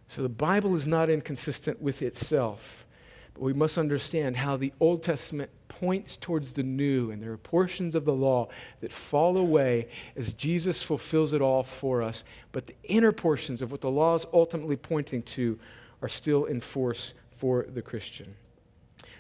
So 0.09 0.23
the 0.23 0.29
Bible 0.29 0.75
is 0.75 0.89
not 0.89 1.09
inconsistent 1.09 1.81
with 1.81 2.03
itself, 2.03 2.85
but 3.33 3.43
we 3.43 3.53
must 3.53 3.79
understand 3.79 4.39
how 4.39 4.57
the 4.57 4.73
Old 4.81 5.05
Testament 5.05 5.53
points 5.81 6.17
towards 6.17 6.53
the 6.53 6.63
new, 6.63 7.11
and 7.11 7.23
there 7.23 7.33
are 7.33 7.39
portions 7.39 7.95
of 7.95 8.05
the 8.05 8.13
law 8.13 8.49
that 8.81 8.93
fall 8.93 9.39
away 9.39 9.89
as 10.15 10.35
Jesus 10.35 10.83
fulfills 10.83 11.33
it 11.33 11.41
all 11.41 11.63
for 11.63 12.03
us, 12.03 12.23
but 12.53 12.67
the 12.67 12.75
inner 12.85 13.13
portions 13.13 13.63
of 13.63 13.73
what 13.73 13.81
the 13.81 13.91
law 13.91 14.15
is 14.15 14.27
ultimately 14.33 14.77
pointing 14.77 15.23
to 15.23 15.59
are 16.03 16.09
still 16.09 16.45
in 16.45 16.61
force 16.61 17.15
for 17.37 17.67
the 17.73 17.81
Christian. 17.81 18.35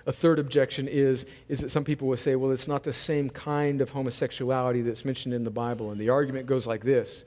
A 0.07 0.13
third 0.13 0.39
objection 0.39 0.87
is, 0.87 1.25
is 1.49 1.61
that 1.61 1.71
some 1.71 1.85
people 1.85 2.09
will 2.09 2.17
say, 2.17 2.37
well, 2.37 2.51
it's 2.51 2.69
not 2.69 2.83
the 2.83 2.93
same 2.93 3.31
kind 3.31 3.81
of 3.81 3.91
homosexuality 3.91 4.83
that's 4.83 5.05
mentioned 5.05 5.33
in 5.33 5.45
the 5.45 5.51
Bible. 5.51 5.91
And 5.93 6.01
the 6.01 6.11
argument 6.11 6.47
goes 6.47 6.67
like 6.67 6.85
this 6.85 7.25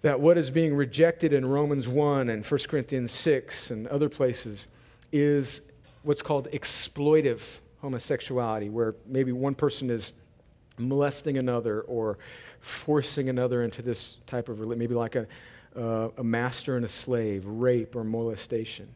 that 0.00 0.18
what 0.18 0.36
is 0.36 0.50
being 0.50 0.74
rejected 0.74 1.32
in 1.32 1.46
Romans 1.46 1.86
1 1.86 2.28
and 2.28 2.44
1 2.44 2.60
Corinthians 2.68 3.12
6 3.12 3.70
and 3.70 3.86
other 3.86 4.08
places 4.08 4.66
is 5.12 5.62
what's 6.02 6.22
called 6.22 6.48
exploitive 6.52 7.60
homosexuality, 7.82 8.70
where 8.70 8.94
maybe 9.06 9.32
one 9.32 9.54
person 9.54 9.90
is 9.90 10.12
molesting 10.78 11.36
another 11.36 11.82
or 11.82 12.18
forcing 12.60 13.28
another 13.28 13.62
into 13.62 13.82
this 13.82 14.16
type 14.26 14.48
of 14.48 14.60
maybe 14.60 14.94
like 14.94 15.16
a, 15.16 15.26
uh, 15.76 16.08
a 16.16 16.24
master 16.24 16.76
and 16.76 16.84
a 16.84 16.88
slave, 16.88 17.44
rape 17.44 17.94
or 17.94 18.04
molestation. 18.04 18.88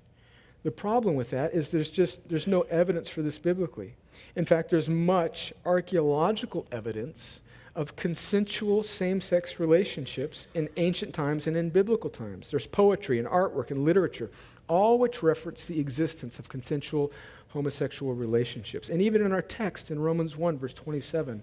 The 0.63 0.71
problem 0.71 1.15
with 1.15 1.31
that 1.31 1.53
is 1.53 1.71
there's 1.71 1.91
just 1.91 2.29
there's 2.29 2.47
no 2.47 2.63
evidence 2.63 3.09
for 3.09 3.23
this 3.23 3.39
biblically. 3.39 3.95
In 4.35 4.45
fact, 4.45 4.71
there's 4.71 4.89
much 4.89 5.53
archaeological 5.65 6.67
evidence 6.73 7.41
of 7.75 7.95
consensual 7.95 8.83
same-sex 8.83 9.61
relationships 9.61 10.49
in 10.55 10.69
ancient 10.79 11.15
times 11.15 11.47
and 11.47 11.57
in 11.57 11.69
biblical 11.69 12.09
times. 12.09 12.51
There's 12.51 12.67
poetry 12.67 13.19
and 13.19 13.29
artwork 13.29 13.71
and 13.71 13.85
literature, 13.85 14.31
all 14.67 14.99
which 14.99 15.23
reference 15.23 15.67
the 15.67 15.79
existence 15.79 16.39
of 16.39 16.49
consensual 16.49 17.13
homosexual 17.57 18.13
relationships. 18.13 18.91
And 18.91 19.01
even 19.01 19.25
in 19.25 19.33
our 19.33 19.41
text 19.41 19.91
in 19.91 19.99
Romans 19.99 20.37
1 20.37 20.59
verse 20.59 20.75
27, 20.75 21.43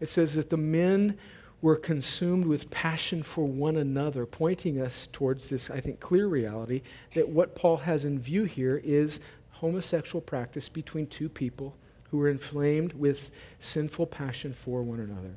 it 0.00 0.08
says 0.08 0.34
that 0.34 0.50
the 0.50 0.56
men 0.56 1.16
we're 1.62 1.76
consumed 1.76 2.44
with 2.44 2.70
passion 2.70 3.22
for 3.22 3.46
one 3.46 3.76
another, 3.76 4.26
pointing 4.26 4.80
us 4.80 5.08
towards 5.12 5.48
this, 5.48 5.70
I 5.70 5.80
think, 5.80 6.00
clear 6.00 6.26
reality 6.26 6.82
that 7.14 7.28
what 7.28 7.54
Paul 7.54 7.78
has 7.78 8.04
in 8.04 8.18
view 8.18 8.44
here 8.44 8.82
is 8.84 9.20
homosexual 9.52 10.20
practice 10.20 10.68
between 10.68 11.06
two 11.06 11.28
people 11.30 11.74
who 12.10 12.20
are 12.20 12.28
inflamed 12.28 12.92
with 12.92 13.30
sinful 13.60 14.08
passion 14.08 14.52
for 14.52 14.82
one 14.82 15.00
another. 15.00 15.36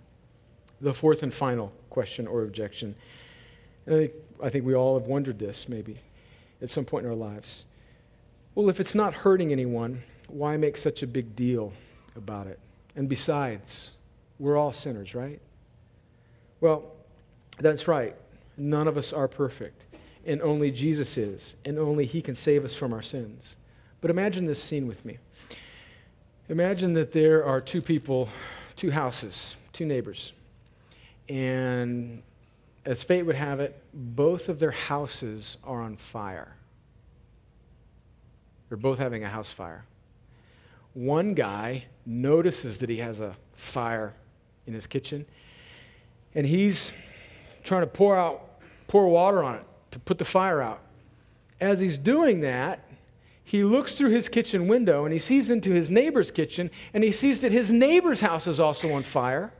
The 0.81 0.93
fourth 0.93 1.23
and 1.23 1.33
final 1.33 1.71
question 1.89 2.27
or 2.27 2.43
objection, 2.43 2.95
and 3.85 3.95
I 3.95 3.99
think, 3.99 4.13
I 4.43 4.49
think 4.49 4.65
we 4.65 4.75
all 4.75 4.99
have 4.99 5.07
wondered 5.07 5.39
this 5.39 5.69
maybe 5.69 5.97
at 6.61 6.69
some 6.69 6.83
point 6.83 7.05
in 7.05 7.11
our 7.11 7.15
lives. 7.15 7.63
Well, 8.57 8.71
if 8.71 8.79
it's 8.79 8.95
not 8.95 9.13
hurting 9.13 9.51
anyone, 9.51 10.01
why 10.29 10.57
make 10.57 10.77
such 10.77 11.03
a 11.03 11.07
big 11.07 11.35
deal 11.35 11.73
about 12.15 12.47
it? 12.47 12.57
And 12.95 13.07
besides, 13.07 13.91
we're 14.39 14.57
all 14.57 14.73
sinners, 14.73 15.13
right? 15.13 15.39
Well, 16.59 16.85
that's 17.59 17.87
right. 17.87 18.15
None 18.57 18.87
of 18.87 18.97
us 18.97 19.13
are 19.13 19.27
perfect, 19.27 19.83
and 20.25 20.41
only 20.41 20.71
Jesus 20.71 21.19
is, 21.19 21.55
and 21.65 21.77
only 21.77 22.07
He 22.07 22.19
can 22.19 22.33
save 22.33 22.65
us 22.65 22.73
from 22.73 22.93
our 22.93 23.03
sins. 23.03 23.57
But 24.01 24.09
imagine 24.09 24.47
this 24.47 24.63
scene 24.63 24.87
with 24.87 25.05
me. 25.05 25.19
Imagine 26.49 26.93
that 26.93 27.11
there 27.11 27.45
are 27.45 27.61
two 27.61 27.83
people, 27.83 28.27
two 28.75 28.89
houses, 28.89 29.55
two 29.71 29.85
neighbors, 29.85 30.33
and 31.29 32.23
as 32.87 33.03
fate 33.03 33.21
would 33.21 33.35
have 33.35 33.59
it, 33.59 33.79
both 33.93 34.49
of 34.49 34.57
their 34.57 34.71
houses 34.71 35.57
are 35.63 35.79
on 35.79 35.95
fire. 35.95 36.56
They're 38.69 38.77
both 38.77 38.99
having 38.99 39.23
a 39.23 39.29
house 39.29 39.51
fire. 39.51 39.85
One 40.93 41.33
guy 41.33 41.85
notices 42.05 42.79
that 42.79 42.89
he 42.89 42.97
has 42.97 43.19
a 43.19 43.35
fire 43.55 44.13
in 44.65 44.73
his 44.73 44.87
kitchen 44.87 45.25
and 46.35 46.45
he's 46.45 46.91
trying 47.63 47.81
to 47.81 47.87
pour 47.87 48.17
out 48.17 48.43
pour 48.87 49.07
water 49.07 49.43
on 49.43 49.55
it 49.55 49.63
to 49.91 49.99
put 49.99 50.17
the 50.17 50.25
fire 50.25 50.61
out. 50.61 50.79
As 51.59 51.79
he's 51.79 51.97
doing 51.97 52.41
that, 52.41 52.79
he 53.43 53.63
looks 53.63 53.93
through 53.93 54.11
his 54.11 54.29
kitchen 54.29 54.67
window 54.67 55.05
and 55.05 55.13
he 55.13 55.19
sees 55.19 55.49
into 55.49 55.71
his 55.71 55.89
neighbor's 55.89 56.31
kitchen 56.31 56.69
and 56.93 57.03
he 57.03 57.11
sees 57.11 57.41
that 57.41 57.51
his 57.51 57.71
neighbor's 57.71 58.21
house 58.21 58.47
is 58.47 58.59
also 58.59 58.91
on 58.93 59.03
fire. 59.03 59.51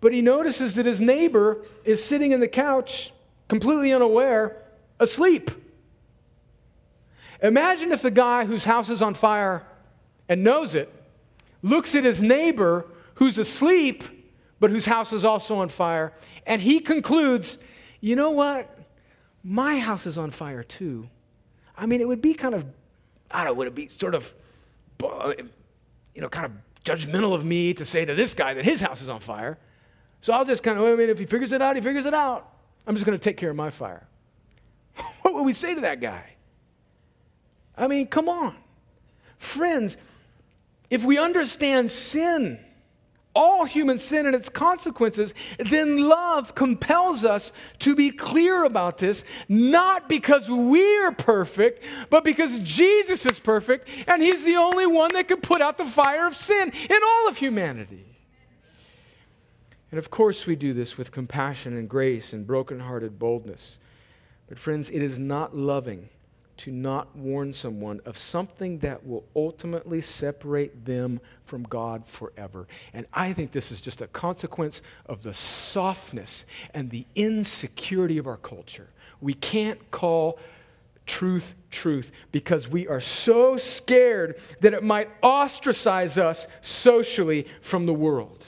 But 0.00 0.12
he 0.12 0.22
notices 0.22 0.74
that 0.74 0.86
his 0.86 1.00
neighbor 1.00 1.64
is 1.84 2.04
sitting 2.04 2.32
in 2.32 2.40
the 2.40 2.48
couch, 2.48 3.12
completely 3.48 3.92
unaware, 3.92 4.62
asleep. 5.00 5.50
Imagine 7.42 7.92
if 7.92 8.02
the 8.02 8.10
guy 8.10 8.44
whose 8.44 8.64
house 8.64 8.88
is 8.88 9.00
on 9.00 9.14
fire 9.14 9.64
and 10.28 10.42
knows 10.42 10.74
it 10.74 10.92
looks 11.62 11.94
at 11.94 12.04
his 12.04 12.20
neighbor 12.20 12.86
who's 13.14 13.38
asleep 13.38 14.04
but 14.60 14.70
whose 14.70 14.84
house 14.84 15.12
is 15.12 15.24
also 15.24 15.56
on 15.56 15.68
fire. 15.68 16.12
And 16.46 16.60
he 16.60 16.80
concludes, 16.80 17.58
you 18.00 18.16
know 18.16 18.30
what? 18.30 18.76
My 19.44 19.78
house 19.78 20.06
is 20.06 20.18
on 20.18 20.30
fire 20.30 20.62
too. 20.62 21.08
I 21.76 21.86
mean, 21.86 22.00
it 22.00 22.08
would 22.08 22.20
be 22.20 22.34
kind 22.34 22.54
of, 22.54 22.66
I 23.30 23.44
don't 23.44 23.52
know, 23.52 23.54
would 23.54 23.68
it 23.68 23.74
be 23.74 23.88
sort 23.88 24.14
of, 24.14 24.34
you 25.00 26.20
know, 26.20 26.28
kind 26.28 26.46
of 26.46 26.52
judgmental 26.84 27.34
of 27.34 27.44
me 27.44 27.74
to 27.74 27.84
say 27.84 28.04
to 28.04 28.14
this 28.14 28.34
guy 28.34 28.54
that 28.54 28.64
his 28.64 28.80
house 28.80 29.00
is 29.00 29.08
on 29.08 29.20
fire. 29.20 29.58
So 30.20 30.32
I'll 30.32 30.44
just 30.44 30.62
kind 30.62 30.78
of, 30.78 30.84
I 30.84 30.96
mean, 30.96 31.10
if 31.10 31.18
he 31.18 31.26
figures 31.26 31.52
it 31.52 31.62
out, 31.62 31.76
he 31.76 31.82
figures 31.82 32.06
it 32.06 32.14
out. 32.14 32.52
I'm 32.86 32.96
just 32.96 33.06
going 33.06 33.16
to 33.16 33.22
take 33.22 33.36
care 33.36 33.50
of 33.50 33.56
my 33.56 33.70
fire. 33.70 34.06
what 35.22 35.34
would 35.34 35.44
we 35.44 35.52
say 35.52 35.74
to 35.74 35.82
that 35.82 36.00
guy? 36.00 36.24
I 37.78 37.86
mean, 37.86 38.08
come 38.08 38.28
on. 38.28 38.56
Friends, 39.38 39.96
if 40.90 41.04
we 41.04 41.16
understand 41.16 41.90
sin, 41.90 42.58
all 43.34 43.64
human 43.64 43.98
sin 43.98 44.26
and 44.26 44.34
its 44.34 44.48
consequences, 44.48 45.32
then 45.58 46.08
love 46.08 46.56
compels 46.56 47.24
us 47.24 47.52
to 47.78 47.94
be 47.94 48.10
clear 48.10 48.64
about 48.64 48.98
this, 48.98 49.22
not 49.48 50.08
because 50.08 50.48
we're 50.48 51.12
perfect, 51.12 51.84
but 52.10 52.24
because 52.24 52.58
Jesus 52.60 53.24
is 53.24 53.38
perfect 53.38 53.88
and 54.08 54.20
He's 54.20 54.42
the 54.42 54.56
only 54.56 54.86
one 54.86 55.12
that 55.14 55.28
can 55.28 55.40
put 55.40 55.62
out 55.62 55.78
the 55.78 55.84
fire 55.84 56.26
of 56.26 56.36
sin 56.36 56.72
in 56.90 56.98
all 57.04 57.28
of 57.28 57.36
humanity. 57.36 58.04
And 59.92 59.98
of 59.98 60.10
course, 60.10 60.46
we 60.46 60.56
do 60.56 60.72
this 60.72 60.98
with 60.98 61.12
compassion 61.12 61.76
and 61.76 61.88
grace 61.88 62.32
and 62.32 62.46
broken-hearted 62.46 63.18
boldness. 63.18 63.78
But, 64.48 64.58
friends, 64.58 64.90
it 64.90 65.00
is 65.00 65.18
not 65.18 65.56
loving 65.56 66.08
to 66.58 66.70
not 66.70 67.14
warn 67.16 67.52
someone 67.52 68.00
of 68.04 68.18
something 68.18 68.78
that 68.80 69.06
will 69.06 69.24
ultimately 69.34 70.00
separate 70.00 70.84
them 70.84 71.20
from 71.44 71.62
God 71.64 72.06
forever. 72.06 72.66
And 72.92 73.06
I 73.12 73.32
think 73.32 73.52
this 73.52 73.72
is 73.72 73.80
just 73.80 74.00
a 74.00 74.06
consequence 74.08 74.82
of 75.06 75.22
the 75.22 75.34
softness 75.34 76.44
and 76.74 76.90
the 76.90 77.06
insecurity 77.14 78.18
of 78.18 78.26
our 78.26 78.36
culture. 78.36 78.88
We 79.20 79.34
can't 79.34 79.90
call 79.90 80.38
truth 81.06 81.54
truth 81.70 82.12
because 82.32 82.68
we 82.68 82.86
are 82.86 83.00
so 83.00 83.56
scared 83.56 84.38
that 84.60 84.74
it 84.74 84.82
might 84.82 85.08
ostracize 85.22 86.18
us 86.18 86.46
socially 86.60 87.46
from 87.60 87.86
the 87.86 87.94
world. 87.94 88.44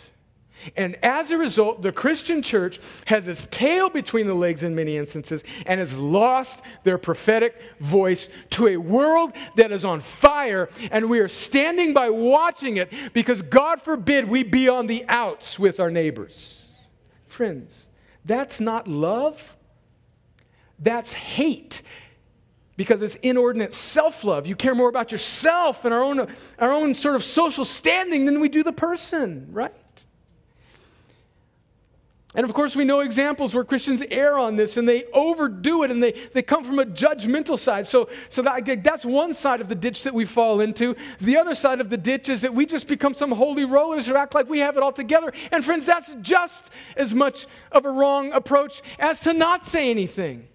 And 0.76 0.96
as 1.04 1.30
a 1.30 1.38
result, 1.38 1.82
the 1.82 1.92
Christian 1.92 2.42
church 2.42 2.80
has 3.06 3.26
its 3.28 3.46
tail 3.50 3.88
between 3.90 4.26
the 4.26 4.34
legs 4.34 4.62
in 4.62 4.74
many 4.74 4.96
instances 4.96 5.44
and 5.66 5.80
has 5.80 5.96
lost 5.96 6.62
their 6.84 6.98
prophetic 6.98 7.60
voice 7.80 8.28
to 8.50 8.68
a 8.68 8.76
world 8.76 9.32
that 9.56 9.72
is 9.72 9.84
on 9.84 10.00
fire. 10.00 10.68
And 10.90 11.08
we 11.08 11.20
are 11.20 11.28
standing 11.28 11.94
by 11.94 12.10
watching 12.10 12.76
it 12.76 12.92
because, 13.12 13.42
God 13.42 13.82
forbid, 13.82 14.28
we 14.28 14.42
be 14.42 14.68
on 14.68 14.86
the 14.86 15.04
outs 15.08 15.58
with 15.58 15.80
our 15.80 15.90
neighbors. 15.90 16.66
Friends, 17.28 17.86
that's 18.24 18.60
not 18.60 18.86
love, 18.86 19.56
that's 20.78 21.12
hate 21.12 21.82
because 22.76 23.02
it's 23.02 23.14
inordinate 23.16 23.74
self 23.74 24.24
love. 24.24 24.46
You 24.46 24.56
care 24.56 24.74
more 24.74 24.88
about 24.88 25.12
yourself 25.12 25.84
and 25.84 25.92
our 25.92 26.02
own, 26.02 26.26
our 26.58 26.72
own 26.72 26.94
sort 26.94 27.14
of 27.14 27.22
social 27.22 27.64
standing 27.64 28.24
than 28.24 28.40
we 28.40 28.48
do 28.48 28.62
the 28.62 28.72
person, 28.72 29.48
right? 29.52 29.74
And 32.32 32.44
of 32.44 32.54
course, 32.54 32.76
we 32.76 32.84
know 32.84 33.00
examples 33.00 33.54
where 33.54 33.64
Christians 33.64 34.04
err 34.08 34.38
on 34.38 34.54
this 34.54 34.76
and 34.76 34.88
they 34.88 35.04
overdo 35.12 35.82
it 35.82 35.90
and 35.90 36.00
they, 36.00 36.12
they 36.32 36.42
come 36.42 36.62
from 36.62 36.78
a 36.78 36.86
judgmental 36.86 37.58
side. 37.58 37.88
So, 37.88 38.08
so 38.28 38.40
that, 38.42 38.84
that's 38.84 39.04
one 39.04 39.34
side 39.34 39.60
of 39.60 39.68
the 39.68 39.74
ditch 39.74 40.04
that 40.04 40.14
we 40.14 40.24
fall 40.24 40.60
into. 40.60 40.94
The 41.20 41.36
other 41.38 41.56
side 41.56 41.80
of 41.80 41.90
the 41.90 41.96
ditch 41.96 42.28
is 42.28 42.42
that 42.42 42.54
we 42.54 42.66
just 42.66 42.86
become 42.86 43.14
some 43.14 43.32
holy 43.32 43.64
rollers 43.64 44.06
who 44.06 44.14
act 44.14 44.32
like 44.36 44.48
we 44.48 44.60
have 44.60 44.76
it 44.76 44.82
all 44.82 44.92
together. 44.92 45.32
And 45.50 45.64
friends, 45.64 45.86
that's 45.86 46.14
just 46.20 46.70
as 46.96 47.12
much 47.12 47.48
of 47.72 47.84
a 47.84 47.90
wrong 47.90 48.30
approach 48.30 48.80
as 49.00 49.20
to 49.22 49.32
not 49.32 49.64
say 49.64 49.90
anything. 49.90 50.46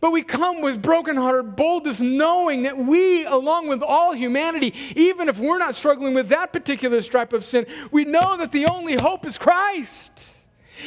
But 0.00 0.10
we 0.10 0.22
come 0.22 0.60
with 0.60 0.82
brokenhearted 0.82 1.54
boldness, 1.54 2.00
knowing 2.00 2.62
that 2.62 2.76
we, 2.76 3.26
along 3.26 3.68
with 3.68 3.82
all 3.82 4.12
humanity, 4.12 4.74
even 4.96 5.28
if 5.28 5.38
we're 5.38 5.58
not 5.58 5.76
struggling 5.76 6.14
with 6.14 6.30
that 6.30 6.52
particular 6.52 7.00
stripe 7.02 7.32
of 7.32 7.44
sin, 7.44 7.66
we 7.92 8.06
know 8.06 8.38
that 8.38 8.50
the 8.50 8.64
only 8.64 8.96
hope 8.96 9.24
is 9.24 9.38
Christ. 9.38 10.32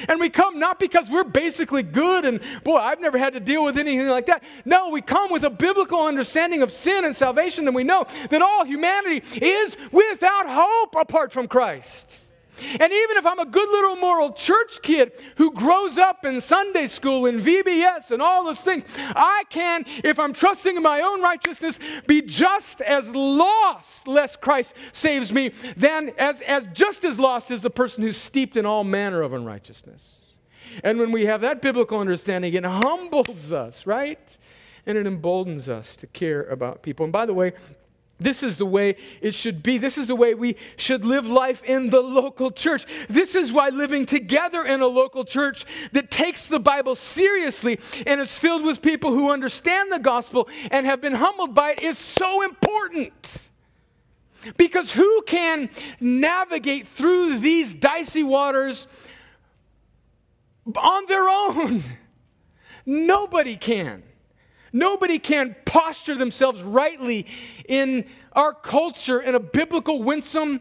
And 0.07 0.19
we 0.19 0.29
come 0.29 0.59
not 0.59 0.79
because 0.79 1.09
we're 1.09 1.23
basically 1.23 1.83
good 1.83 2.25
and, 2.25 2.39
boy, 2.63 2.77
I've 2.77 2.99
never 2.99 3.17
had 3.17 3.33
to 3.33 3.39
deal 3.39 3.63
with 3.63 3.77
anything 3.77 4.07
like 4.07 4.25
that. 4.27 4.43
No, 4.65 4.89
we 4.89 5.01
come 5.01 5.31
with 5.31 5.43
a 5.43 5.49
biblical 5.49 6.05
understanding 6.05 6.61
of 6.61 6.71
sin 6.71 7.05
and 7.05 7.15
salvation, 7.15 7.67
and 7.67 7.75
we 7.75 7.83
know 7.83 8.05
that 8.29 8.41
all 8.41 8.65
humanity 8.65 9.23
is 9.41 9.77
without 9.91 10.47
hope 10.47 10.95
apart 10.95 11.31
from 11.31 11.47
Christ. 11.47 12.22
And 12.59 12.93
even 12.93 13.17
if 13.17 13.25
I'm 13.25 13.39
a 13.39 13.45
good 13.45 13.69
little 13.69 13.95
moral 13.95 14.31
church 14.31 14.81
kid 14.81 15.11
who 15.37 15.51
grows 15.51 15.97
up 15.97 16.25
in 16.25 16.39
Sunday 16.39 16.87
school 16.87 17.25
and 17.25 17.41
VBS 17.41 18.11
and 18.11 18.21
all 18.21 18.43
those 18.45 18.59
things, 18.59 18.83
I 18.97 19.43
can, 19.49 19.85
if 20.03 20.19
I'm 20.19 20.33
trusting 20.33 20.75
in 20.75 20.83
my 20.83 21.01
own 21.01 21.21
righteousness, 21.21 21.79
be 22.07 22.21
just 22.21 22.81
as 22.81 23.09
lost 23.09 24.07
lest 24.07 24.41
Christ 24.41 24.73
saves 24.91 25.31
me, 25.31 25.51
than 25.75 26.11
as, 26.17 26.41
as 26.41 26.67
just 26.73 27.03
as 27.03 27.19
lost 27.19 27.51
as 27.51 27.61
the 27.61 27.69
person 27.69 28.03
who's 28.03 28.17
steeped 28.17 28.57
in 28.57 28.65
all 28.65 28.83
manner 28.83 29.21
of 29.21 29.33
unrighteousness. 29.33 30.21
And 30.83 30.99
when 30.99 31.11
we 31.11 31.25
have 31.25 31.41
that 31.41 31.61
biblical 31.61 31.99
understanding, 31.99 32.53
it 32.53 32.65
humbles 32.65 33.51
us, 33.51 33.85
right? 33.85 34.37
And 34.85 34.97
it 34.97 35.05
emboldens 35.05 35.69
us 35.69 35.95
to 35.97 36.07
care 36.07 36.43
about 36.43 36.81
people. 36.81 37.03
And 37.03 37.13
by 37.13 37.25
the 37.25 37.33
way, 37.33 37.53
this 38.23 38.43
is 38.43 38.57
the 38.57 38.65
way 38.65 38.95
it 39.21 39.35
should 39.35 39.61
be. 39.61 39.77
This 39.77 39.97
is 39.97 40.07
the 40.07 40.15
way 40.15 40.33
we 40.33 40.55
should 40.77 41.05
live 41.05 41.25
life 41.25 41.63
in 41.63 41.89
the 41.89 42.01
local 42.01 42.51
church. 42.51 42.85
This 43.09 43.35
is 43.35 43.51
why 43.51 43.69
living 43.69 44.05
together 44.05 44.63
in 44.63 44.81
a 44.81 44.87
local 44.87 45.25
church 45.25 45.65
that 45.91 46.11
takes 46.11 46.47
the 46.47 46.59
Bible 46.59 46.95
seriously 46.95 47.79
and 48.07 48.21
is 48.21 48.37
filled 48.39 48.63
with 48.63 48.81
people 48.81 49.13
who 49.13 49.31
understand 49.31 49.91
the 49.91 49.99
gospel 49.99 50.47
and 50.71 50.85
have 50.85 51.01
been 51.01 51.13
humbled 51.13 51.53
by 51.53 51.71
it 51.71 51.81
is 51.81 51.97
so 51.97 52.43
important. 52.43 53.49
Because 54.57 54.91
who 54.91 55.21
can 55.23 55.69
navigate 55.99 56.87
through 56.87 57.39
these 57.39 57.73
dicey 57.73 58.23
waters 58.23 58.87
on 60.75 61.05
their 61.07 61.27
own? 61.29 61.83
Nobody 62.85 63.55
can. 63.55 64.03
Nobody 64.73 65.19
can 65.19 65.55
posture 65.65 66.15
themselves 66.15 66.61
rightly 66.63 67.27
in 67.69 68.05
our 68.33 68.53
culture 68.53 69.21
in 69.21 69.35
a 69.35 69.39
biblical, 69.39 70.01
winsome, 70.01 70.59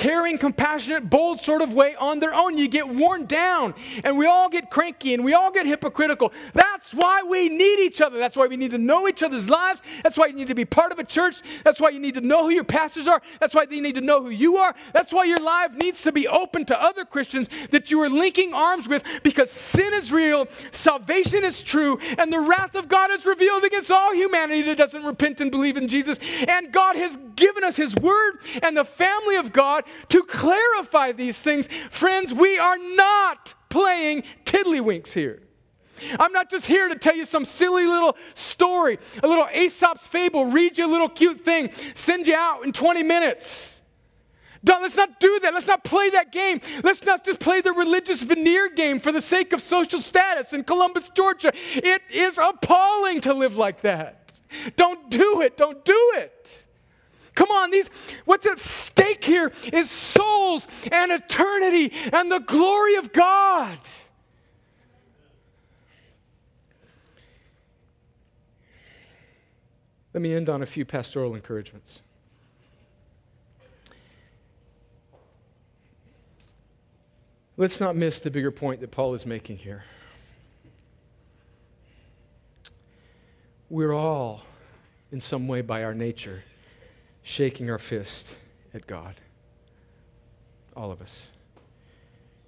caring, 0.00 0.38
compassionate, 0.38 1.10
bold 1.10 1.40
sort 1.40 1.62
of 1.62 1.74
way 1.74 1.94
on 1.96 2.20
their 2.20 2.34
own. 2.34 2.56
You 2.56 2.68
get 2.68 2.88
worn 2.88 3.26
down 3.26 3.74
and 4.02 4.16
we 4.16 4.26
all 4.26 4.48
get 4.48 4.70
cranky 4.70 5.14
and 5.14 5.24
we 5.24 5.34
all 5.34 5.50
get 5.50 5.66
hypocritical. 5.66 6.32
That's 6.54 6.94
why 6.94 7.22
we 7.22 7.48
need 7.48 7.80
each 7.80 8.00
other. 8.00 8.18
That's 8.18 8.36
why 8.36 8.46
we 8.46 8.56
need 8.56 8.70
to 8.70 8.78
know 8.78 9.08
each 9.08 9.22
other's 9.22 9.50
lives. 9.50 9.82
That's 10.02 10.16
why 10.16 10.28
you 10.28 10.32
need 10.32 10.48
to 10.48 10.54
be 10.54 10.64
part 10.64 10.90
of 10.90 10.98
a 10.98 11.04
church. 11.04 11.42
That's 11.64 11.80
why 11.80 11.90
you 11.90 12.00
need 12.00 12.14
to 12.14 12.20
know 12.20 12.44
who 12.44 12.50
your 12.50 12.64
pastors 12.64 13.06
are. 13.06 13.20
That's 13.40 13.54
why 13.54 13.66
you 13.70 13.82
need 13.82 13.94
to 13.96 14.00
know 14.00 14.22
who 14.22 14.30
you 14.30 14.56
are. 14.56 14.74
That's 14.92 15.12
why 15.12 15.24
your 15.24 15.42
life 15.42 15.74
needs 15.74 16.02
to 16.02 16.12
be 16.12 16.26
open 16.26 16.64
to 16.66 16.82
other 16.82 17.04
Christians 17.04 17.48
that 17.70 17.90
you 17.90 18.00
are 18.00 18.08
linking 18.08 18.54
arms 18.54 18.88
with 18.88 19.04
because 19.22 19.50
sin 19.50 19.92
is 19.92 20.10
real, 20.10 20.48
salvation 20.72 21.44
is 21.44 21.62
true, 21.62 21.98
and 22.16 22.32
the 22.32 22.40
wrath 22.40 22.74
of 22.74 22.88
God 22.88 23.10
is 23.10 23.26
revealed 23.26 23.64
against 23.64 23.90
all 23.90 24.14
humanity 24.14 24.62
that 24.62 24.78
doesn't 24.78 25.04
repent 25.04 25.40
and 25.40 25.50
believe 25.50 25.76
in 25.76 25.88
Jesus. 25.88 26.18
And 26.48 26.72
God 26.72 26.96
has 26.96 27.18
given 27.36 27.64
us 27.64 27.76
His 27.76 27.94
Word 27.96 28.38
and 28.62 28.76
the 28.76 28.84
family 28.84 29.36
of 29.36 29.52
God 29.52 29.60
God 29.60 29.84
to 30.08 30.22
clarify 30.22 31.12
these 31.12 31.40
things. 31.42 31.68
Friends, 31.90 32.32
we 32.32 32.58
are 32.58 32.78
not 32.78 33.54
playing 33.68 34.24
tiddlywinks 34.44 35.12
here. 35.12 35.42
I'm 36.18 36.32
not 36.32 36.50
just 36.50 36.66
here 36.66 36.88
to 36.88 36.94
tell 36.94 37.14
you 37.14 37.24
some 37.24 37.44
silly 37.44 37.86
little 37.86 38.16
story, 38.34 38.98
a 39.22 39.28
little 39.28 39.46
Aesop's 39.52 40.06
fable, 40.06 40.46
read 40.46 40.78
you 40.78 40.86
a 40.86 40.88
little 40.90 41.08
cute 41.08 41.44
thing, 41.44 41.70
send 41.94 42.26
you 42.26 42.34
out 42.34 42.64
in 42.64 42.72
20 42.72 43.02
minutes. 43.02 43.80
Don't, 44.62 44.82
let's 44.82 44.96
not 44.96 45.20
do 45.20 45.38
that. 45.40 45.54
Let's 45.54 45.66
not 45.66 45.84
play 45.84 46.10
that 46.10 46.32
game. 46.32 46.60
Let's 46.84 47.02
not 47.02 47.24
just 47.24 47.40
play 47.40 47.62
the 47.62 47.72
religious 47.72 48.22
veneer 48.22 48.68
game 48.68 49.00
for 49.00 49.10
the 49.10 49.20
sake 49.20 49.54
of 49.54 49.62
social 49.62 50.00
status 50.00 50.52
in 50.52 50.64
Columbus, 50.64 51.08
Georgia. 51.14 51.52
It 51.74 52.02
is 52.10 52.36
appalling 52.36 53.22
to 53.22 53.32
live 53.32 53.56
like 53.56 53.80
that. 53.82 54.32
Don't 54.76 55.10
do 55.10 55.40
it. 55.40 55.56
Don't 55.56 55.82
do 55.84 56.12
it. 56.16 56.66
Come 57.34 57.50
on, 57.50 57.70
these 57.70 57.88
what's 58.24 58.46
at 58.46 58.58
stake 58.58 59.24
here 59.24 59.52
is 59.72 59.90
souls 59.90 60.66
and 60.90 61.12
eternity 61.12 61.92
and 62.12 62.30
the 62.30 62.40
glory 62.40 62.96
of 62.96 63.12
God. 63.12 63.78
Let 70.12 70.22
me 70.22 70.34
end 70.34 70.48
on 70.48 70.62
a 70.62 70.66
few 70.66 70.84
pastoral 70.84 71.34
encouragements. 71.34 72.00
Let's 77.56 77.78
not 77.78 77.94
miss 77.94 78.18
the 78.18 78.30
bigger 78.30 78.50
point 78.50 78.80
that 78.80 78.90
Paul 78.90 79.14
is 79.14 79.26
making 79.26 79.58
here. 79.58 79.84
We're 83.68 83.92
all, 83.92 84.42
in 85.12 85.20
some 85.20 85.46
way, 85.46 85.60
by 85.60 85.84
our 85.84 85.94
nature, 85.94 86.42
shaking 87.22 87.70
our 87.70 87.78
fist 87.78 88.36
at 88.74 88.86
God. 88.86 89.16
All 90.76 90.90
of 90.90 91.02
us. 91.02 91.28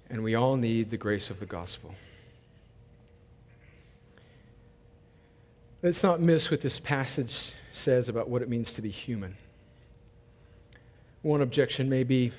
And 0.09 0.23
we 0.23 0.35
all 0.35 0.55
need 0.55 0.89
the 0.89 0.97
grace 0.97 1.29
of 1.29 1.39
the 1.39 1.45
gospel. 1.45 1.95
Let's 5.81 6.01
not 6.03 6.21
miss 6.21 6.49
what 6.49 6.61
this 6.61 6.79
passage 6.79 7.51
says 7.73 8.07
about 8.07 8.29
what 8.29 8.41
it 8.41 8.49
means 8.49 8.71
to 8.73 8.81
be 8.81 8.89
human. 8.89 9.35
One 11.23 11.41
objection 11.41 11.89
may 11.89 12.03
be 12.03 12.31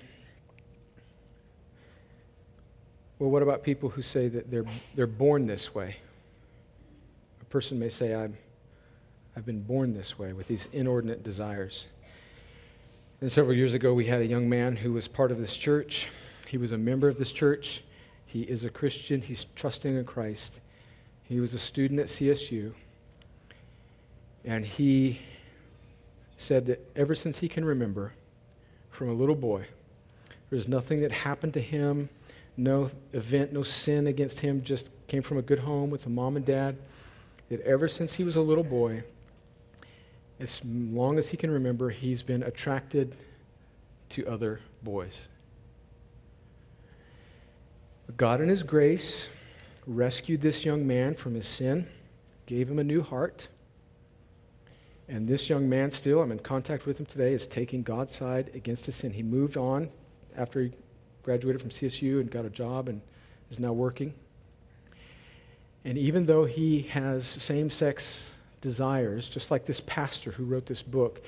well, 3.18 3.30
what 3.30 3.42
about 3.42 3.62
people 3.62 3.88
who 3.88 4.02
say 4.02 4.28
that 4.28 4.50
they're, 4.50 4.66
they're 4.94 5.06
born 5.06 5.46
this 5.46 5.74
way? 5.74 5.96
A 7.40 7.44
person 7.44 7.78
may 7.78 7.88
say, 7.88 8.14
I'm, 8.14 8.36
I've 9.36 9.46
been 9.46 9.62
born 9.62 9.94
this 9.94 10.18
way 10.18 10.32
with 10.32 10.48
these 10.48 10.68
inordinate 10.72 11.22
desires. 11.22 11.86
And 13.20 13.30
several 13.30 13.56
years 13.56 13.74
ago, 13.74 13.94
we 13.94 14.06
had 14.06 14.20
a 14.20 14.26
young 14.26 14.48
man 14.48 14.76
who 14.76 14.92
was 14.92 15.08
part 15.08 15.30
of 15.30 15.38
this 15.38 15.56
church. 15.56 16.08
He 16.48 16.58
was 16.58 16.72
a 16.72 16.78
member 16.78 17.08
of 17.08 17.16
this 17.16 17.32
church. 17.32 17.82
He 18.26 18.42
is 18.42 18.64
a 18.64 18.70
Christian. 18.70 19.22
He's 19.22 19.46
trusting 19.54 19.96
in 19.96 20.04
Christ. 20.04 20.60
He 21.22 21.40
was 21.40 21.54
a 21.54 21.58
student 21.58 22.00
at 22.00 22.06
CSU. 22.06 22.72
And 24.44 24.66
he 24.66 25.20
said 26.36 26.66
that 26.66 26.90
ever 26.96 27.14
since 27.14 27.38
he 27.38 27.48
can 27.48 27.64
remember, 27.64 28.12
from 28.90 29.08
a 29.08 29.14
little 29.14 29.34
boy, 29.34 29.66
there's 30.50 30.68
nothing 30.68 31.00
that 31.00 31.12
happened 31.12 31.54
to 31.54 31.60
him, 31.60 32.08
no 32.56 32.90
event, 33.12 33.52
no 33.52 33.62
sin 33.62 34.06
against 34.06 34.40
him, 34.40 34.62
just 34.62 34.90
came 35.08 35.22
from 35.22 35.38
a 35.38 35.42
good 35.42 35.60
home 35.60 35.90
with 35.90 36.06
a 36.06 36.10
mom 36.10 36.36
and 36.36 36.44
dad. 36.44 36.76
That 37.48 37.60
ever 37.62 37.88
since 37.88 38.14
he 38.14 38.24
was 38.24 38.36
a 38.36 38.40
little 38.40 38.64
boy, 38.64 39.04
as 40.40 40.60
long 40.64 41.18
as 41.18 41.28
he 41.28 41.36
can 41.36 41.50
remember, 41.50 41.90
he's 41.90 42.22
been 42.22 42.42
attracted 42.42 43.16
to 44.10 44.26
other 44.26 44.60
boys. 44.82 45.20
God, 48.16 48.40
in 48.40 48.48
His 48.48 48.62
grace, 48.62 49.28
rescued 49.86 50.40
this 50.40 50.64
young 50.64 50.86
man 50.86 51.14
from 51.14 51.34
his 51.34 51.46
sin, 51.46 51.86
gave 52.46 52.70
him 52.70 52.78
a 52.78 52.84
new 52.84 53.02
heart. 53.02 53.48
And 55.08 55.28
this 55.28 55.50
young 55.50 55.68
man, 55.68 55.90
still, 55.90 56.22
I'm 56.22 56.32
in 56.32 56.38
contact 56.38 56.86
with 56.86 56.98
him 56.98 57.06
today, 57.06 57.34
is 57.34 57.46
taking 57.46 57.82
God's 57.82 58.14
side 58.14 58.50
against 58.54 58.86
his 58.86 58.94
sin. 58.94 59.12
He 59.12 59.22
moved 59.22 59.56
on 59.56 59.90
after 60.36 60.62
he 60.62 60.72
graduated 61.22 61.60
from 61.60 61.70
CSU 61.70 62.20
and 62.20 62.30
got 62.30 62.46
a 62.46 62.50
job 62.50 62.88
and 62.88 63.02
is 63.50 63.58
now 63.58 63.72
working. 63.72 64.14
And 65.84 65.98
even 65.98 66.24
though 66.24 66.46
he 66.46 66.82
has 66.82 67.26
same 67.26 67.68
sex 67.68 68.30
desires, 68.64 69.28
just 69.28 69.50
like 69.50 69.66
this 69.66 69.80
pastor 69.80 70.32
who 70.32 70.44
wrote 70.44 70.64
this 70.64 70.82
book, 70.82 71.22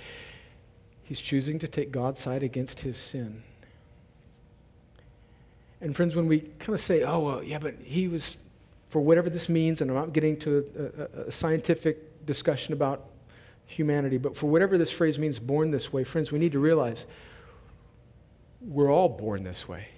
he's 1.05 1.21
choosing 1.21 1.59
to 1.59 1.69
take 1.69 1.93
God's 1.93 2.21
side 2.21 2.43
against 2.43 2.81
his 2.81 2.97
sin. 2.97 3.43
And 5.83 5.95
friends, 5.95 6.17
when 6.17 6.27
we 6.27 6.41
kind 6.59 6.73
of 6.73 6.81
say, 6.81 7.03
oh, 7.03 7.21
well, 7.21 7.43
yeah, 7.43 7.59
but 7.59 7.75
he 7.85 8.09
was, 8.09 8.39
for 8.89 9.03
whatever 9.03 9.29
this 9.29 9.51
means, 9.51 9.83
and 9.83 9.91
I'm 9.91 9.97
not 9.97 10.15
getting 10.15 10.39
to 10.39 10.51
a, 10.59 11.21
a, 11.21 11.27
a 11.27 11.33
scientific 11.33 12.25
discussion 12.25 12.73
about 12.73 13.05
humanity, 13.67 14.17
but 14.17 14.35
for 14.35 14.47
whatever 14.47 14.79
this 14.79 14.91
phrase 14.91 15.19
means, 15.19 15.39
born 15.39 15.71
this 15.71 15.93
way, 15.93 16.05
friends, 16.05 16.33
we 16.33 16.39
need 16.39 16.53
to 16.53 16.59
realize 16.59 17.05
we're 18.63 18.91
all 18.91 19.11
born 19.11 19.45
this 19.45 19.69
way. 19.69 19.89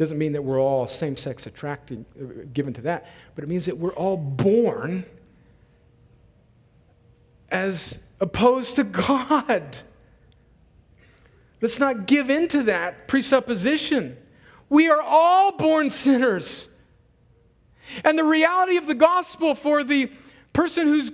Doesn't 0.00 0.16
mean 0.16 0.32
that 0.32 0.42
we're 0.42 0.58
all 0.58 0.88
same 0.88 1.14
sex 1.14 1.44
attracted, 1.44 2.06
uh, 2.18 2.46
given 2.54 2.72
to 2.72 2.80
that, 2.80 3.06
but 3.34 3.44
it 3.44 3.48
means 3.48 3.66
that 3.66 3.76
we're 3.76 3.92
all 3.92 4.16
born 4.16 5.04
as 7.50 7.98
opposed 8.18 8.76
to 8.76 8.84
God. 8.84 9.76
Let's 11.60 11.78
not 11.78 12.06
give 12.06 12.30
in 12.30 12.48
to 12.48 12.62
that 12.62 13.08
presupposition. 13.08 14.16
We 14.70 14.88
are 14.88 15.02
all 15.02 15.52
born 15.58 15.90
sinners. 15.90 16.66
And 18.02 18.18
the 18.18 18.24
reality 18.24 18.78
of 18.78 18.86
the 18.86 18.94
gospel 18.94 19.54
for 19.54 19.84
the 19.84 20.10
person 20.54 20.86
who's 20.86 21.12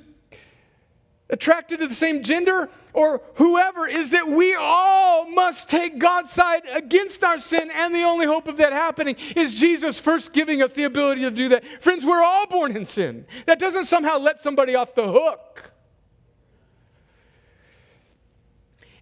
attracted 1.29 1.81
to 1.81 1.89
the 1.89 1.95
same 1.95 2.23
gender 2.23 2.69
or 2.93 3.21
whoever 3.35 3.87
is 3.87 4.11
that 4.11 4.29
we 4.29 4.55
all 4.55 5.29
must 5.29 5.69
take 5.69 5.99
God's 5.99 6.31
side 6.31 6.63
against 6.73 7.25
our 7.25 7.39
sin. 7.39 7.71
And 7.71 7.95
the 7.95 8.05
only 8.05 8.27
hope 8.27 8.49
of 8.49 8.57
that 8.59 8.73
happening 8.73 9.17
is 9.35 9.55
Jesus 9.55 9.99
first 9.99 10.33
giving 10.33 10.63
us 10.63 10.73
the 10.73 10.85
ability 10.85 11.23
to 11.23 11.31
do 11.31 11.49
that. 11.51 11.65
Friends, 11.83 12.05
we're 12.05 12.23
all 12.23 12.47
born 12.47 12.77
in 12.77 12.87
sin. 12.87 13.27
That 13.47 13.59
doesn't 13.59 13.85
somehow 13.85 14.19
let 14.19 14.41
somebody 14.41 14.75
off 14.75 14.95
the 14.95 15.11
hook. 15.11 15.73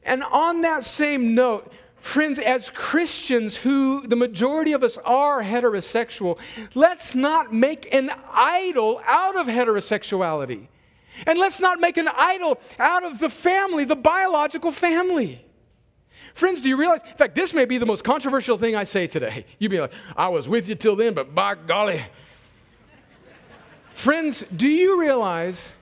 And 0.02 0.22
on 0.22 0.62
that 0.62 0.84
same 0.84 1.34
note, 1.34 1.72
Friends, 2.04 2.38
as 2.38 2.68
Christians 2.68 3.56
who 3.56 4.06
the 4.06 4.14
majority 4.14 4.72
of 4.72 4.82
us 4.82 4.98
are 5.06 5.42
heterosexual, 5.42 6.38
let's 6.74 7.14
not 7.14 7.50
make 7.50 7.92
an 7.94 8.10
idol 8.30 9.00
out 9.06 9.36
of 9.36 9.46
heterosexuality. 9.46 10.66
And 11.26 11.38
let's 11.38 11.60
not 11.60 11.80
make 11.80 11.96
an 11.96 12.08
idol 12.08 12.60
out 12.78 13.04
of 13.04 13.18
the 13.18 13.30
family, 13.30 13.84
the 13.84 13.96
biological 13.96 14.72
family. 14.72 15.44
Friends, 16.34 16.60
do 16.60 16.68
you 16.68 16.76
realize? 16.76 17.00
In 17.02 17.16
fact, 17.16 17.36
this 17.36 17.54
may 17.54 17.64
be 17.64 17.78
the 17.78 17.86
most 17.86 18.02
controversial 18.02 18.58
thing 18.58 18.74
I 18.74 18.84
say 18.84 19.06
today. 19.06 19.46
You'd 19.58 19.70
be 19.70 19.80
like, 19.80 19.92
I 20.16 20.28
was 20.28 20.48
with 20.48 20.68
you 20.68 20.74
till 20.74 20.96
then, 20.96 21.14
but 21.14 21.34
by 21.34 21.54
golly. 21.54 22.02
Friends, 23.92 24.44
do 24.54 24.66
you 24.66 25.00
realize 25.00 25.72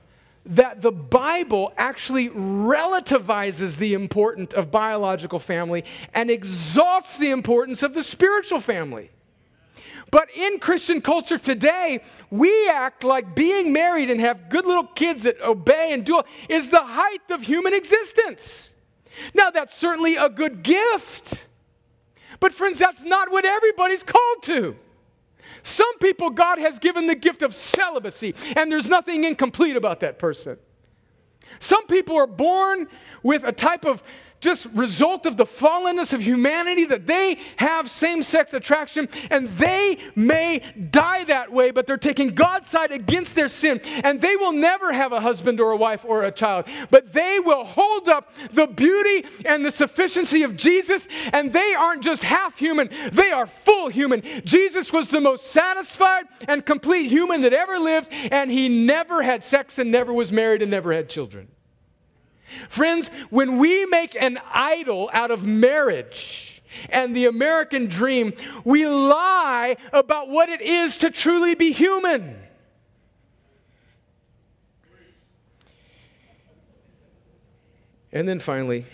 that 0.44 0.82
the 0.82 0.92
Bible 0.92 1.72
actually 1.78 2.28
relativizes 2.30 3.78
the 3.78 3.94
importance 3.94 4.52
of 4.52 4.70
biological 4.70 5.38
family 5.38 5.84
and 6.12 6.30
exalts 6.30 7.16
the 7.16 7.30
importance 7.30 7.82
of 7.82 7.94
the 7.94 8.02
spiritual 8.02 8.60
family? 8.60 9.10
But 10.12 10.28
in 10.36 10.60
Christian 10.60 11.00
culture 11.00 11.38
today, 11.38 12.00
we 12.30 12.68
act 12.68 13.02
like 13.02 13.34
being 13.34 13.72
married 13.72 14.10
and 14.10 14.20
have 14.20 14.50
good 14.50 14.66
little 14.66 14.86
kids 14.86 15.22
that 15.22 15.40
obey 15.40 15.92
and 15.92 16.04
do 16.04 16.20
is 16.50 16.68
the 16.68 16.82
height 16.82 17.30
of 17.30 17.42
human 17.42 17.72
existence. 17.72 18.74
Now, 19.34 19.48
that's 19.48 19.74
certainly 19.74 20.16
a 20.16 20.28
good 20.28 20.62
gift. 20.62 21.46
But, 22.40 22.52
friends, 22.52 22.78
that's 22.78 23.02
not 23.04 23.32
what 23.32 23.46
everybody's 23.46 24.02
called 24.02 24.42
to. 24.42 24.76
Some 25.62 25.98
people, 25.98 26.28
God 26.28 26.58
has 26.58 26.78
given 26.78 27.06
the 27.06 27.14
gift 27.14 27.40
of 27.40 27.54
celibacy, 27.54 28.34
and 28.54 28.70
there's 28.70 28.90
nothing 28.90 29.24
incomplete 29.24 29.76
about 29.76 30.00
that 30.00 30.18
person. 30.18 30.58
Some 31.58 31.86
people 31.86 32.16
are 32.16 32.26
born 32.26 32.86
with 33.22 33.44
a 33.44 33.52
type 33.52 33.86
of 33.86 34.02
just 34.42 34.66
result 34.74 35.24
of 35.24 35.36
the 35.36 35.46
fallenness 35.46 36.12
of 36.12 36.20
humanity 36.20 36.84
that 36.84 37.06
they 37.06 37.38
have 37.56 37.88
same 37.88 38.22
sex 38.22 38.52
attraction 38.52 39.08
and 39.30 39.48
they 39.50 39.96
may 40.16 40.60
die 40.90 41.24
that 41.24 41.50
way, 41.50 41.70
but 41.70 41.86
they're 41.86 41.96
taking 41.96 42.34
God's 42.34 42.68
side 42.68 42.92
against 42.92 43.34
their 43.34 43.48
sin 43.48 43.80
and 44.04 44.20
they 44.20 44.36
will 44.36 44.52
never 44.52 44.92
have 44.92 45.12
a 45.12 45.20
husband 45.20 45.60
or 45.60 45.70
a 45.70 45.76
wife 45.76 46.04
or 46.04 46.24
a 46.24 46.32
child, 46.32 46.66
but 46.90 47.12
they 47.12 47.38
will 47.38 47.64
hold 47.64 48.08
up 48.08 48.34
the 48.52 48.66
beauty 48.66 49.26
and 49.46 49.64
the 49.64 49.70
sufficiency 49.70 50.42
of 50.42 50.56
Jesus 50.56 51.06
and 51.32 51.52
they 51.52 51.74
aren't 51.74 52.02
just 52.02 52.24
half 52.24 52.58
human, 52.58 52.90
they 53.12 53.30
are 53.30 53.46
full 53.46 53.88
human. 53.88 54.22
Jesus 54.44 54.92
was 54.92 55.08
the 55.08 55.20
most 55.20 55.52
satisfied 55.52 56.24
and 56.48 56.66
complete 56.66 57.08
human 57.08 57.42
that 57.42 57.52
ever 57.52 57.78
lived 57.78 58.08
and 58.10 58.50
he 58.50 58.68
never 58.68 59.22
had 59.22 59.44
sex 59.44 59.78
and 59.78 59.92
never 59.92 60.12
was 60.12 60.32
married 60.32 60.62
and 60.62 60.70
never 60.70 60.92
had 60.92 61.08
children. 61.08 61.48
Friends, 62.68 63.08
when 63.30 63.58
we 63.58 63.86
make 63.86 64.14
an 64.14 64.38
idol 64.52 65.10
out 65.12 65.30
of 65.30 65.44
marriage 65.44 66.62
and 66.88 67.14
the 67.14 67.26
American 67.26 67.86
dream, 67.86 68.32
we 68.64 68.86
lie 68.86 69.76
about 69.92 70.28
what 70.28 70.48
it 70.48 70.60
is 70.60 70.98
to 70.98 71.10
truly 71.10 71.54
be 71.54 71.72
human. 71.72 72.36
And 78.12 78.28
then 78.28 78.38
finally, 78.38 78.84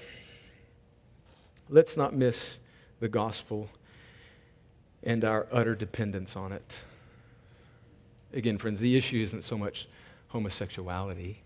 let's 1.69 1.97
not 1.97 2.15
miss 2.15 2.59
the 3.01 3.09
gospel 3.09 3.69
and 5.03 5.25
our 5.25 5.47
utter 5.51 5.75
dependence 5.75 6.37
on 6.37 6.53
it. 6.53 6.79
Again, 8.33 8.59
friends, 8.59 8.79
the 8.81 8.97
issue 8.97 9.19
isn't 9.19 9.43
so 9.43 9.57
much 9.57 9.89
homosexuality. 10.29 11.43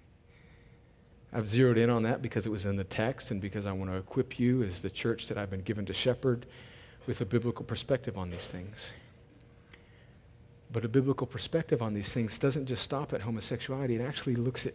I've 1.33 1.49
zeroed 1.49 1.79
in 1.79 1.89
on 1.89 2.03
that 2.03 2.21
because 2.21 2.45
it 2.45 2.51
was 2.51 2.67
in 2.67 2.77
the 2.77 2.85
text 2.85 3.31
and 3.31 3.41
because 3.41 3.65
I 3.65 3.73
want 3.73 3.91
to 3.91 3.97
equip 3.97 4.39
you 4.39 4.63
as 4.63 4.83
the 4.83 4.91
church 4.91 5.29
that 5.29 5.39
I've 5.39 5.51
been 5.51 5.63
given 5.63 5.87
to 5.87 5.95
shepherd 5.95 6.45
with 7.07 7.21
a 7.21 7.25
biblical 7.25 7.65
perspective 7.65 8.19
on 8.19 8.31
these 8.31 8.49
things. 8.49 8.93
But 10.71 10.85
a 10.85 10.89
biblical 10.89 11.27
perspective 11.27 11.83
on 11.83 11.95
these 11.95 12.13
things 12.13 12.39
doesn't 12.39 12.67
just 12.67 12.83
stop 12.83 13.13
at 13.13 13.23
homosexuality, 13.23 13.97
it 13.97 14.03
actually 14.03 14.37
looks 14.37 14.67
at, 14.67 14.75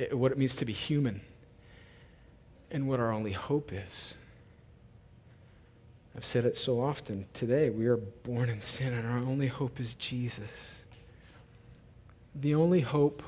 at 0.00 0.16
what 0.16 0.32
it 0.32 0.38
means 0.38 0.56
to 0.56 0.64
be 0.64 0.72
human 0.72 1.22
and 2.70 2.86
what 2.86 3.00
our 3.00 3.12
only 3.12 3.32
hope 3.32 3.72
is. 3.72 4.14
I've 6.16 6.24
said 6.24 6.44
it 6.44 6.56
so 6.56 6.80
often 6.80 7.26
today. 7.34 7.70
We 7.70 7.86
are 7.86 7.96
born 7.96 8.48
in 8.48 8.62
sin, 8.62 8.92
and 8.92 9.06
our 9.06 9.18
only 9.18 9.46
hope 9.46 9.80
is 9.80 9.94
Jesus. 9.94 10.84
The 12.34 12.54
only 12.54 12.80
hope 12.80 13.22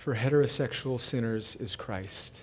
for 0.00 0.14
heterosexual 0.14 0.98
sinners 0.98 1.56
is 1.56 1.76
Christ. 1.76 2.40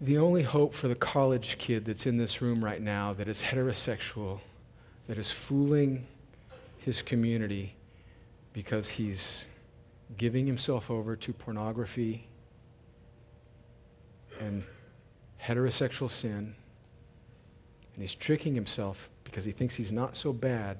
The 0.00 0.16
only 0.18 0.44
hope 0.44 0.72
for 0.72 0.86
the 0.86 0.94
college 0.94 1.58
kid 1.58 1.84
that's 1.84 2.06
in 2.06 2.16
this 2.16 2.40
room 2.40 2.64
right 2.64 2.80
now 2.80 3.12
that 3.14 3.26
is 3.26 3.42
heterosexual, 3.42 4.38
that 5.08 5.18
is 5.18 5.32
fooling 5.32 6.06
his 6.78 7.02
community 7.02 7.74
because 8.52 8.88
he's 8.88 9.46
giving 10.16 10.46
himself 10.46 10.92
over 10.92 11.16
to 11.16 11.32
pornography 11.32 12.28
and 14.38 14.62
heterosexual 15.42 16.08
sin, 16.08 16.54
and 17.94 18.00
he's 18.00 18.14
tricking 18.14 18.54
himself 18.54 19.10
because 19.24 19.44
he 19.44 19.50
thinks 19.50 19.74
he's 19.74 19.90
not 19.90 20.16
so 20.16 20.32
bad 20.32 20.78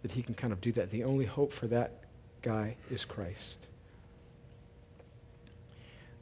that 0.00 0.12
he 0.12 0.22
can 0.22 0.34
kind 0.34 0.54
of 0.54 0.62
do 0.62 0.72
that. 0.72 0.90
The 0.90 1.04
only 1.04 1.26
hope 1.26 1.52
for 1.52 1.66
that 1.66 2.05
guy 2.46 2.76
is 2.92 3.04
Christ. 3.04 3.56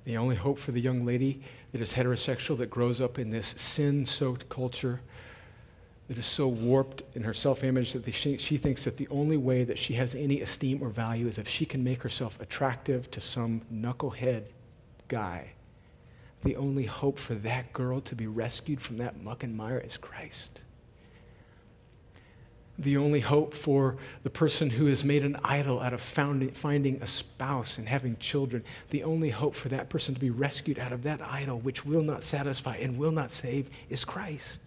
The 0.06 0.16
only 0.16 0.36
hope 0.36 0.58
for 0.58 0.72
the 0.72 0.80
young 0.80 1.04
lady 1.04 1.42
that 1.72 1.82
is 1.82 1.92
heterosexual, 1.92 2.56
that 2.58 2.70
grows 2.70 2.98
up 2.98 3.18
in 3.18 3.28
this 3.28 3.54
sin 3.58 4.06
soaked 4.06 4.48
culture, 4.48 5.02
that 6.08 6.16
is 6.16 6.24
so 6.24 6.48
warped 6.48 7.02
in 7.14 7.22
her 7.24 7.34
self 7.34 7.62
image 7.62 7.92
that 7.92 8.10
she, 8.10 8.38
she 8.38 8.56
thinks 8.56 8.84
that 8.84 8.96
the 8.96 9.08
only 9.08 9.36
way 9.36 9.64
that 9.64 9.76
she 9.76 9.92
has 9.94 10.14
any 10.14 10.40
esteem 10.40 10.82
or 10.82 10.88
value 10.88 11.26
is 11.26 11.36
if 11.36 11.46
she 11.46 11.66
can 11.66 11.84
make 11.84 12.02
herself 12.02 12.40
attractive 12.40 13.10
to 13.10 13.20
some 13.20 13.60
knucklehead 13.72 14.44
guy. 15.08 15.52
The 16.42 16.56
only 16.56 16.86
hope 16.86 17.18
for 17.18 17.34
that 17.36 17.70
girl 17.74 18.00
to 18.00 18.14
be 18.14 18.26
rescued 18.26 18.80
from 18.80 18.96
that 18.96 19.22
muck 19.22 19.42
and 19.42 19.54
mire 19.54 19.78
is 19.78 19.98
Christ 19.98 20.62
the 22.78 22.96
only 22.96 23.20
hope 23.20 23.54
for 23.54 23.96
the 24.24 24.30
person 24.30 24.68
who 24.68 24.86
has 24.86 25.04
made 25.04 25.24
an 25.24 25.38
idol 25.44 25.80
out 25.80 25.92
of 25.92 26.00
finding 26.00 27.00
a 27.00 27.06
spouse 27.06 27.78
and 27.78 27.88
having 27.88 28.16
children, 28.16 28.64
the 28.90 29.04
only 29.04 29.30
hope 29.30 29.54
for 29.54 29.68
that 29.68 29.88
person 29.88 30.14
to 30.14 30.20
be 30.20 30.30
rescued 30.30 30.78
out 30.78 30.92
of 30.92 31.04
that 31.04 31.22
idol, 31.22 31.60
which 31.60 31.84
will 31.84 32.02
not 32.02 32.24
satisfy 32.24 32.76
and 32.76 32.98
will 32.98 33.12
not 33.12 33.30
save, 33.30 33.70
is 33.88 34.04
Christ. 34.04 34.60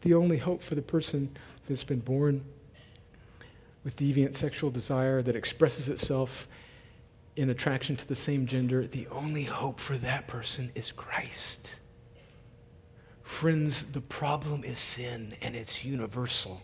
The 0.00 0.14
only 0.14 0.38
hope 0.38 0.62
for 0.62 0.74
the 0.74 0.82
person 0.82 1.36
that's 1.68 1.84
been 1.84 2.00
born 2.00 2.44
with 3.84 3.96
deviant 3.96 4.34
sexual 4.34 4.70
desire 4.70 5.22
that 5.22 5.36
expresses 5.36 5.88
itself 5.88 6.48
in 7.36 7.50
attraction 7.50 7.94
to 7.96 8.08
the 8.08 8.16
same 8.16 8.46
gender, 8.46 8.86
the 8.86 9.06
only 9.08 9.44
hope 9.44 9.78
for 9.78 9.96
that 9.98 10.26
person 10.26 10.72
is 10.74 10.92
Christ. 10.92 11.76
Friends, 13.28 13.84
the 13.92 14.00
problem 14.00 14.64
is 14.64 14.78
sin 14.78 15.34
and 15.42 15.54
it's 15.54 15.84
universal. 15.84 16.62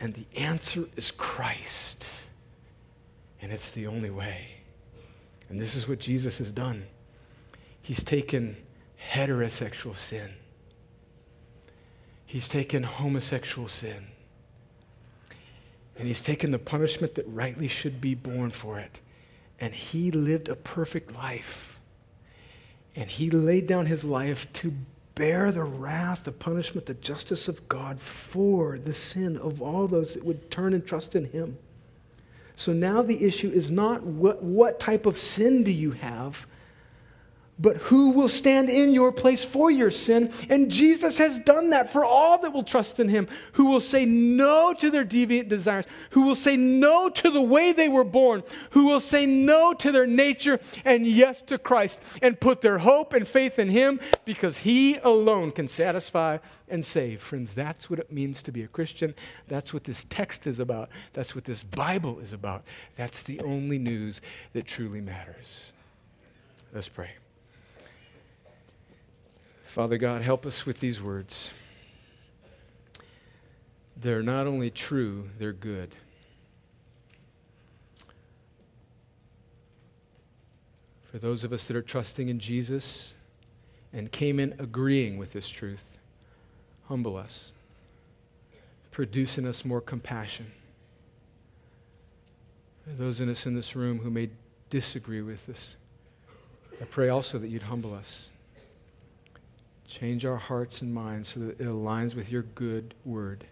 And 0.00 0.12
the 0.12 0.26
answer 0.36 0.86
is 0.96 1.12
Christ. 1.12 2.10
And 3.40 3.52
it's 3.52 3.70
the 3.70 3.86
only 3.86 4.10
way. 4.10 4.48
And 5.48 5.60
this 5.60 5.76
is 5.76 5.88
what 5.88 6.00
Jesus 6.00 6.36
has 6.38 6.50
done. 6.50 6.84
He's 7.80 8.02
taken 8.02 8.56
heterosexual 9.12 9.96
sin, 9.96 10.32
He's 12.26 12.48
taken 12.48 12.82
homosexual 12.82 13.68
sin, 13.68 14.08
and 15.96 16.08
He's 16.08 16.20
taken 16.20 16.50
the 16.50 16.58
punishment 16.58 17.14
that 17.14 17.26
rightly 17.28 17.68
should 17.68 18.00
be 18.00 18.14
borne 18.14 18.50
for 18.50 18.80
it. 18.80 19.00
And 19.60 19.72
He 19.72 20.10
lived 20.10 20.48
a 20.48 20.56
perfect 20.56 21.14
life. 21.14 21.78
And 22.96 23.08
He 23.08 23.30
laid 23.30 23.68
down 23.68 23.86
His 23.86 24.04
life 24.04 24.52
to 24.54 24.74
bear 25.14 25.50
the 25.50 25.64
wrath, 25.64 26.24
the 26.24 26.32
punishment, 26.32 26.86
the 26.86 26.94
justice 26.94 27.48
of 27.48 27.68
God 27.68 28.00
for 28.00 28.78
the 28.78 28.94
sin 28.94 29.36
of 29.36 29.60
all 29.60 29.86
those 29.86 30.14
that 30.14 30.24
would 30.24 30.50
turn 30.50 30.74
and 30.74 30.86
trust 30.86 31.14
in 31.14 31.26
Him. 31.26 31.58
So 32.56 32.72
now 32.72 33.02
the 33.02 33.24
issue 33.24 33.50
is 33.50 33.70
not 33.70 34.02
what, 34.02 34.42
what 34.42 34.78
type 34.78 35.06
of 35.06 35.18
sin 35.18 35.64
do 35.64 35.70
you 35.70 35.92
have, 35.92 36.46
but 37.58 37.76
who 37.76 38.10
will 38.10 38.28
stand 38.28 38.70
in 38.70 38.92
your 38.92 39.12
place 39.12 39.44
for 39.44 39.70
your 39.70 39.90
sin? 39.90 40.32
And 40.48 40.70
Jesus 40.70 41.18
has 41.18 41.38
done 41.38 41.70
that 41.70 41.92
for 41.92 42.04
all 42.04 42.38
that 42.38 42.52
will 42.52 42.64
trust 42.64 42.98
in 42.98 43.08
him, 43.08 43.28
who 43.52 43.66
will 43.66 43.80
say 43.80 44.04
no 44.04 44.74
to 44.74 44.90
their 44.90 45.04
deviant 45.04 45.48
desires, 45.48 45.84
who 46.10 46.22
will 46.22 46.34
say 46.34 46.56
no 46.56 47.08
to 47.10 47.30
the 47.30 47.42
way 47.42 47.72
they 47.72 47.88
were 47.88 48.04
born, 48.04 48.42
who 48.70 48.86
will 48.86 49.00
say 49.00 49.26
no 49.26 49.74
to 49.74 49.92
their 49.92 50.06
nature 50.06 50.58
and 50.84 51.06
yes 51.06 51.40
to 51.42 51.58
Christ, 51.58 52.00
and 52.20 52.40
put 52.40 52.62
their 52.62 52.78
hope 52.78 53.12
and 53.12 53.28
faith 53.28 53.58
in 53.58 53.68
him 53.68 54.00
because 54.24 54.58
he 54.58 54.96
alone 54.96 55.52
can 55.52 55.68
satisfy 55.68 56.38
and 56.68 56.84
save. 56.84 57.20
Friends, 57.22 57.54
that's 57.54 57.88
what 57.88 57.98
it 57.98 58.10
means 58.10 58.42
to 58.42 58.50
be 58.50 58.62
a 58.62 58.68
Christian. 58.68 59.14
That's 59.46 59.72
what 59.72 59.84
this 59.84 60.04
text 60.08 60.46
is 60.46 60.58
about. 60.58 60.88
That's 61.12 61.34
what 61.34 61.44
this 61.44 61.62
Bible 61.62 62.18
is 62.18 62.32
about. 62.32 62.64
That's 62.96 63.22
the 63.22 63.40
only 63.40 63.78
news 63.78 64.20
that 64.54 64.66
truly 64.66 65.00
matters. 65.00 65.72
Let's 66.72 66.88
pray. 66.88 67.10
Father 69.72 69.96
God, 69.96 70.20
help 70.20 70.44
us 70.44 70.66
with 70.66 70.80
these 70.80 71.00
words. 71.00 71.50
They're 73.96 74.22
not 74.22 74.46
only 74.46 74.68
true, 74.68 75.30
they're 75.38 75.54
good. 75.54 75.94
For 81.10 81.16
those 81.16 81.42
of 81.42 81.54
us 81.54 81.66
that 81.68 81.74
are 81.74 81.80
trusting 81.80 82.28
in 82.28 82.38
Jesus 82.38 83.14
and 83.94 84.12
came 84.12 84.38
in 84.38 84.54
agreeing 84.58 85.16
with 85.16 85.32
this 85.32 85.48
truth, 85.48 85.96
humble 86.88 87.16
us, 87.16 87.52
produce 88.90 89.38
in 89.38 89.46
us 89.46 89.64
more 89.64 89.80
compassion. 89.80 90.52
For 92.84 92.90
those 92.90 93.22
in 93.22 93.30
us 93.30 93.46
in 93.46 93.54
this 93.54 93.74
room 93.74 94.00
who 94.00 94.10
may 94.10 94.28
disagree 94.68 95.22
with 95.22 95.46
this, 95.46 95.76
I 96.78 96.84
pray 96.84 97.08
also 97.08 97.38
that 97.38 97.48
you'd 97.48 97.62
humble 97.62 97.94
us. 97.94 98.28
Change 99.92 100.24
our 100.24 100.38
hearts 100.38 100.80
and 100.80 100.94
minds 100.94 101.28
so 101.28 101.40
that 101.40 101.60
it 101.60 101.66
aligns 101.66 102.14
with 102.14 102.32
your 102.32 102.44
good 102.54 102.94
word. 103.04 103.44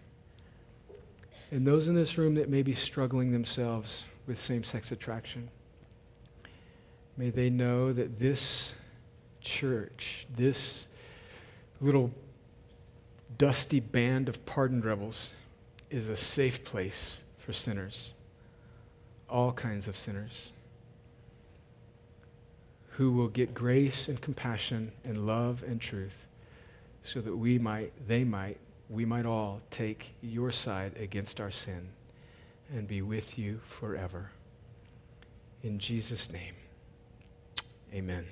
And 1.51 1.67
those 1.67 1.87
in 1.87 1.93
this 1.93 2.17
room 2.17 2.33
that 2.33 2.49
may 2.49 2.63
be 2.63 2.73
struggling 2.73 3.31
themselves 3.31 4.05
with 4.25 4.41
same 4.41 4.63
sex 4.63 4.91
attraction, 4.91 5.49
may 7.15 7.29
they 7.29 7.51
know 7.51 7.93
that 7.93 8.17
this 8.17 8.73
church, 9.39 10.25
this 10.35 10.87
little 11.79 12.09
dusty 13.37 13.79
band 13.79 14.27
of 14.27 14.43
pardoned 14.43 14.83
rebels, 14.83 15.29
is 15.91 16.09
a 16.09 16.17
safe 16.17 16.63
place 16.63 17.21
for 17.37 17.53
sinners, 17.53 18.15
all 19.29 19.51
kinds 19.51 19.87
of 19.87 19.95
sinners 19.95 20.53
who 22.93 23.11
will 23.11 23.27
get 23.27 23.53
grace 23.53 24.07
and 24.07 24.19
compassion 24.21 24.91
and 25.05 25.27
love 25.27 25.63
and 25.67 25.79
truth 25.79 26.25
so 27.03 27.21
that 27.21 27.35
we 27.35 27.57
might, 27.57 27.91
they 28.07 28.23
might, 28.23 28.57
we 28.89 29.05
might 29.05 29.25
all 29.25 29.61
take 29.71 30.13
your 30.21 30.51
side 30.51 30.93
against 30.97 31.39
our 31.39 31.51
sin 31.51 31.89
and 32.73 32.87
be 32.87 33.01
with 33.01 33.37
you 33.37 33.59
forever. 33.65 34.31
In 35.63 35.79
Jesus' 35.79 36.31
name, 36.31 36.55
amen. 37.93 38.25